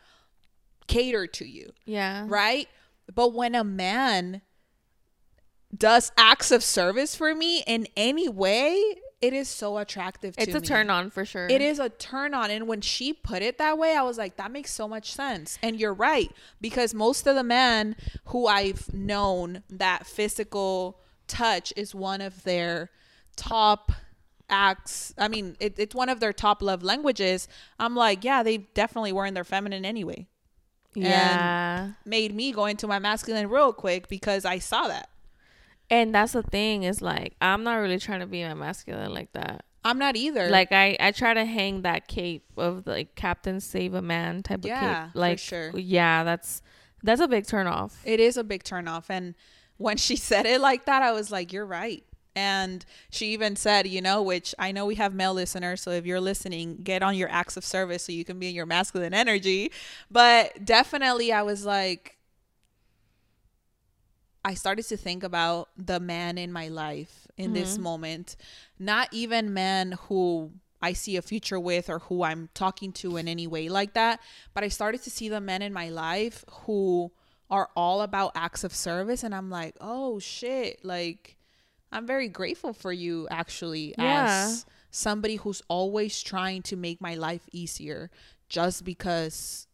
cater 0.87 1.27
to 1.27 1.45
you 1.47 1.71
Yeah. 1.87 2.25
right? 2.29 2.69
But 3.15 3.33
when 3.33 3.55
a 3.55 3.65
man 3.65 4.43
does 5.77 6.13
acts 6.17 6.51
of 6.51 6.63
service 6.63 7.15
for 7.15 7.35
me 7.35 7.63
in 7.67 7.87
any 7.97 8.29
way, 8.29 8.83
it 9.21 9.33
is 9.33 9.49
so 9.49 9.79
attractive 9.79 10.37
to 10.37 10.43
It's 10.43 10.55
a 10.55 10.61
me. 10.61 10.67
turn 10.67 10.91
on 10.91 11.11
for 11.11 11.25
sure. 11.25 11.47
It 11.49 11.61
is 11.61 11.79
a 11.79 11.89
turn 11.89 12.35
on. 12.35 12.51
And 12.51 12.69
when 12.69 12.81
she 12.81 13.13
put 13.13 13.43
it 13.43 13.59
that 13.59 13.77
way, 13.77 13.97
I 13.97 14.03
was 14.03 14.17
like, 14.17 14.37
that 14.37 14.51
makes 14.51 14.73
so 14.73 14.87
much 14.87 15.13
sense. 15.13 15.59
And 15.63 15.79
you're 15.79 15.95
right. 15.95 16.31
Because 16.61 16.95
most 16.95 17.27
of 17.27 17.35
the 17.35 17.43
men 17.43 17.97
who 18.27 18.47
I've 18.47 18.93
known 18.95 19.63
that 19.69 20.07
physical 20.07 21.01
touch 21.27 21.73
is 21.77 21.95
one 21.95 22.21
of 22.21 22.45
their 22.45 22.91
top 23.37 23.93
acts. 24.49 25.13
I 25.19 25.29
mean, 25.29 25.57
it, 25.61 25.79
it's 25.79 25.95
one 25.95 26.09
of 26.09 26.21
their 26.21 26.33
top 26.33 26.63
love 26.63 26.83
languages. 26.83 27.49
I'm 27.79 27.95
like, 27.95 28.25
yeah, 28.25 28.43
they 28.43 28.59
definitely 28.59 29.13
were 29.13 29.27
in 29.27 29.35
their 29.35 29.45
feminine 29.45 29.85
anyway 29.85 30.29
Yeah. 31.03 31.93
made 32.05 32.35
me 32.35 32.53
go 32.53 32.67
into 32.67 32.87
my 32.87 32.99
masculine 32.99 33.49
real 33.49 33.73
quick 33.73 34.09
because 34.09 34.45
I 34.45 34.59
saw 34.59 34.89
that. 34.89 35.09
And 35.91 36.15
that's 36.15 36.33
the 36.33 36.43
thing 36.43 36.83
is 36.83 37.01
like 37.01 37.35
I'm 37.41 37.65
not 37.65 37.77
really 37.77 37.99
trying 37.99 38.21
to 38.21 38.27
be 38.27 38.45
my 38.45 38.55
masculine 38.55 39.13
like 39.15 39.33
that. 39.33 39.65
I'm 39.85 39.99
not 39.99 40.17
either. 40.17 40.49
Like 40.51 40.71
I 40.73 40.97
I 41.01 41.13
try 41.13 41.33
to 41.35 41.45
hang 41.45 41.83
that 41.83 42.09
cape 42.09 42.45
of 42.57 42.87
like 42.87 43.15
Captain 43.15 43.61
Save 43.61 43.95
a 43.95 44.03
Man 44.03 44.43
type 44.43 44.65
Yeah, 44.65 45.05
of 45.07 45.13
cape. 45.13 45.17
Like 45.17 45.39
sure. 45.39 45.71
yeah, 45.79 46.25
that's 46.25 46.61
that's 47.03 47.21
a 47.21 47.29
big 47.29 47.47
turn 47.47 47.67
off. 47.67 47.97
it 48.05 48.21
is 48.21 48.37
a 48.37 48.45
big 48.45 48.65
turn 48.65 48.87
off. 48.89 49.09
And 49.11 49.35
when 49.79 49.97
she 49.97 50.17
said 50.31 50.45
it 50.47 50.61
like 50.61 50.85
that, 50.87 51.03
I 51.03 51.13
was 51.13 51.31
like, 51.31 51.53
you're 51.53 51.65
right. 51.65 52.05
And 52.39 52.85
she 53.11 53.33
even 53.33 53.57
said, 53.57 53.89
you 53.89 54.01
know, 54.01 54.23
which 54.23 54.55
I 54.61 54.71
know 54.71 54.87
we 54.87 54.95
have 54.95 55.13
male 55.13 55.35
listeners. 55.35 55.81
So 55.83 55.91
if 55.91 56.07
you're 56.07 56.21
listening, 56.21 56.79
get 56.85 57.03
on 57.03 57.17
your 57.17 57.29
acts 57.29 57.57
of 57.57 57.65
service 57.65 58.05
so 58.05 58.13
you 58.13 58.25
can 58.25 58.39
be 58.39 58.49
in 58.49 58.55
your 58.55 58.65
masculine 58.65 59.13
energy. 59.13 59.73
But 60.09 60.65
definitely, 60.65 61.33
I 61.33 61.43
was 61.43 61.67
like, 61.67 62.17
I 64.45 64.55
started 64.55 64.85
to 64.87 64.97
think 64.97 65.25
about 65.25 65.71
the 65.77 65.99
man 65.99 66.39
in 66.39 66.53
my 66.53 66.69
life 66.69 67.27
in 67.37 67.55
this 67.55 67.75
mm-hmm. 67.75 67.83
moment, 67.83 68.37
not 68.79 69.09
even 69.11 69.53
men 69.53 69.99
who 70.07 70.53
I 70.81 70.93
see 70.93 71.17
a 71.17 71.23
future 71.23 71.59
with 71.59 71.91
or 71.91 71.99
who 71.99 72.23
I'm 72.23 72.51
talking 72.55 72.93
to 72.93 73.17
in 73.17 73.27
any 73.27 73.49
way 73.49 73.69
like 73.69 73.95
that, 73.95 74.21
but 74.55 74.63
I 74.63 74.69
started 74.69 75.03
to 75.03 75.11
see 75.11 75.29
the 75.29 75.41
men 75.41 75.61
in 75.61 75.73
my 75.73 75.89
life 75.89 76.45
who 76.67 77.11
are 77.51 77.69
all 77.75 78.01
about 78.01 78.31
acts 78.37 78.63
of 78.63 78.73
service 78.73 79.25
and 79.25 79.35
I'm 79.35 79.51
like, 79.51 79.75
"Oh 79.81 80.21
shit, 80.21 80.85
like 80.85 81.38
I'm 81.93 82.07
very 82.07 82.29
grateful 82.29 82.73
for 82.73 82.93
you 82.93 83.27
actually 83.31 83.95
Yeah. 83.99 84.25
as 84.47 84.67
somebody 84.91 85.37
who's 85.37 85.63
always 85.69 86.23
trying 86.23 86.63
to 86.63 86.77
make 86.77 87.01
my 87.01 87.15
life 87.15 87.43
easier 87.53 88.11
just 88.49 88.85
because 88.85 89.67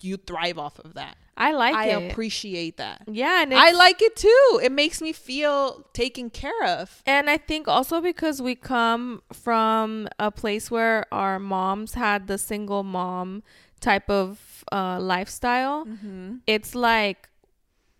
you 0.00 0.16
thrive 0.18 0.58
off 0.58 0.78
of 0.80 0.94
that. 0.94 1.16
I 1.36 1.52
like 1.52 1.74
I 1.74 1.86
it. 1.86 1.96
I 1.96 2.00
appreciate 2.02 2.76
that. 2.78 3.02
yeah, 3.10 3.42
and 3.42 3.54
I 3.54 3.70
like 3.72 4.02
it 4.02 4.16
too. 4.16 4.60
It 4.62 4.72
makes 4.72 5.00
me 5.00 5.12
feel 5.12 5.86
taken 5.94 6.30
care 6.30 6.64
of. 6.64 7.02
And 7.06 7.30
I 7.30 7.38
think 7.38 7.68
also 7.68 8.00
because 8.00 8.42
we 8.42 8.54
come 8.54 9.22
from 9.32 10.08
a 10.18 10.30
place 10.30 10.70
where 10.70 11.06
our 11.12 11.38
moms 11.38 11.94
had 11.94 12.26
the 12.26 12.38
single 12.38 12.82
mom 12.82 13.42
type 13.80 14.10
of 14.10 14.64
uh, 14.72 14.98
lifestyle, 15.00 15.86
Mm-hmm. 15.86 16.36
it's 16.46 16.74
like 16.74 17.28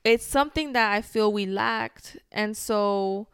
it's 0.09 0.27
something 0.27 0.73
that 0.73 0.91
I 0.91 1.03
feel 1.03 1.31
we 1.31 1.45
lacked. 1.45 2.17
And 2.33 2.57
so 2.57 3.29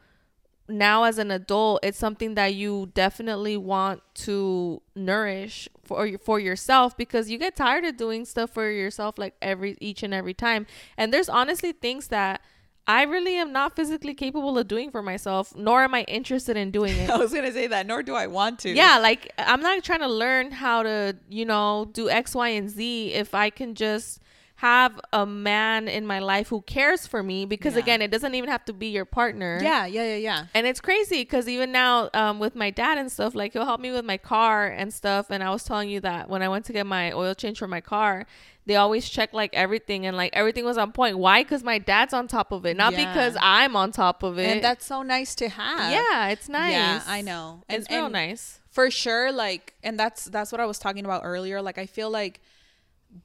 now 0.68 1.04
as 1.04 1.18
an 1.18 1.30
adult, 1.30 1.80
it's 1.84 1.98
something 1.98 2.34
that 2.34 2.54
you 2.54 2.90
definitely 2.94 3.56
want 3.56 4.02
to 4.14 4.82
nourish 4.96 5.68
for 5.84 6.18
for 6.18 6.40
yourself 6.40 6.96
because 6.96 7.30
you 7.30 7.38
get 7.38 7.54
tired 7.54 7.84
of 7.84 7.96
doing 7.96 8.24
stuff 8.24 8.50
for 8.50 8.68
yourself 8.70 9.18
like 9.18 9.34
every 9.40 9.76
each 9.80 10.02
and 10.02 10.12
every 10.12 10.34
time. 10.34 10.66
And 10.96 11.12
there's 11.12 11.28
honestly 11.28 11.70
things 11.70 12.08
that 12.08 12.40
I 12.88 13.04
really 13.04 13.36
am 13.36 13.52
not 13.52 13.76
physically 13.76 14.12
capable 14.12 14.58
of 14.58 14.66
doing 14.66 14.90
for 14.90 15.00
myself, 15.00 15.54
nor 15.54 15.84
am 15.84 15.94
I 15.94 16.02
interested 16.02 16.56
in 16.56 16.72
doing 16.72 16.96
it. 16.96 17.08
I 17.16 17.18
was 17.18 17.32
gonna 17.32 17.52
say 17.52 17.68
that, 17.68 17.86
nor 17.86 18.02
do 18.02 18.16
I 18.16 18.26
want 18.26 18.58
to. 18.60 18.70
Yeah, 18.70 18.98
like 18.98 19.32
I'm 19.38 19.60
not 19.60 19.84
trying 19.84 20.00
to 20.00 20.08
learn 20.08 20.50
how 20.50 20.82
to, 20.82 21.16
you 21.28 21.44
know, 21.44 21.88
do 21.92 22.10
X, 22.10 22.34
Y, 22.34 22.48
and 22.48 22.68
Z 22.68 23.12
if 23.12 23.32
I 23.32 23.50
can 23.50 23.76
just 23.76 24.20
have 24.64 24.98
a 25.12 25.26
man 25.26 25.88
in 25.88 26.06
my 26.06 26.20
life 26.20 26.48
who 26.48 26.62
cares 26.62 27.06
for 27.06 27.22
me 27.22 27.44
because 27.44 27.74
Yeah. 27.74 27.80
again, 27.84 28.00
it 28.02 28.10
doesn't 28.10 28.34
even 28.34 28.48
have 28.48 28.64
to 28.64 28.72
be 28.72 28.86
your 28.88 29.04
partner. 29.04 29.60
Yeah, 29.62 29.84
yeah, 29.84 30.04
yeah, 30.12 30.16
yeah. 30.28 30.46
And 30.54 30.66
it's 30.66 30.80
crazy 30.80 31.20
because 31.22 31.46
even 31.48 31.70
now, 31.70 32.08
um, 32.14 32.38
with 32.38 32.54
my 32.56 32.70
dad 32.70 32.96
and 32.96 33.12
stuff, 33.12 33.34
like 33.34 33.52
he'll 33.52 33.66
help 33.66 33.80
me 33.80 33.90
with 33.92 34.06
my 34.06 34.16
car 34.16 34.66
and 34.80 34.88
stuff. 35.00 35.26
And 35.28 35.42
I 35.42 35.50
was 35.50 35.64
telling 35.64 35.90
you 35.90 36.00
that 36.00 36.30
when 36.30 36.40
I 36.42 36.48
went 36.48 36.64
to 36.66 36.72
get 36.72 36.86
my 36.86 37.12
oil 37.12 37.34
change 37.34 37.58
for 37.58 37.68
my 37.68 37.82
car, 37.82 38.26
they 38.66 38.76
always 38.76 39.04
check 39.16 39.34
like 39.34 39.52
everything 39.52 40.06
and 40.06 40.16
like 40.16 40.30
everything 40.32 40.64
was 40.64 40.78
on 40.78 40.92
point. 40.92 41.18
Why? 41.18 41.42
Because 41.42 41.62
my 41.62 41.78
dad's 41.78 42.14
on 42.14 42.26
top 42.26 42.50
of 42.50 42.64
it, 42.64 42.74
not 42.78 42.92
Yeah. 42.94 43.04
because 43.04 43.36
I'm 43.42 43.76
on 43.76 43.92
top 43.92 44.22
of 44.22 44.38
it. 44.38 44.48
And 44.48 44.64
that's 44.64 44.86
so 44.86 45.02
nice 45.02 45.34
to 45.40 45.48
have. 45.50 45.92
yeah, 45.92 46.28
it's 46.28 46.48
nice. 46.48 46.72
Yeah, 46.72 47.02
I 47.06 47.20
know. 47.20 47.62
And, 47.68 47.82
it's 47.82 47.90
real 47.90 48.06
and 48.06 48.12
nice. 48.14 48.60
for 48.70 48.90
sure 48.90 49.30
like 49.30 49.74
and 49.84 49.94
that's 50.00 50.24
that's 50.36 50.50
what 50.50 50.60
i 50.60 50.66
was 50.66 50.78
talking 50.84 51.04
about 51.04 51.20
earlier 51.24 51.62
like 51.68 51.78
i 51.78 51.86
feel 51.86 52.10
like 52.10 52.40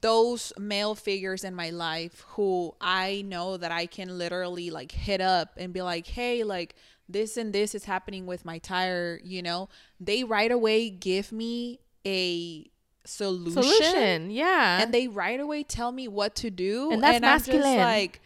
those 0.00 0.52
male 0.58 0.94
figures 0.94 1.42
in 1.42 1.54
my 1.54 1.70
life 1.70 2.24
who 2.30 2.72
i 2.80 3.22
know 3.26 3.56
that 3.56 3.72
i 3.72 3.86
can 3.86 4.16
literally 4.18 4.70
like 4.70 4.92
hit 4.92 5.20
up 5.20 5.50
and 5.56 5.72
be 5.72 5.82
like 5.82 6.06
hey 6.06 6.44
like 6.44 6.74
this 7.08 7.36
and 7.36 7.52
this 7.52 7.74
is 7.74 7.84
happening 7.84 8.24
with 8.24 8.44
my 8.44 8.58
tire 8.58 9.20
you 9.24 9.42
know 9.42 9.68
they 9.98 10.22
right 10.22 10.52
away 10.52 10.88
give 10.88 11.32
me 11.32 11.80
a 12.06 12.70
solution, 13.04 13.62
Solution, 13.62 14.30
yeah. 14.30 14.80
and 14.80 14.94
they 14.94 15.08
right 15.08 15.40
away 15.40 15.64
tell 15.64 15.90
me 15.90 16.06
what 16.06 16.34
to 16.36 16.50
do 16.50 16.92
And 16.92 17.02
that's 17.02 17.16
I'm 17.16 17.22
just 17.22 17.48
masculine. 17.48 17.78
like 17.78 18.20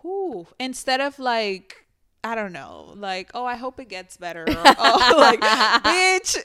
whew 0.00 0.46
instead 0.58 1.00
of 1.00 1.18
like 1.18 1.81
I 2.24 2.36
don't 2.36 2.52
know, 2.52 2.92
like, 2.94 3.32
oh, 3.34 3.44
I 3.44 3.56
hope 3.56 3.80
it 3.80 3.88
gets 3.88 4.16
better. 4.16 4.42
Or, 4.44 4.54
oh, 4.56 5.14
like, 5.18 5.40
bitch, 5.40 6.36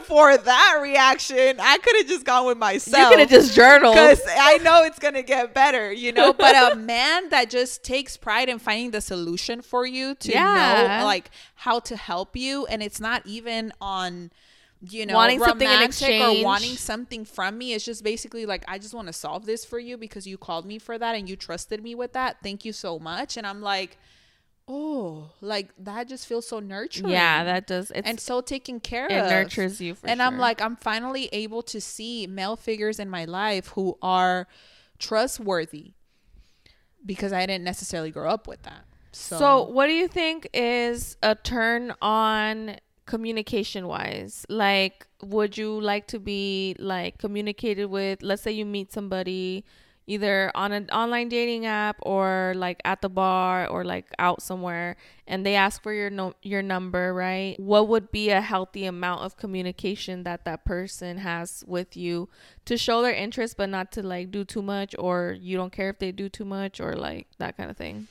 for 0.04 0.36
that 0.36 0.78
reaction, 0.82 1.56
I 1.58 1.78
could 1.78 1.96
have 1.96 2.06
just 2.06 2.26
gone 2.26 2.44
with 2.44 2.58
myself. 2.58 3.04
you 3.04 3.08
could 3.08 3.20
have 3.20 3.30
just 3.30 3.54
journaled. 3.54 3.94
because 3.94 4.20
I 4.28 4.58
know 4.58 4.82
it's 4.84 4.98
gonna 4.98 5.22
get 5.22 5.54
better, 5.54 5.90
you 5.90 6.12
know. 6.12 6.34
But 6.34 6.72
a 6.72 6.76
man 6.78 7.30
that 7.30 7.48
just 7.48 7.82
takes 7.84 8.18
pride 8.18 8.50
in 8.50 8.58
finding 8.58 8.90
the 8.90 9.00
solution 9.00 9.62
for 9.62 9.86
you 9.86 10.14
to 10.16 10.30
Yeah. 10.32 10.98
know, 11.00 11.04
like, 11.06 11.30
how 11.54 11.80
to 11.80 11.96
help 11.96 12.36
you, 12.36 12.66
and 12.66 12.82
it's 12.82 13.00
not 13.00 13.22
even 13.24 13.72
on 13.80 14.30
you 14.82 15.04
know, 15.04 15.14
Wanting 15.14 15.38
something 15.38 15.68
in 15.68 15.74
romantic 15.74 16.20
or 16.22 16.42
wanting 16.42 16.76
something 16.76 17.24
from 17.26 17.58
me. 17.58 17.74
It's 17.74 17.84
just 17.84 18.02
basically 18.02 18.46
like 18.46 18.64
I 18.66 18.78
just 18.78 18.94
want 18.94 19.08
to 19.08 19.12
solve 19.12 19.44
this 19.44 19.62
for 19.62 19.78
you 19.78 19.98
because 19.98 20.26
you 20.26 20.38
called 20.38 20.64
me 20.64 20.78
for 20.78 20.96
that 20.98 21.14
and 21.14 21.28
you 21.28 21.36
trusted 21.36 21.82
me 21.82 21.94
with 21.94 22.14
that. 22.14 22.38
Thank 22.42 22.64
you 22.64 22.72
so 22.72 22.98
much. 22.98 23.36
And 23.36 23.46
I'm 23.46 23.60
like, 23.60 23.98
oh, 24.70 25.30
like 25.40 25.70
that 25.78 26.08
just 26.08 26.26
feels 26.26 26.46
so 26.46 26.60
nurturing. 26.60 27.12
Yeah, 27.12 27.44
that 27.44 27.66
does. 27.66 27.90
It's, 27.90 28.06
and 28.08 28.20
so 28.20 28.40
taken 28.40 28.78
care 28.80 29.06
it 29.06 29.18
of. 29.18 29.30
nurtures 29.30 29.80
you 29.80 29.94
for 29.94 30.06
and 30.08 30.22
I'm 30.22 30.38
like, 30.38 30.62
I'm 30.62 30.76
finally 30.76 31.28
able 31.32 31.62
to 31.64 31.80
see 31.80 32.26
male 32.26 32.56
figures 32.56 32.98
in 32.98 33.10
my 33.10 33.24
life 33.24 33.68
who 33.68 33.98
are 34.00 34.46
trustworthy 34.98 35.94
because 37.04 37.32
I 37.32 37.46
didn't 37.46 37.64
necessarily 37.64 38.10
grow 38.10 38.30
up 38.30 38.46
with 38.46 38.62
that. 38.62 38.84
So, 39.12 39.38
So, 39.38 39.62
what 39.64 39.86
do 39.86 39.92
you 39.92 40.06
think 40.06 40.48
is 40.54 41.16
a 41.22 41.34
turn 41.34 41.92
on 42.00 42.76
communication 43.06 43.88
wise? 43.88 44.46
Like, 44.48 45.06
would 45.22 45.58
you 45.58 45.80
like 45.80 46.06
to 46.08 46.20
be 46.20 46.76
like 46.78 47.18
communicated 47.18 47.86
with? 47.86 48.22
Let's 48.22 48.42
say 48.42 48.52
you 48.52 48.64
meet 48.64 48.92
somebody 48.92 49.64
either 50.10 50.50
on 50.56 50.72
an 50.72 50.90
online 50.90 51.28
dating 51.28 51.66
app 51.66 51.96
or 52.02 52.52
like 52.56 52.80
at 52.84 53.00
the 53.00 53.08
bar 53.08 53.68
or 53.68 53.84
like 53.84 54.06
out 54.18 54.42
somewhere 54.42 54.96
and 55.28 55.46
they 55.46 55.54
ask 55.54 55.80
for 55.80 55.92
your 55.92 56.10
no- 56.10 56.34
your 56.42 56.62
number, 56.62 57.14
right? 57.14 57.54
What 57.60 57.86
would 57.86 58.10
be 58.10 58.30
a 58.30 58.40
healthy 58.40 58.86
amount 58.86 59.22
of 59.22 59.36
communication 59.36 60.24
that 60.24 60.44
that 60.46 60.64
person 60.64 61.18
has 61.18 61.62
with 61.66 61.96
you 61.96 62.28
to 62.64 62.76
show 62.76 63.02
their 63.02 63.14
interest 63.14 63.56
but 63.56 63.68
not 63.68 63.92
to 63.92 64.02
like 64.02 64.32
do 64.32 64.44
too 64.44 64.62
much 64.62 64.96
or 64.98 65.36
you 65.38 65.56
don't 65.56 65.72
care 65.72 65.90
if 65.90 66.00
they 66.00 66.10
do 66.10 66.28
too 66.28 66.44
much 66.44 66.80
or 66.80 66.94
like 66.94 67.28
that 67.38 67.56
kind 67.56 67.70
of 67.70 67.76
thing? 67.76 68.08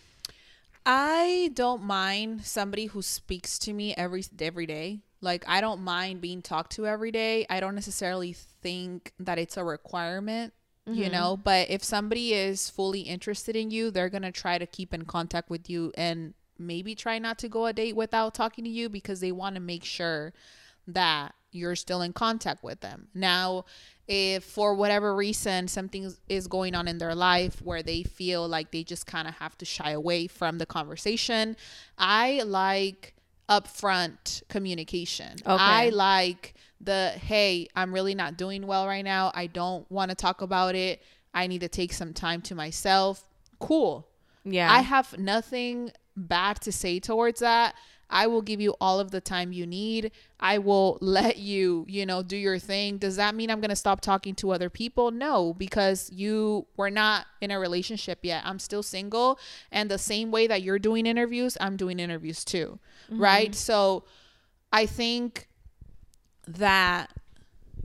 I 0.86 1.52
don't 1.54 1.84
mind 1.84 2.46
somebody 2.46 2.86
who 2.86 3.02
speaks 3.02 3.60
to 3.60 3.74
me 3.74 3.94
every 3.96 4.24
every 4.40 4.66
day. 4.66 5.02
Like 5.20 5.44
I 5.50 5.60
don't 5.60 5.82
mind 5.82 6.22
being 6.22 6.42
talked 6.42 6.72
to 6.74 6.88
every 6.88 7.12
day. 7.12 7.46
I 7.50 7.60
don't 7.60 7.76
necessarily 7.76 8.32
think 8.34 9.12
that 9.20 9.38
it's 9.38 9.58
a 9.58 9.66
requirement, 9.66 10.54
you 10.86 11.04
mm-hmm. 11.04 11.12
know, 11.12 11.38
but 11.38 11.70
if 11.70 11.84
somebody 11.84 12.34
is 12.34 12.70
fully 12.70 13.02
interested 13.02 13.56
in 13.56 13.70
you, 13.70 13.92
they're 13.92 14.10
going 14.10 14.24
to 14.24 14.32
try 14.32 14.58
to 14.58 14.66
keep 14.66 14.94
in 14.94 15.06
contact 15.06 15.50
with 15.50 15.70
you 15.70 15.92
and 15.96 16.34
maybe 16.58 16.96
try 16.96 17.20
not 17.20 17.38
to 17.40 17.48
go 17.48 17.66
a 17.66 17.74
date 17.74 17.96
without 17.96 18.34
talking 18.34 18.64
to 18.64 18.70
you 18.70 18.90
because 18.90 19.20
they 19.20 19.32
want 19.32 19.56
to 19.56 19.62
make 19.62 19.84
sure 19.84 20.34
that 20.88 21.34
you're 21.52 21.76
still 21.76 22.02
in 22.02 22.14
contact 22.14 22.64
with 22.64 22.82
them. 22.82 23.08
Now, 23.14 23.66
if 24.08 24.44
for 24.44 24.74
whatever 24.74 25.16
reason 25.16 25.68
something 25.68 26.12
is 26.28 26.48
going 26.48 26.76
on 26.76 26.88
in 26.88 26.98
their 26.98 27.16
life 27.16 27.62
where 27.62 27.84
they 27.84 28.04
feel 28.04 28.48
like 28.48 28.72
they 28.72 28.84
just 28.84 29.06
kind 29.06 29.28
of 29.28 29.36
have 29.36 29.58
to 29.60 29.66
shy 29.66 29.92
away 29.92 30.28
from 30.28 30.58
the 30.58 30.66
conversation, 30.66 31.56
I 31.98 32.42
like 32.46 33.14
upfront 33.48 34.44
communication. 34.48 35.34
Okay. 35.42 35.56
I 35.58 35.90
like 35.90 36.56
the 36.82 37.10
hey, 37.10 37.68
I'm 37.76 37.94
really 37.94 38.16
not 38.16 38.38
doing 38.38 38.66
well 38.66 38.88
right 38.88 39.04
now. 39.04 39.32
I 39.34 39.48
don't 39.48 39.90
want 39.92 40.10
to 40.10 40.16
talk 40.16 40.42
about 40.42 40.76
it. 40.76 41.02
I 41.34 41.48
need 41.48 41.62
to 41.62 41.70
take 41.70 41.94
some 41.94 42.14
time 42.14 42.42
to 42.44 42.56
myself. 42.56 43.24
Cool. 43.60 44.08
Yeah. 44.44 44.72
I 44.72 44.82
have 44.82 45.18
nothing 45.18 45.92
bad 46.16 46.62
to 46.62 46.72
say 46.72 47.00
towards 47.00 47.42
that. 47.42 47.76
I 48.10 48.26
will 48.26 48.42
give 48.42 48.60
you 48.60 48.76
all 48.82 49.00
of 49.00 49.12
the 49.12 49.22
time 49.22 49.52
you 49.52 49.68
need. 49.68 50.12
I 50.40 50.58
will 50.58 50.98
let 51.02 51.38
you, 51.38 51.86
you 51.88 52.06
know, 52.06 52.24
do 52.24 52.36
your 52.36 52.58
thing. 52.58 52.98
Does 52.98 53.18
that 53.18 53.36
mean 53.36 53.52
I'm 53.52 53.60
going 53.60 53.70
to 53.70 53.76
stop 53.76 54.02
talking 54.02 54.34
to 54.36 54.52
other 54.52 54.70
people? 54.70 55.12
No, 55.12 55.54
because 55.54 56.10
you 56.12 56.66
were 56.76 56.90
not 56.90 57.28
in 57.42 57.52
a 57.52 57.60
relationship 57.60 58.20
yet. 58.24 58.44
I'm 58.46 58.60
still 58.60 58.82
single. 58.82 59.40
And 59.72 59.92
the 59.92 60.00
same 60.00 60.32
way 60.32 60.48
that 60.48 60.64
you're 60.64 60.80
doing 60.80 61.06
interviews, 61.06 61.58
I'm 61.62 61.78
doing 61.78 62.00
interviews 62.00 62.44
too. 62.44 62.80
Mm-hmm. 63.12 63.22
Right. 63.22 63.56
So 63.56 64.06
I 64.74 64.86
think 64.86 65.49
that 66.58 67.12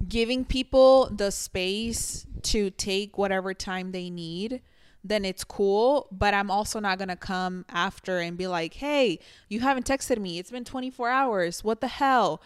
giving 0.08 0.44
people 0.44 1.08
the 1.10 1.30
space 1.30 2.26
to 2.42 2.70
take 2.70 3.16
whatever 3.16 3.54
time 3.54 3.92
they 3.92 4.10
need 4.10 4.60
then 5.02 5.24
it's 5.24 5.44
cool 5.44 6.08
but 6.10 6.34
i'm 6.34 6.50
also 6.50 6.80
not 6.80 6.98
going 6.98 7.08
to 7.08 7.16
come 7.16 7.64
after 7.70 8.18
and 8.18 8.36
be 8.36 8.46
like 8.46 8.74
hey 8.74 9.18
you 9.48 9.60
haven't 9.60 9.86
texted 9.86 10.18
me 10.18 10.38
it's 10.38 10.50
been 10.50 10.64
24 10.64 11.08
hours 11.08 11.64
what 11.64 11.80
the 11.80 11.88
hell 11.88 12.42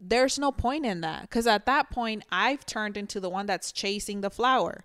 there's 0.00 0.38
no 0.38 0.50
point 0.52 0.84
in 0.84 1.00
that 1.00 1.22
because 1.22 1.46
at 1.46 1.66
that 1.66 1.90
point 1.90 2.24
i've 2.32 2.66
turned 2.66 2.96
into 2.96 3.20
the 3.20 3.30
one 3.30 3.46
that's 3.46 3.70
chasing 3.70 4.20
the 4.22 4.30
flower 4.30 4.84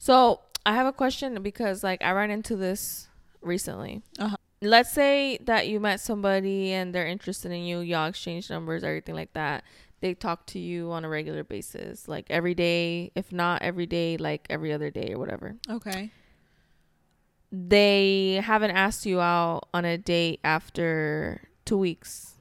So 0.00 0.40
I 0.64 0.74
have 0.74 0.86
a 0.86 0.92
question 0.92 1.40
because 1.42 1.84
like 1.84 2.02
I 2.02 2.12
ran 2.12 2.30
into 2.30 2.56
this 2.56 3.08
recently. 3.42 4.02
Uh-huh. 4.18 4.36
Let's 4.62 4.92
say 4.92 5.38
that 5.44 5.68
you 5.68 5.80
met 5.80 6.00
somebody 6.00 6.72
and 6.72 6.94
they're 6.94 7.06
interested 7.06 7.50
in 7.50 7.64
you, 7.64 7.80
y'all 7.80 8.08
exchange 8.08 8.50
numbers, 8.50 8.84
everything 8.84 9.14
like 9.14 9.32
that. 9.32 9.64
They 10.00 10.14
talk 10.14 10.46
to 10.48 10.58
you 10.58 10.92
on 10.92 11.04
a 11.04 11.08
regular 11.08 11.44
basis, 11.44 12.08
like 12.08 12.26
every 12.30 12.54
day, 12.54 13.10
if 13.14 13.32
not 13.32 13.62
every 13.62 13.86
day, 13.86 14.16
like 14.18 14.46
every 14.50 14.72
other 14.72 14.90
day 14.90 15.12
or 15.12 15.18
whatever. 15.18 15.56
okay 15.68 16.10
They 17.52 18.40
haven't 18.44 18.70
asked 18.72 19.06
you 19.06 19.20
out 19.20 19.68
on 19.74 19.84
a 19.84 19.98
date 19.98 20.40
after 20.44 21.42
two 21.64 21.78
weeks 21.78 22.34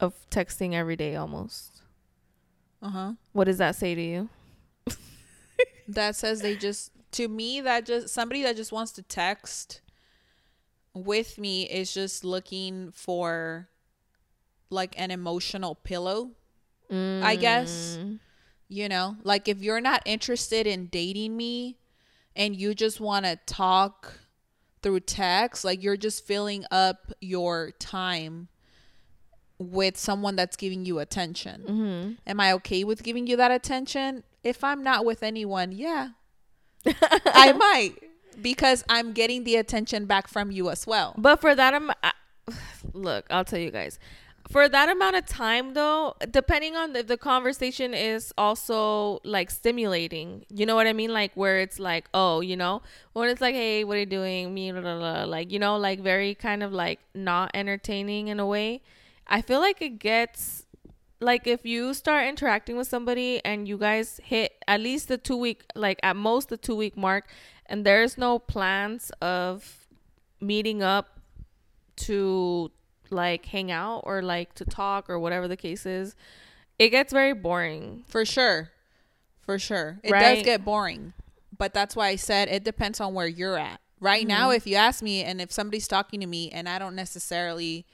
of 0.00 0.14
texting 0.30 0.72
every 0.74 0.96
day 0.96 1.14
almost. 1.16 1.82
uh-huh 2.82 3.12
What 3.32 3.44
does 3.44 3.58
that 3.58 3.74
say 3.76 3.94
to 3.94 4.00
you? 4.02 4.28
that 5.88 6.14
says 6.14 6.40
they 6.42 6.56
just 6.56 6.92
to 7.12 7.26
me 7.28 7.60
that 7.60 7.84
just 7.86 8.08
somebody 8.08 8.42
that 8.44 8.56
just 8.56 8.70
wants 8.72 8.92
to 8.92 9.02
text 9.02 9.80
with 10.94 11.38
me 11.38 11.62
is 11.68 11.92
just 11.94 12.24
looking 12.24 12.90
for 12.92 13.68
like 14.70 14.98
an 15.00 15.10
emotional 15.10 15.74
pillow 15.74 16.30
i 16.90 17.36
guess 17.36 17.98
Mm. 18.00 18.18
you 18.68 18.88
know 18.88 19.16
like 19.22 19.46
if 19.48 19.62
you're 19.62 19.80
not 19.80 20.02
interested 20.04 20.66
in 20.66 20.86
dating 20.86 21.36
me 21.36 21.76
and 22.34 22.56
you 22.56 22.74
just 22.74 23.00
want 23.00 23.24
to 23.26 23.36
talk 23.46 24.14
through 24.82 25.00
text 25.00 25.64
like 25.64 25.82
you're 25.82 25.96
just 25.96 26.26
filling 26.26 26.64
up 26.70 27.12
your 27.20 27.70
time 27.78 28.48
with 29.58 29.96
someone 29.96 30.34
that's 30.36 30.56
giving 30.56 30.84
you 30.84 30.98
attention 30.98 31.62
Mm-hmm. 31.62 32.12
am 32.26 32.40
I 32.40 32.52
okay 32.54 32.82
with 32.82 33.02
giving 33.02 33.26
you 33.26 33.36
that 33.36 33.50
attention? 33.50 34.24
If 34.42 34.64
I'm 34.64 34.82
not 34.82 35.04
with 35.04 35.22
anyone, 35.22 35.70
yeah, 35.70 36.08
I 36.86 37.52
might 37.52 37.92
because 38.40 38.84
I'm 38.88 39.12
getting 39.12 39.44
the 39.44 39.56
attention 39.56 40.06
back 40.06 40.28
from 40.28 40.50
you 40.50 40.70
as 40.70 40.86
well. 40.86 41.14
But 41.16 41.40
for 41.40 41.54
that 41.54 41.74
amount, 41.74 41.98
look, 42.92 43.26
I'll 43.30 43.44
tell 43.44 43.58
you 43.58 43.70
guys. 43.70 43.98
For 44.50 44.68
that 44.68 44.88
amount 44.88 45.14
of 45.14 45.26
time, 45.26 45.74
though, 45.74 46.16
depending 46.28 46.74
on 46.74 46.96
if 46.96 47.06
the 47.06 47.16
conversation 47.16 47.94
is 47.94 48.34
also 48.36 49.20
like 49.22 49.48
stimulating, 49.48 50.44
you 50.48 50.66
know 50.66 50.74
what 50.74 50.88
I 50.88 50.92
mean? 50.92 51.12
Like 51.12 51.30
where 51.34 51.60
it's 51.60 51.78
like, 51.78 52.08
oh, 52.14 52.40
you 52.40 52.56
know, 52.56 52.82
when 53.12 53.28
it's 53.28 53.40
like, 53.40 53.54
hey, 53.54 53.84
what 53.84 53.96
are 53.96 54.00
you 54.00 54.06
doing? 54.06 54.52
Me, 54.52 54.72
blah, 54.72 54.80
blah, 54.80 54.98
blah, 54.98 55.24
like 55.24 55.52
you 55.52 55.60
know, 55.60 55.76
like 55.76 56.00
very 56.00 56.34
kind 56.34 56.64
of 56.64 56.72
like 56.72 56.98
not 57.14 57.52
entertaining 57.54 58.26
in 58.26 58.40
a 58.40 58.46
way. 58.46 58.82
I 59.28 59.40
feel 59.40 59.60
like 59.60 59.80
it 59.80 60.00
gets 60.00 60.64
like 61.20 61.46
if 61.46 61.64
you 61.64 61.94
start 61.94 62.26
interacting 62.26 62.76
with 62.76 62.88
somebody 62.88 63.44
and 63.44 63.68
you 63.68 63.76
guys 63.78 64.20
hit 64.24 64.52
at 64.66 64.80
least 64.80 65.08
the 65.08 65.18
two 65.18 65.36
week, 65.36 65.62
like 65.74 66.00
at 66.02 66.16
most 66.16 66.48
the 66.48 66.56
two 66.56 66.74
week 66.74 66.96
mark, 66.96 67.28
and 67.70 67.86
there's 67.86 68.18
no 68.18 68.38
plans 68.38 69.10
of 69.22 69.86
meeting 70.40 70.82
up 70.82 71.20
to 71.96 72.70
like 73.10 73.46
hang 73.46 73.70
out 73.70 74.00
or 74.04 74.22
like 74.22 74.54
to 74.54 74.64
talk 74.64 75.08
or 75.08 75.18
whatever 75.18 75.48
the 75.48 75.56
case 75.56 75.86
is, 75.86 76.14
it 76.78 76.90
gets 76.90 77.12
very 77.12 77.32
boring. 77.32 78.04
For 78.08 78.24
sure. 78.24 78.70
For 79.40 79.58
sure. 79.58 80.00
It 80.02 80.10
Right. 80.10 80.36
does 80.36 80.44
get 80.44 80.64
boring. 80.64 81.12
But 81.56 81.72
that's 81.72 81.94
why 81.94 82.08
I 82.08 82.16
said 82.16 82.48
it 82.48 82.64
depends 82.64 83.00
on 83.00 83.14
where 83.14 83.26
you're 83.26 83.58
at. 83.58 83.80
Right 84.00 84.26
now, 84.26 84.48
mm-hmm. 84.48 84.56
if 84.56 84.66
you 84.66 84.76
ask 84.76 85.02
me 85.02 85.22
and 85.22 85.40
if 85.40 85.52
somebody's 85.52 85.86
talking 85.86 86.20
to 86.20 86.26
me 86.26 86.50
and 86.50 86.68
I 86.68 86.78
don't 86.78 86.96
necessarily 86.96 87.86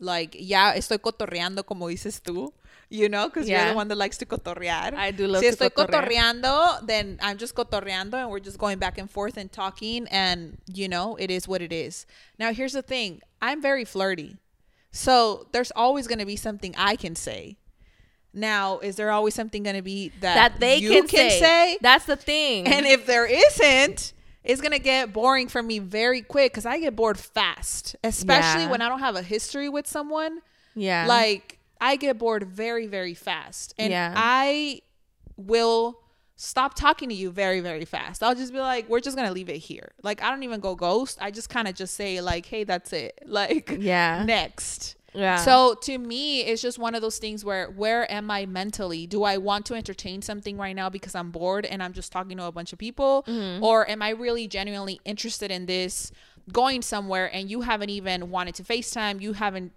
like, 0.00 0.34
yeah, 0.38 0.74
estoy 0.74 0.98
cotorreando 0.98 1.64
como 1.64 1.88
dices 1.88 2.20
tú, 2.20 2.52
you 2.90 3.08
know, 3.08 3.28
because 3.28 3.48
you're 3.48 3.68
the 3.68 3.74
one 3.74 3.88
that 3.88 3.96
likes 3.96 4.18
to 4.18 4.26
cotorrear. 4.26 4.94
I 4.94 5.10
do 5.10 5.26
love 5.26 5.42
si 5.42 5.50
to 5.50 5.56
estoy 5.56 5.70
cotorrear. 5.70 6.06
cotorreando, 6.08 6.86
then 6.86 7.18
I'm 7.22 7.36
just 7.38 7.54
cotorreando 7.54 8.14
and 8.14 8.30
we're 8.30 8.40
just 8.40 8.58
going 8.58 8.78
back 8.78 8.98
and 8.98 9.10
forth 9.10 9.36
and 9.36 9.50
talking 9.50 10.06
and, 10.08 10.58
you 10.72 10.88
know, 10.88 11.16
it 11.16 11.30
is 11.30 11.48
what 11.48 11.62
it 11.62 11.72
is. 11.72 12.06
Now, 12.38 12.52
here's 12.52 12.72
the 12.74 12.82
thing. 12.82 13.20
I'm 13.42 13.60
very 13.62 13.84
flirty. 13.84 14.36
So 14.92 15.48
there's 15.52 15.72
always 15.72 16.06
going 16.06 16.20
to 16.20 16.26
be 16.26 16.36
something 16.36 16.74
I 16.78 16.94
can 16.96 17.16
say. 17.16 17.56
Now, 18.32 18.78
is 18.80 18.96
there 18.96 19.10
always 19.10 19.34
something 19.34 19.62
going 19.62 19.76
to 19.76 19.82
be 19.82 20.10
that, 20.20 20.34
That 20.34 20.60
they 20.60 20.78
you 20.78 21.04
can, 21.04 21.30
say. 21.30 21.78
That's 21.80 22.04
the 22.06 22.16
thing. 22.16 22.66
And 22.66 22.84
if 22.86 23.06
there 23.06 23.26
isn't, 23.26 24.12
it's 24.42 24.60
going 24.60 24.72
to 24.72 24.78
get 24.78 25.12
boring 25.12 25.48
for 25.48 25.62
me 25.62 25.78
very 25.78 26.20
quick 26.20 26.52
because 26.52 26.66
I 26.66 26.78
get 26.80 26.94
bored 26.96 27.18
fast, 27.18 27.96
especially 28.04 28.64
Yeah. 28.64 28.70
when 28.70 28.82
I 28.82 28.88
don't 28.88 28.98
have 29.00 29.16
a 29.16 29.22
history 29.22 29.68
with 29.68 29.86
someone. 29.86 30.40
yeah. 30.74 31.06
Like, 31.06 31.58
I 31.80 31.96
get 31.96 32.18
bored 32.18 32.44
very, 32.44 32.86
very 32.86 33.14
fast. 33.14 33.74
And 33.78 33.90
Yeah. 33.90 34.14
I 34.16 34.80
will 35.36 36.00
stop 36.36 36.74
talking 36.74 37.08
to 37.08 37.14
you 37.14 37.30
very, 37.30 37.60
very 37.60 37.84
fast. 37.84 38.22
I'll 38.22 38.34
just 38.34 38.52
be 38.52 38.58
like, 38.58 38.88
we're 38.88 39.00
just 39.00 39.16
going 39.16 39.28
to 39.28 39.34
leave 39.34 39.48
it 39.48 39.58
here. 39.58 39.92
Like, 40.02 40.22
I 40.22 40.30
don't 40.30 40.42
even 40.42 40.60
go 40.60 40.74
ghost. 40.74 41.18
I 41.20 41.30
just 41.30 41.48
kind 41.48 41.68
of 41.68 41.74
just 41.74 41.94
say, 41.94 42.20
like, 42.20 42.46
hey, 42.46 42.64
that's 42.64 42.92
it. 42.92 43.18
Like, 43.26 43.76
Yeah. 43.78 44.24
next. 44.24 44.96
Yeah. 45.12 45.36
So 45.36 45.76
to 45.82 45.96
me, 45.96 46.40
it's 46.40 46.60
just 46.60 46.76
one 46.76 46.96
of 46.96 47.00
those 47.00 47.18
things 47.18 47.44
where 47.44 47.70
where 47.70 48.10
am 48.12 48.32
I 48.32 48.46
mentally? 48.46 49.06
Do 49.06 49.22
I 49.22 49.36
want 49.38 49.64
to 49.66 49.74
entertain 49.74 50.22
something 50.22 50.56
right 50.56 50.74
now 50.74 50.88
because 50.90 51.14
I'm 51.14 51.30
bored 51.30 51.66
and 51.66 51.82
I'm 51.82 51.92
just 51.92 52.10
talking 52.10 52.36
to 52.38 52.44
a 52.44 52.52
bunch 52.52 52.72
of 52.72 52.80
people, 52.80 53.24
mm-hmm. 53.28 53.62
or 53.62 53.88
am 53.88 54.02
I 54.02 54.10
really 54.10 54.48
genuinely 54.48 55.00
interested 55.04 55.52
in 55.52 55.66
this? 55.66 56.10
Going 56.52 56.82
somewhere 56.82 57.30
and 57.32 57.48
you 57.48 57.60
haven't 57.60 57.90
even 57.90 58.30
wanted 58.30 58.56
to 58.56 58.64
FaceTime, 58.64 59.20
you 59.22 59.34
haven't 59.34 59.72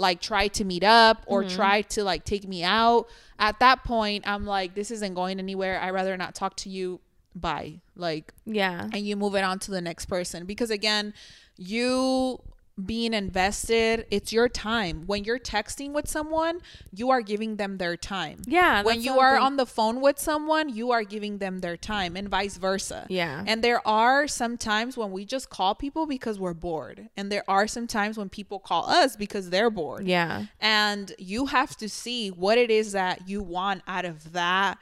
like 0.00 0.20
try 0.20 0.48
to 0.48 0.64
meet 0.64 0.82
up 0.82 1.22
or 1.26 1.44
mm-hmm. 1.44 1.54
try 1.54 1.82
to 1.82 2.02
like 2.02 2.24
take 2.24 2.48
me 2.48 2.64
out. 2.64 3.06
At 3.38 3.60
that 3.60 3.84
point, 3.84 4.26
I'm 4.26 4.46
like, 4.46 4.74
this 4.74 4.90
isn't 4.90 5.14
going 5.14 5.38
anywhere. 5.38 5.78
I'd 5.80 5.90
rather 5.90 6.16
not 6.16 6.34
talk 6.34 6.56
to 6.56 6.70
you. 6.70 7.00
Bye. 7.34 7.80
Like 7.94 8.32
yeah. 8.46 8.88
and 8.92 9.06
you 9.06 9.14
move 9.14 9.34
it 9.34 9.44
on 9.44 9.58
to 9.60 9.70
the 9.70 9.80
next 9.80 10.06
person 10.06 10.46
because 10.46 10.70
again 10.70 11.12
you 11.56 12.40
being 12.80 13.14
invested 13.14 14.06
it's 14.10 14.32
your 14.32 14.48
time 14.48 15.04
when 15.06 15.24
you're 15.24 15.38
texting 15.38 15.92
with 15.92 16.08
someone 16.08 16.60
you 16.92 17.10
are 17.10 17.20
giving 17.20 17.56
them 17.56 17.78
their 17.78 17.96
time 17.96 18.40
Yeah. 18.46 18.82
when 18.82 19.00
you 19.02 19.18
are 19.18 19.38
on 19.38 19.56
the 19.56 19.66
phone 19.66 20.00
with 20.00 20.18
someone 20.18 20.68
you 20.68 20.90
are 20.90 21.02
giving 21.04 21.38
them 21.38 21.60
their 21.60 21.76
time 21.76 22.16
and 22.16 22.28
vice 22.28 22.56
versa 22.56 23.06
Yeah. 23.08 23.44
and 23.46 23.62
there 23.62 23.86
are 23.86 24.26
some 24.28 24.56
times 24.56 24.96
when 24.96 25.10
we 25.12 25.24
just 25.24 25.50
call 25.50 25.74
people 25.74 26.06
because 26.06 26.38
we're 26.38 26.54
bored 26.54 27.08
and 27.16 27.30
there 27.30 27.44
are 27.48 27.66
some 27.66 27.86
times 27.86 28.16
when 28.18 28.28
people 28.28 28.58
call 28.58 28.88
us 28.88 29.16
because 29.16 29.50
they're 29.50 29.70
bored 29.70 30.06
Yeah. 30.06 30.46
and 30.60 31.12
you 31.18 31.46
have 31.46 31.76
to 31.78 31.88
see 31.88 32.28
what 32.30 32.58
it 32.58 32.70
is 32.70 32.92
that 32.92 33.28
you 33.28 33.42
want 33.42 33.82
out 33.86 34.04
of 34.04 34.32
that 34.32 34.78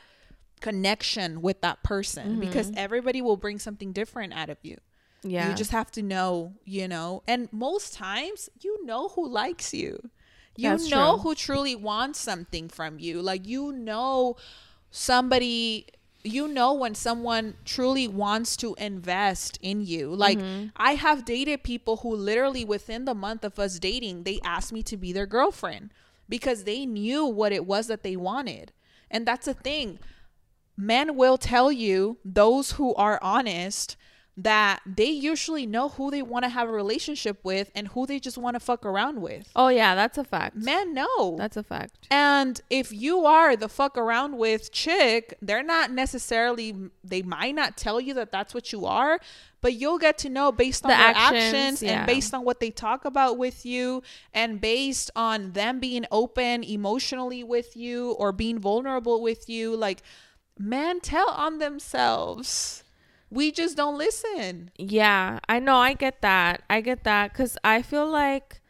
connection 0.61 1.41
with 1.41 1.61
that 1.61 1.83
person 1.83 2.33
mm-hmm. 2.33 2.41
because 2.41 2.73
everybody 2.77 3.23
will 3.23 3.37
bring 3.37 3.59
something 3.59 3.93
different 3.93 4.33
out 4.33 4.51
of 4.51 4.59
you. 4.63 4.77
Yeah. 5.23 5.49
You 5.49 5.55
just 5.55 5.71
have 5.73 5.91
to 5.93 6.03
know, 6.03 6.55
you 6.65 6.87
know, 6.89 7.23
and 7.27 7.49
most 7.53 7.95
times 7.95 8.49
you 8.61 8.85
know 8.85 9.09
who 9.09 9.29
likes 9.29 9.75
you. 9.75 10.11
You 10.57 10.71
That's 10.71 10.91
know 10.91 11.15
true. 11.15 11.23
who 11.23 11.35
truly 11.35 11.75
wants 11.77 12.21
something 12.21 12.69
from 12.69 12.99
you. 12.99 13.21
Like 13.23 13.47
you 13.47 13.73
know 13.73 14.37
somebody 14.91 15.87
you 16.25 16.49
know 16.49 16.75
when 16.75 16.95
someone 16.95 17.55
truly 17.65 18.09
wants 18.09 18.57
to 18.57 18.75
invest 18.79 19.59
in 19.63 19.81
you. 19.87 20.13
Like 20.15 20.39
Mm-hmm. 20.39 20.67
I 20.77 20.95
have 20.95 21.25
dated 21.25 21.63
people 21.63 21.99
who 21.99 22.15
literally 22.15 22.65
within 22.65 23.05
the 23.05 23.15
month 23.15 23.45
of 23.45 23.59
us 23.59 23.79
dating, 23.79 24.25
they 24.25 24.41
asked 24.45 24.73
me 24.73 24.83
to 24.85 24.97
be 24.97 25.13
their 25.13 25.27
girlfriend 25.27 25.91
because 26.29 26.65
they 26.65 26.85
knew 26.87 27.25
what 27.25 27.53
it 27.53 27.65
was 27.67 27.87
that 27.87 28.03
they 28.03 28.17
wanted. 28.17 28.73
And 29.11 29.27
that's 29.27 29.47
the 29.47 29.55
thing 29.55 29.99
men 30.77 31.17
will 31.17 31.39
tell 31.39 31.71
you 31.73 32.19
those 32.25 32.73
who 32.73 32.95
are 32.97 33.19
honest 33.23 33.97
that 34.39 34.81
they 34.87 35.11
usually 35.11 35.67
know 35.67 35.89
who 35.89 36.13
they 36.13 36.23
want 36.23 36.45
to 36.45 36.49
have 36.49 36.69
a 36.69 36.73
relationship 36.73 37.39
with 37.43 37.73
and 37.75 37.89
who 37.89 38.07
they 38.07 38.21
just 38.21 38.39
want 38.39 38.55
to 38.55 38.61
fuck 38.61 38.87
around 38.87 39.21
with. 39.21 39.51
oh 39.57 39.67
yeah, 39.69 39.95
that's 39.97 40.17
a 40.17 40.23
fact. 40.25 40.57
Men 40.57 40.95
know. 40.95 41.37
That's 41.37 41.57
a 41.57 41.63
fact. 41.65 42.07
and 42.11 42.61
if 42.71 42.93
you 42.93 43.25
are 43.27 43.57
the 43.57 43.69
fuck 43.69 43.99
around 43.99 44.39
with 44.39 44.71
chick, 44.71 45.37
they're 45.43 45.65
not 45.65 45.91
necessarily 45.91 46.75
they 47.03 47.23
might 47.23 47.55
not 47.57 47.77
tell 47.77 48.01
you 48.01 48.15
that 48.15 48.31
that's 48.31 48.55
what 48.55 48.73
you 48.73 48.87
are, 48.87 49.19
but 49.61 49.75
you'll 49.75 49.99
get 49.99 50.19
to 50.19 50.29
know 50.29 50.53
based 50.53 50.85
on 50.85 50.91
The 50.91 50.97
their 50.97 51.07
actions, 51.09 51.55
actions, 51.55 51.83
yeah. 51.83 51.99
and 51.99 52.07
based 52.07 52.33
on 52.33 52.45
what 52.45 52.61
they 52.61 52.71
talk 52.71 53.05
about 53.05 53.39
with 53.39 53.67
you 53.67 54.03
and 54.33 54.61
based 54.61 55.11
on 55.17 55.53
them 55.53 55.81
being 55.81 56.07
open 56.13 56.63
emotionally 56.63 57.43
with 57.43 57.77
you 57.77 58.13
or 58.13 58.31
being 58.31 58.61
vulnerable 58.61 59.21
with 59.21 59.49
you 59.49 59.75
like 59.75 60.01
men 60.59 61.01
tell 61.01 61.29
on 61.31 61.59
themselves. 61.59 62.85
We 63.31 63.53
just 63.53 63.77
don't 63.77 63.99
listen. 63.99 64.71
Yeah, 64.79 65.39
I 65.49 65.59
know. 65.59 65.77
I 65.77 65.93
get 65.95 66.23
that. 66.23 66.63
I 66.71 66.81
get 66.81 67.05
that 67.05 67.33
because 67.33 67.59
I 67.63 67.83
feel 67.83 68.09
like 68.09 68.61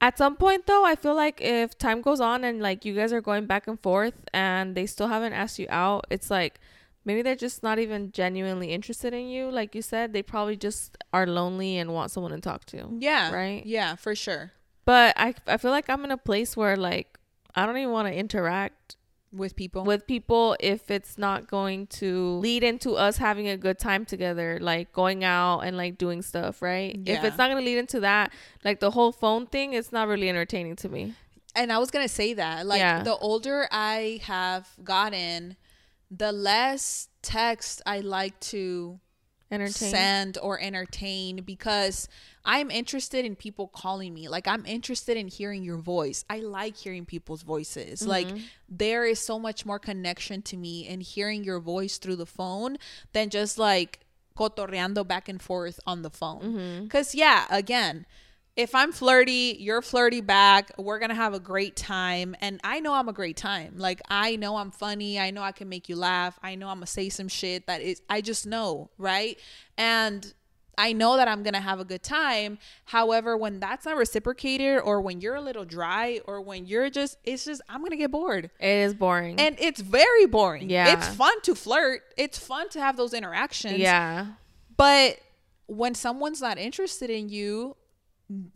at 0.00 0.16
some 0.18 0.36
point, 0.36 0.66
though, 0.66 0.84
I 0.84 0.96
feel 0.96 1.14
like 1.14 1.40
if 1.40 1.76
time 1.78 2.00
goes 2.00 2.20
on 2.20 2.42
and 2.42 2.60
like 2.60 2.84
you 2.84 2.94
guys 2.94 3.12
are 3.12 3.20
going 3.20 3.46
back 3.46 3.68
and 3.68 3.78
forth 3.80 4.14
and 4.32 4.74
they 4.74 4.86
still 4.86 5.08
haven't 5.08 5.34
asked 5.34 5.58
you 5.58 5.66
out, 5.68 6.06
it's 6.10 6.30
like 6.30 6.58
maybe 7.04 7.22
they're 7.22 7.36
just 7.36 7.62
not 7.62 7.78
even 7.78 8.10
genuinely 8.10 8.72
interested 8.72 9.12
in 9.12 9.28
you. 9.28 9.50
Like 9.50 9.74
you 9.74 9.82
said, 9.82 10.12
they 10.12 10.22
probably 10.22 10.56
just 10.56 10.96
are 11.12 11.26
lonely 11.26 11.76
and 11.78 11.92
want 11.92 12.10
someone 12.10 12.32
to 12.32 12.40
talk 12.40 12.64
to. 12.66 12.88
Yeah. 12.98 13.32
Right? 13.32 13.64
Yeah, 13.66 13.94
for 13.94 14.14
sure. 14.14 14.52
But 14.84 15.14
I, 15.16 15.34
I 15.46 15.58
feel 15.58 15.70
like 15.70 15.88
I'm 15.88 16.04
in 16.04 16.10
a 16.10 16.16
place 16.16 16.56
where 16.56 16.76
like 16.76 17.18
I 17.54 17.66
don't 17.66 17.76
even 17.76 17.92
want 17.92 18.08
to 18.08 18.14
interact 18.14 18.96
With 19.32 19.54
people. 19.54 19.84
with 19.84 20.06
people 20.06 20.56
if 20.58 20.90
it's 20.90 21.16
not 21.16 21.46
going 21.46 21.86
to 21.88 22.38
lead 22.38 22.64
into 22.64 22.94
us 22.94 23.16
having 23.18 23.48
a 23.48 23.56
good 23.56 23.78
time 23.78 24.04
together 24.04 24.58
like 24.60 24.92
going 24.92 25.22
out 25.22 25.60
and 25.60 25.76
like 25.76 25.98
doing 25.98 26.20
stuff 26.20 26.60
right 26.60 26.98
if 27.06 27.22
it's 27.22 27.38
not 27.38 27.48
going 27.48 27.62
to 27.62 27.64
lead 27.64 27.78
into 27.78 28.00
that 28.00 28.32
like 28.64 28.80
the 28.80 28.90
whole 28.90 29.12
phone 29.12 29.46
thing 29.46 29.72
it's 29.72 29.92
not 29.92 30.08
really 30.08 30.28
entertaining 30.28 30.74
to 30.76 30.88
me 30.88 31.14
and 31.54 31.72
I 31.72 31.78
was 31.78 31.90
gonna 31.90 32.08
say 32.08 32.34
that, 32.34 32.64
like, 32.64 32.78
Yeah. 32.78 33.02
the 33.02 33.16
older 33.16 33.66
I 33.72 34.20
have 34.22 34.68
gotten, 34.84 35.56
the 36.08 36.30
less 36.32 37.08
text 37.22 37.82
I 37.84 38.00
like 38.00 38.38
to 38.40 39.00
entertain 39.50 39.90
send 39.90 40.38
or 40.42 40.60
entertain 40.60 41.42
because 41.44 42.08
I'm 42.44 42.70
interested 42.70 43.24
in 43.24 43.36
people 43.36 43.68
calling 43.68 44.14
me. 44.14 44.28
Like, 44.28 44.48
I'm 44.48 44.64
interested 44.64 45.16
in 45.16 45.28
hearing 45.28 45.62
your 45.62 45.76
voice. 45.76 46.24
I 46.30 46.40
like 46.40 46.76
hearing 46.76 47.04
people's 47.04 47.42
voices. 47.42 48.06
Like, 48.06 48.28
mm-hmm. 48.28 48.38
there 48.68 49.04
is 49.04 49.18
so 49.18 49.38
much 49.38 49.66
more 49.66 49.78
connection 49.78 50.42
to 50.42 50.56
me 50.56 50.86
in 50.86 51.00
hearing 51.00 51.44
your 51.44 51.60
voice 51.60 51.98
through 51.98 52.16
the 52.16 52.26
phone 52.26 52.76
than 53.12 53.28
just 53.30 53.58
like 53.58 54.00
cotorreando 54.36 55.06
back 55.06 55.28
and 55.28 55.42
forth 55.42 55.80
on 55.86 56.02
the 56.02 56.10
phone. 56.10 56.40
Mm-hmm. 56.40 56.84
Because, 56.84 57.14
yeah, 57.14 57.46
again, 57.50 58.06
if 58.56 58.74
I'm 58.74 58.92
flirty, 58.92 59.56
you're 59.58 59.80
flirty 59.80 60.20
back, 60.20 60.72
we're 60.76 60.98
going 60.98 61.10
to 61.10 61.14
have 61.14 61.34
a 61.34 61.40
great 61.40 61.76
time. 61.76 62.34
And 62.40 62.60
I 62.64 62.80
know 62.80 62.92
I'm 62.94 63.08
a 63.08 63.12
great 63.12 63.36
time. 63.36 63.74
Like, 63.76 64.00
I 64.08 64.36
know 64.36 64.56
I'm 64.56 64.70
funny. 64.70 65.18
I 65.18 65.30
know 65.30 65.42
I 65.42 65.52
can 65.52 65.68
make 65.68 65.88
you 65.88 65.96
laugh. 65.96 66.38
I 66.42 66.56
know 66.56 66.68
I'm 66.68 66.78
going 66.78 66.86
to 66.86 66.92
say 66.92 67.08
some 67.08 67.28
shit 67.28 67.66
that 67.66 67.80
is, 67.80 68.02
I 68.10 68.20
just 68.20 68.46
know, 68.46 68.90
right? 68.98 69.38
And 69.78 70.34
I 70.76 70.92
know 70.92 71.16
that 71.16 71.28
I'm 71.28 71.42
going 71.42 71.54
to 71.54 71.60
have 71.60 71.78
a 71.78 71.84
good 71.84 72.02
time. 72.02 72.58
However, 72.86 73.36
when 73.36 73.60
that's 73.60 73.84
not 73.84 73.96
reciprocated 73.96 74.80
or 74.80 75.00
when 75.00 75.20
you're 75.20 75.36
a 75.36 75.40
little 75.40 75.64
dry 75.64 76.20
or 76.26 76.40
when 76.40 76.66
you're 76.66 76.90
just, 76.90 77.18
it's 77.24 77.44
just, 77.44 77.60
I'm 77.68 77.80
going 77.80 77.90
to 77.90 77.96
get 77.96 78.10
bored. 78.10 78.50
it 78.58 78.66
is 78.66 78.94
boring 78.94 79.38
And 79.38 79.56
it's 79.58 79.80
very 79.80 80.26
boring. 80.26 80.70
Yeah. 80.70 80.94
It's 80.94 81.08
fun 81.08 81.40
to 81.42 81.54
flirt, 81.54 82.02
it's 82.16 82.38
fun 82.38 82.68
to 82.70 82.80
have 82.80 82.96
those 82.96 83.14
interactions. 83.14 83.78
yeah 83.78 84.26
But 84.76 85.18
when 85.66 85.94
someone's 85.94 86.40
not 86.40 86.58
interested 86.58 87.10
in 87.10 87.28
you, 87.28 87.76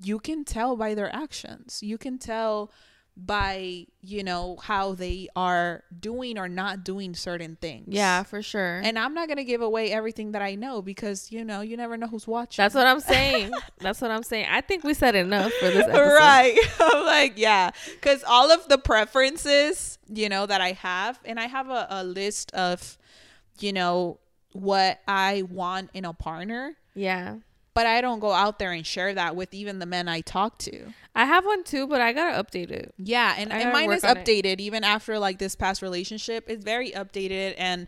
you 0.03 0.19
can 0.19 0.45
tell 0.45 0.77
by 0.77 0.95
their 0.95 1.15
actions. 1.15 1.81
You 1.83 1.99
can 1.99 2.19
tell 2.19 2.71
by, 3.17 3.87
you 4.01 4.25
know, 4.25 4.57
how 4.61 4.93
they 4.95 5.29
are 5.37 5.85
doing 6.01 6.37
or 6.37 6.49
not 6.49 6.85
doing 6.85 7.15
certain 7.15 7.57
things. 7.61 7.87
yeah 7.89 8.25
for 8.25 8.43
sure 8.43 8.81
And 8.83 8.99
I'm 8.99 9.15
not 9.15 9.29
going 9.29 9.37
to 9.37 9.45
give 9.45 9.63
away 9.63 9.93
everything 9.93 10.33
that 10.33 10.43
I 10.43 10.57
know 10.57 10.83
because, 10.83 11.31
you 11.31 11.45
know, 11.45 11.61
you 11.61 11.77
never 11.77 11.97
know 11.97 12.09
who's 12.09 12.27
watching. 12.27 12.61
that's 12.61 12.75
what 12.75 12.89
i'm 12.89 12.99
saying 12.99 13.53
that's 13.79 14.01
what 14.01 14.11
i'm 14.11 14.25
saying 14.25 14.47
i 14.51 14.61
think 14.61 14.83
we 14.83 14.95
said 14.95 15.15
enough 15.15 15.53
for 15.61 15.67
this 15.67 15.85
episode. 15.89 16.15
right. 16.15 16.59
I'm 16.81 17.05
like, 17.07 17.35
yeah. 17.37 17.71
Because 17.95 18.25
all 18.27 18.51
of 18.51 18.67
the 18.69 18.79
preferences, 18.79 19.99
you 20.09 20.29
know, 20.29 20.47
that 20.47 20.61
I 20.61 20.73
have, 20.73 21.21
and 21.25 21.39
I 21.39 21.47
have 21.47 21.71
a, 21.71 21.87
a 21.91 22.03
list 22.05 22.51
of, 22.53 22.99
you 23.61 23.73
know, 23.73 24.19
what 24.53 24.99
I 25.07 25.43
want 25.43 25.91
in 25.95 26.05
a 26.05 26.13
partner. 26.13 26.75
yeah 26.97 27.37
but 27.75 27.87
I 27.87 28.01
don't 28.01 28.21
go 28.21 28.33
out 28.33 28.59
there 28.59 28.73
and 28.73 28.87
share 28.87 29.13
that 29.15 29.35
with 29.37 29.53
even 29.53 29.79
the 29.81 29.87
men 29.87 30.09
I 30.09 30.21
talk 30.21 30.59
to. 30.59 30.93
i 31.17 31.25
have 31.25 31.45
one 31.45 31.63
too 31.65 31.87
but 31.87 32.01
i 32.01 32.13
gotta 32.13 32.43
update 32.43 32.71
it 32.71 32.95
Yeah, 32.99 33.35
and, 33.39 33.53
and 33.53 33.73
mine 33.73 33.93
is 33.93 34.05
on 34.05 34.17
it. 34.17 34.25
updated 34.25 34.59
even 34.61 34.83
after 34.85 35.19
like 35.19 35.39
this 35.39 35.55
past 35.55 35.83
relationship. 35.83 36.45
It's 36.49 36.65
very 36.65 36.91
updated 36.93 37.55
and 37.59 37.87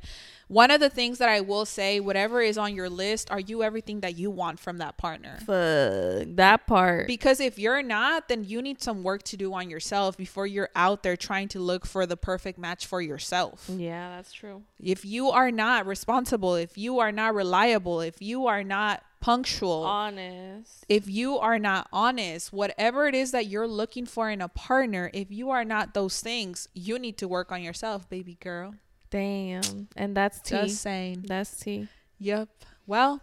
one 0.49 0.71
of 0.71 0.79
the 0.79 0.89
things 0.89 1.19
that 1.19 1.29
I 1.29 1.41
will 1.41 1.65
say, 1.67 1.99
whatever 1.99 2.41
is 2.41 2.57
on 2.57 2.73
your 2.77 2.89
list, 2.89 3.33
are 3.33 3.41
you 3.41 3.65
everything 3.65 3.99
that 4.03 4.17
you 4.17 4.31
want 4.31 4.61
from 4.61 4.79
that 4.79 4.97
partner? 4.97 5.39
fuck 5.41 6.37
that 6.37 6.67
part 6.69 7.09
Because 7.09 7.41
if 7.41 7.59
you're 7.59 7.83
not, 7.83 8.29
then 8.29 8.45
you 8.45 8.63
need 8.63 8.81
some 8.81 9.03
work 9.03 9.25
to 9.25 9.37
do 9.37 9.53
on 9.55 9.69
yourself 9.71 10.17
before 10.17 10.47
you're 10.47 10.69
out 10.77 11.03
there 11.03 11.17
trying 11.17 11.49
to 11.49 11.59
look 11.59 11.85
for 11.85 12.07
the 12.07 12.17
perfect 12.17 12.59
match 12.61 12.87
for 12.87 13.01
yourself. 13.01 13.69
yeah 13.77 14.15
that's 14.17 14.33
true 14.33 14.63
If 14.81 15.05
you 15.05 15.31
are 15.31 15.51
not 15.51 15.85
responsible, 15.87 16.55
if 16.55 16.79
you 16.79 17.01
are 17.01 17.11
not 17.13 17.35
reliable, 17.35 18.01
if 18.01 18.23
you 18.23 18.47
are 18.47 18.63
not 18.63 19.03
punctual, 19.21 19.83
honest 19.83 20.85
if 20.89 21.09
you 21.09 21.39
are 21.39 21.59
not 21.59 21.89
honest, 21.93 22.53
whatever 22.53 23.07
it 23.09 23.15
is 23.15 23.33
that 23.33 23.47
you're 23.47 23.67
looking 23.69 24.07
for 24.07 24.31
in 24.31 24.41
a 24.41 24.49
partner, 24.49 25.11
if 25.13 25.31
you 25.31 25.51
are 25.51 25.65
not 25.65 25.95
those 25.95 26.21
things, 26.21 26.69
you 26.75 26.99
need 26.99 27.19
to 27.19 27.27
work 27.29 27.51
on 27.51 27.63
yourself, 27.63 28.09
baby 28.09 28.37
girl. 28.41 28.75
damn 29.11 29.89
and 29.97 30.17
that's 30.17 30.41
tea 30.41 30.57
Just 30.57 30.81
saying. 30.83 31.25
that's 31.27 31.57
tea 31.59 31.89
Yep. 32.19 32.49
Well, 32.87 33.21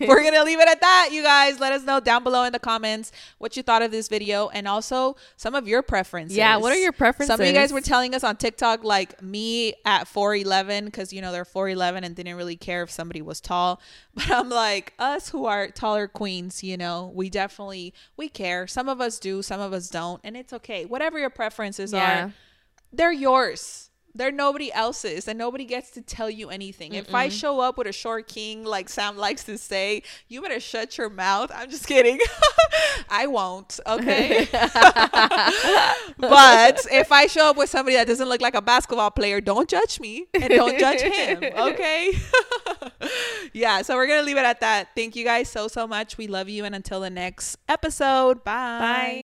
we're 0.00 0.22
gonna 0.24 0.44
leave 0.44 0.60
it 0.60 0.68
at 0.68 0.80
that, 0.80 1.10
you 1.12 1.22
guys. 1.22 1.60
Let 1.60 1.72
us 1.72 1.82
know 1.84 2.00
down 2.00 2.24
below 2.24 2.44
in 2.44 2.52
the 2.52 2.58
comments 2.58 3.12
what 3.38 3.56
you 3.56 3.62
thought 3.62 3.82
of 3.82 3.90
this 3.90 4.08
video 4.08 4.48
and 4.48 4.66
also 4.66 5.16
some 5.36 5.54
of 5.54 5.68
your 5.68 5.82
preferences. 5.82 6.36
Yeah, 6.36 6.56
what 6.56 6.72
are 6.72 6.76
your 6.78 6.92
preferences? 6.92 7.28
Some 7.28 7.40
of 7.40 7.46
you 7.46 7.52
guys 7.52 7.72
were 7.72 7.80
telling 7.80 8.14
us 8.14 8.24
on 8.24 8.36
TikTok, 8.36 8.82
like 8.84 9.20
me 9.22 9.74
at 9.84 10.06
4'11, 10.06 10.86
because 10.86 11.12
you 11.12 11.20
know 11.20 11.32
they're 11.32 11.44
4'11 11.44 12.04
and 12.04 12.14
didn't 12.16 12.36
really 12.36 12.56
care 12.56 12.82
if 12.82 12.90
somebody 12.90 13.22
was 13.22 13.40
tall. 13.40 13.80
But 14.14 14.30
I'm 14.30 14.48
like, 14.48 14.94
us 14.98 15.28
who 15.28 15.46
are 15.46 15.68
taller 15.68 16.08
queens, 16.08 16.64
you 16.64 16.76
know, 16.76 17.12
we 17.14 17.30
definitely 17.30 17.94
we 18.16 18.28
care. 18.28 18.66
Some 18.66 18.88
of 18.88 19.00
us 19.00 19.18
do, 19.20 19.42
some 19.42 19.60
of 19.60 19.72
us 19.72 19.88
don't, 19.88 20.20
and 20.24 20.36
it's 20.36 20.52
okay. 20.52 20.84
Whatever 20.86 21.18
your 21.18 21.30
preferences 21.30 21.92
Yeah. 21.92 22.24
are, 22.26 22.32
they're 22.92 23.12
yours. 23.12 23.87
They're 24.18 24.32
nobody 24.32 24.72
else's, 24.72 25.28
and 25.28 25.38
nobody 25.38 25.64
gets 25.64 25.90
to 25.92 26.02
tell 26.02 26.28
you 26.28 26.50
anything. 26.50 26.94
If 26.94 27.14
I 27.14 27.28
show 27.28 27.60
up 27.60 27.78
with 27.78 27.86
a 27.86 27.92
short 27.92 28.26
king, 28.26 28.64
like 28.64 28.88
Sam 28.88 29.16
likes 29.16 29.44
to 29.44 29.56
say, 29.56 30.02
you 30.26 30.42
better 30.42 30.58
shut 30.58 30.98
your 30.98 31.08
mouth. 31.08 31.52
I'm 31.54 31.70
just 31.70 31.86
kidding. 31.86 32.18
I 33.08 33.28
won't, 33.28 33.78
okay? 33.86 34.48
but 34.50 34.64
if 36.90 37.12
I 37.12 37.28
show 37.28 37.50
up 37.50 37.56
with 37.56 37.70
somebody 37.70 37.94
that 37.94 38.08
doesn't 38.08 38.28
look 38.28 38.40
like 38.40 38.56
a 38.56 38.60
basketball 38.60 39.12
player, 39.12 39.40
don't 39.40 39.68
judge 39.68 40.00
me 40.00 40.26
and 40.34 40.48
don't 40.48 40.80
judge 40.80 41.00
him, 41.00 41.44
okay? 41.56 42.10
yeah, 43.52 43.82
so 43.82 43.94
we're 43.94 44.08
going 44.08 44.20
to 44.20 44.26
leave 44.26 44.36
it 44.36 44.44
at 44.44 44.58
that. 44.62 44.88
Thank 44.96 45.14
you 45.14 45.24
guys 45.24 45.48
so, 45.48 45.68
so 45.68 45.86
much. 45.86 46.18
We 46.18 46.26
love 46.26 46.48
you. 46.48 46.64
And 46.64 46.74
until 46.74 46.98
the 47.00 47.10
next 47.10 47.56
episode, 47.68 48.42
bye. 48.42 48.80
Bye. 48.80 49.14